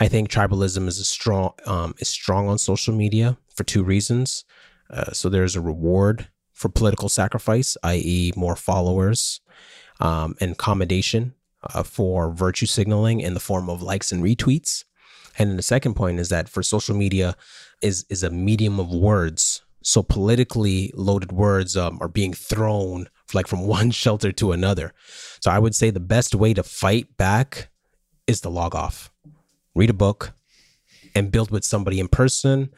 I 0.00 0.08
think 0.08 0.28
tribalism 0.28 0.88
is 0.88 1.06
strong 1.06 1.52
um, 1.66 1.94
is 1.98 2.08
strong 2.08 2.48
on 2.48 2.58
social 2.58 2.94
media 2.94 3.36
for 3.54 3.64
two 3.64 3.84
reasons. 3.84 4.44
Uh, 4.88 5.12
so 5.12 5.28
there's 5.28 5.54
a 5.54 5.60
reward 5.60 6.28
for 6.52 6.68
political 6.68 7.08
sacrifice, 7.08 7.76
i.e., 7.84 8.32
more 8.36 8.56
followers, 8.56 9.40
um, 10.00 10.34
and 10.40 10.52
accommodation 10.52 11.34
uh, 11.62 11.82
for 11.82 12.30
virtue 12.30 12.66
signaling 12.66 13.20
in 13.20 13.34
the 13.34 13.40
form 13.40 13.68
of 13.68 13.82
likes 13.82 14.12
and 14.12 14.22
retweets. 14.22 14.84
And 15.38 15.50
then 15.50 15.56
the 15.56 15.62
second 15.62 15.94
point 15.94 16.18
is 16.18 16.28
that 16.30 16.48
for 16.48 16.62
social 16.62 16.96
media 16.96 17.36
is 17.80 18.04
is 18.08 18.22
a 18.22 18.30
medium 18.30 18.80
of 18.80 18.92
words. 18.92 19.62
So 19.82 20.02
politically 20.02 20.92
loaded 20.94 21.32
words 21.32 21.76
um, 21.76 21.98
are 22.00 22.08
being 22.08 22.34
thrown 22.34 23.08
like 23.32 23.46
from 23.46 23.66
one 23.66 23.90
shelter 23.90 24.32
to 24.32 24.52
another. 24.52 24.92
So 25.40 25.50
I 25.50 25.58
would 25.58 25.74
say 25.74 25.90
the 25.90 26.00
best 26.00 26.34
way 26.34 26.54
to 26.54 26.62
fight 26.62 27.16
back 27.16 27.70
is 28.26 28.40
to 28.42 28.48
log 28.48 28.74
off, 28.74 29.10
read 29.74 29.90
a 29.90 29.94
book, 29.94 30.32
and 31.14 31.32
build 31.32 31.50
with 31.50 31.64
somebody 31.64 31.98
in 32.00 32.08
person 32.08 32.70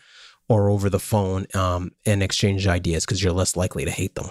or 0.49 0.71
over 0.71 0.91
the 0.91 0.99
phone 0.99 1.47
um, 1.55 1.93
and 2.07 2.23
exchange 2.23 2.67
ideas 2.67 3.05
because 3.05 3.23
you're 3.23 3.33
less 3.33 3.57
likely 3.57 3.85
to 3.85 3.91
hate 3.91 4.15
them. 4.15 4.31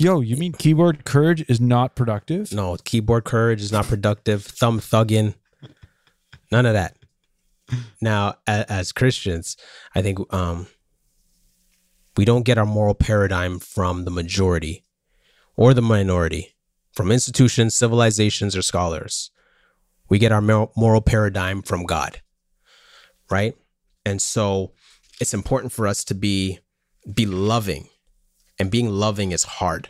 Yo, 0.00 0.20
you 0.20 0.36
mean 0.36 0.52
keyboard 0.52 1.04
courage 1.04 1.44
is 1.48 1.60
not 1.60 1.96
productive? 1.96 2.52
No, 2.52 2.76
keyboard 2.84 3.24
courage 3.24 3.60
is 3.60 3.72
not 3.72 3.86
productive. 3.86 4.44
Thumb 4.44 4.78
thugging, 4.78 5.34
none 6.52 6.66
of 6.66 6.74
that. 6.74 6.96
Now, 8.00 8.36
as, 8.46 8.64
as 8.66 8.92
Christians, 8.92 9.56
I 9.96 10.02
think 10.02 10.20
um, 10.32 10.68
we 12.16 12.24
don't 12.24 12.44
get 12.44 12.58
our 12.58 12.64
moral 12.64 12.94
paradigm 12.94 13.58
from 13.58 14.04
the 14.04 14.12
majority 14.12 14.84
or 15.56 15.74
the 15.74 15.82
minority, 15.82 16.54
from 16.92 17.10
institutions, 17.10 17.74
civilizations, 17.74 18.56
or 18.56 18.62
scholars. 18.62 19.32
We 20.08 20.20
get 20.20 20.30
our 20.30 20.40
moral 20.40 21.00
paradigm 21.00 21.60
from 21.60 21.84
God, 21.84 22.20
right? 23.30 23.56
And 24.06 24.22
so 24.22 24.74
it's 25.20 25.34
important 25.34 25.72
for 25.72 25.88
us 25.88 26.04
to 26.04 26.14
be 26.14 26.60
be 27.12 27.26
loving 27.26 27.88
and 28.58 28.70
being 28.70 28.88
loving 28.88 29.32
is 29.32 29.44
hard 29.44 29.88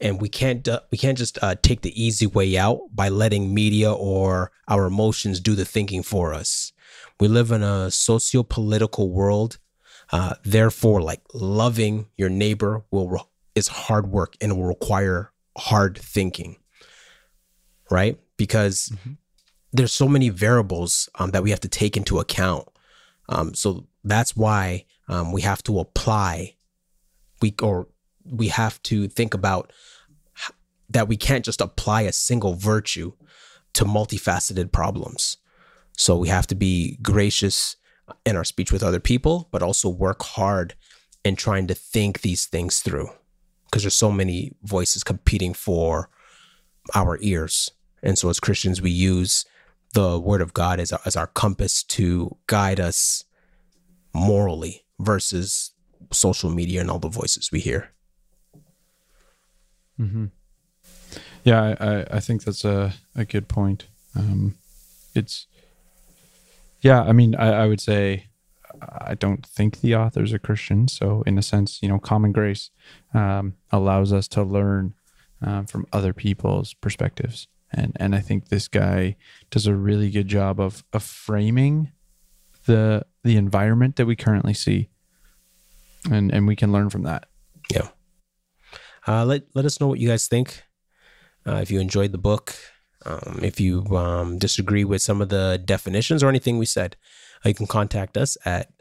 and 0.00 0.20
we 0.20 0.28
can't 0.28 0.66
uh, 0.66 0.80
we 0.90 0.98
can't 0.98 1.18
just 1.18 1.38
uh, 1.42 1.54
take 1.62 1.82
the 1.82 2.02
easy 2.02 2.26
way 2.26 2.56
out 2.56 2.80
by 2.92 3.08
letting 3.08 3.52
media 3.52 3.92
or 3.92 4.50
our 4.68 4.86
emotions 4.86 5.40
do 5.40 5.54
the 5.54 5.64
thinking 5.64 6.02
for 6.02 6.32
us. 6.32 6.72
We 7.18 7.28
live 7.28 7.50
in 7.50 7.62
a 7.62 7.90
socio-political 7.90 9.10
world. 9.10 9.58
Uh, 10.12 10.34
therefore, 10.42 11.02
like 11.02 11.20
loving 11.34 12.06
your 12.16 12.30
neighbor 12.30 12.82
will 12.90 13.08
re- 13.08 13.20
is 13.54 13.68
hard 13.68 14.08
work 14.08 14.36
and 14.40 14.56
will 14.56 14.66
require 14.66 15.30
hard 15.56 15.98
thinking, 15.98 16.56
right? 17.90 18.18
Because 18.36 18.92
there's 19.72 19.92
so 19.92 20.08
many 20.08 20.28
variables 20.30 21.08
um, 21.16 21.30
that 21.30 21.42
we 21.42 21.50
have 21.50 21.60
to 21.60 21.68
take 21.68 21.96
into 21.96 22.18
account. 22.18 22.66
Um, 23.28 23.54
so 23.54 23.86
that's 24.02 24.34
why 24.34 24.86
um, 25.08 25.30
we 25.30 25.42
have 25.42 25.62
to 25.64 25.78
apply 25.78 26.54
we 27.40 27.54
or 27.62 27.88
we 28.24 28.48
have 28.48 28.82
to 28.84 29.08
think 29.08 29.34
about 29.34 29.72
that 30.88 31.08
we 31.08 31.16
can't 31.16 31.44
just 31.44 31.60
apply 31.60 32.02
a 32.02 32.12
single 32.12 32.54
virtue 32.54 33.12
to 33.72 33.84
multifaceted 33.84 34.72
problems. 34.72 35.36
So 35.96 36.16
we 36.16 36.28
have 36.28 36.46
to 36.48 36.54
be 36.54 36.98
gracious 37.02 37.76
in 38.26 38.36
our 38.36 38.44
speech 38.44 38.72
with 38.72 38.82
other 38.82 39.00
people, 39.00 39.48
but 39.52 39.62
also 39.62 39.88
work 39.88 40.22
hard 40.22 40.74
in 41.24 41.36
trying 41.36 41.66
to 41.68 41.74
think 41.74 42.22
these 42.22 42.46
things 42.46 42.80
through 42.80 43.08
because 43.66 43.82
there's 43.82 43.94
so 43.94 44.10
many 44.10 44.52
voices 44.64 45.04
competing 45.04 45.54
for 45.54 46.10
our 46.94 47.18
ears. 47.20 47.70
And 48.02 48.18
so 48.18 48.28
as 48.28 48.40
Christians, 48.40 48.82
we 48.82 48.90
use 48.90 49.44
the 49.92 50.18
word 50.18 50.40
of 50.40 50.54
God 50.54 50.80
as 50.80 50.92
our, 50.92 51.00
as 51.04 51.16
our 51.16 51.26
compass 51.28 51.82
to 51.84 52.36
guide 52.46 52.80
us 52.80 53.24
morally 54.12 54.84
versus 54.98 55.72
social 56.12 56.50
media 56.50 56.80
and 56.80 56.90
all 56.90 56.98
the 56.98 57.08
voices 57.08 57.50
we 57.52 57.60
hear. 57.60 57.90
Yeah, 61.44 61.74
I, 61.80 62.16
I, 62.16 62.20
think 62.20 62.44
that's 62.44 62.64
a, 62.64 62.92
a 63.14 63.24
good 63.24 63.48
point. 63.48 63.86
Um, 64.14 64.56
it's, 65.14 65.46
yeah, 66.80 67.02
I 67.02 67.12
mean, 67.12 67.34
I, 67.34 67.64
I 67.64 67.66
would 67.66 67.80
say 67.80 68.26
I 68.82 69.14
don't 69.14 69.44
think 69.46 69.80
the 69.80 69.94
author's 69.94 70.32
a 70.32 70.38
Christian. 70.38 70.88
So, 70.88 71.22
in 71.26 71.38
a 71.38 71.42
sense, 71.42 71.82
you 71.82 71.88
know, 71.88 71.98
common 71.98 72.32
grace 72.32 72.70
um, 73.14 73.54
allows 73.70 74.12
us 74.12 74.28
to 74.28 74.42
learn 74.42 74.94
um, 75.42 75.66
from 75.66 75.86
other 75.92 76.12
people's 76.12 76.74
perspectives. 76.74 77.48
And, 77.72 77.96
and 77.96 78.14
I 78.14 78.20
think 78.20 78.48
this 78.48 78.68
guy 78.68 79.16
does 79.50 79.66
a 79.66 79.74
really 79.74 80.10
good 80.10 80.28
job 80.28 80.60
of, 80.60 80.84
of 80.92 81.02
framing 81.02 81.92
the 82.66 83.06
the 83.22 83.36
environment 83.36 83.96
that 83.96 84.06
we 84.06 84.16
currently 84.16 84.54
see, 84.54 84.88
and 86.08 86.32
and 86.32 86.46
we 86.46 86.56
can 86.56 86.72
learn 86.72 86.90
from 86.90 87.02
that. 87.02 87.26
Yeah. 87.72 87.88
Uh, 89.06 89.24
let 89.24 89.42
let 89.54 89.64
us 89.64 89.80
know 89.80 89.88
what 89.88 89.98
you 89.98 90.08
guys 90.08 90.28
think. 90.28 90.62
Uh, 91.46 91.56
if 91.56 91.70
you 91.70 91.80
enjoyed 91.80 92.12
the 92.12 92.18
book, 92.18 92.54
um, 93.06 93.40
if 93.42 93.58
you 93.58 93.84
um, 93.96 94.38
disagree 94.38 94.84
with 94.84 95.02
some 95.02 95.20
of 95.20 95.30
the 95.30 95.60
definitions 95.64 96.22
or 96.22 96.28
anything 96.28 96.58
we 96.58 96.66
said, 96.66 96.96
uh, 97.44 97.48
you 97.48 97.54
can 97.54 97.66
contact 97.66 98.16
us 98.16 98.36
at 98.44 98.72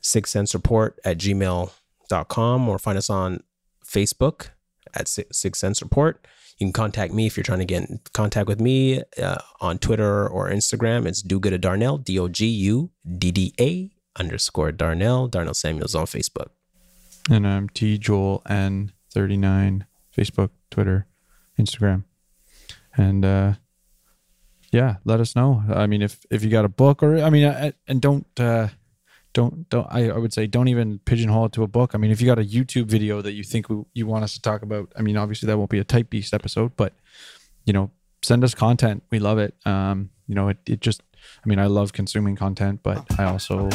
six 0.00 0.30
cents 0.30 0.54
report 0.54 0.98
at 1.04 1.18
gmail.com 1.18 2.68
or 2.68 2.78
find 2.78 2.96
us 2.96 3.10
on 3.10 3.42
Facebook 3.84 4.48
at 4.94 5.08
Si- 5.08 5.26
six 5.30 5.58
cents 5.58 5.82
report. 5.82 6.26
You 6.58 6.66
can 6.66 6.72
contact 6.72 7.12
me 7.12 7.26
if 7.26 7.36
you're 7.36 7.44
trying 7.44 7.58
to 7.58 7.66
get 7.66 7.90
in 7.90 8.00
contact 8.14 8.48
with 8.48 8.60
me 8.60 9.02
uh, 9.22 9.38
on 9.60 9.78
Twitter 9.78 10.26
or 10.26 10.48
Instagram. 10.48 11.04
It's 11.04 11.20
do 11.20 11.38
good 11.38 11.60
Darnell, 11.60 11.98
D 11.98 12.18
O 12.18 12.28
G 12.28 12.46
U 12.46 12.90
D 13.18 13.30
D 13.30 13.54
A 13.60 13.90
underscore 14.18 14.72
Darnell. 14.72 15.28
Darnell 15.28 15.54
Samuels 15.54 15.94
on 15.94 16.06
Facebook. 16.06 16.48
And 17.30 17.46
I'm 17.46 17.68
T 17.68 17.98
Joel 17.98 18.42
N 18.48 18.92
thirty 19.12 19.36
nine, 19.36 19.86
Facebook, 20.16 20.50
Twitter, 20.70 21.06
Instagram, 21.58 22.04
and 22.96 23.24
uh, 23.24 23.52
yeah, 24.72 24.96
let 25.04 25.20
us 25.20 25.34
know. 25.34 25.64
I 25.68 25.86
mean, 25.86 26.02
if 26.02 26.24
if 26.30 26.44
you 26.44 26.50
got 26.50 26.64
a 26.64 26.68
book 26.68 27.02
or 27.02 27.18
I 27.18 27.30
mean, 27.30 27.72
and 27.88 28.00
don't 28.00 28.26
uh, 28.38 28.68
don't 29.32 29.68
don't 29.70 29.86
I, 29.90 30.10
I 30.10 30.18
would 30.18 30.32
say 30.32 30.46
don't 30.46 30.68
even 30.68 31.00
pigeonhole 31.00 31.46
it 31.46 31.52
to 31.52 31.62
a 31.62 31.66
book. 31.66 31.94
I 31.94 31.98
mean, 31.98 32.10
if 32.10 32.20
you 32.20 32.26
got 32.26 32.38
a 32.38 32.44
YouTube 32.44 32.86
video 32.86 33.22
that 33.22 33.32
you 33.32 33.42
think 33.42 33.68
we, 33.68 33.82
you 33.94 34.06
want 34.06 34.24
us 34.24 34.34
to 34.34 34.42
talk 34.42 34.62
about, 34.62 34.92
I 34.96 35.02
mean, 35.02 35.16
obviously 35.16 35.46
that 35.46 35.58
won't 35.58 35.70
be 35.70 35.78
a 35.78 35.84
type 35.84 36.10
beast 36.10 36.32
episode, 36.34 36.76
but 36.76 36.92
you 37.64 37.72
know, 37.72 37.90
send 38.22 38.44
us 38.44 38.54
content. 38.54 39.02
We 39.10 39.18
love 39.18 39.38
it. 39.38 39.54
Um, 39.64 40.10
you 40.26 40.34
know, 40.34 40.48
it 40.48 40.58
it 40.66 40.80
just 40.80 41.02
I 41.44 41.48
mean, 41.48 41.58
I 41.58 41.66
love 41.66 41.92
consuming 41.92 42.36
content, 42.36 42.80
but 42.82 43.04
I 43.18 43.24
also 43.24 43.68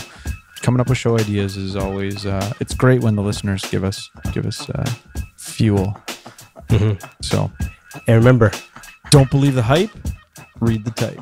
coming 0.62 0.80
up 0.80 0.90
with 0.90 0.98
show 0.98 1.18
ideas 1.18 1.58
is 1.58 1.76
always 1.76 2.26
uh, 2.26 2.54
it's 2.60 2.74
great 2.74 3.02
when 3.02 3.16
the 3.16 3.24
listeners 3.24 3.64
give 3.72 3.84
us 3.84 4.10
give 4.32 4.46
us 4.46 4.70
uh, 4.70 4.86
fuel. 5.38 5.98
So 7.22 7.52
And 8.08 8.16
remember, 8.16 8.52
don't 9.10 9.30
believe 9.30 9.56
the 9.56 9.64
hype, 9.64 9.92
read 10.60 10.86
the 10.86 10.92
type. 10.92 11.22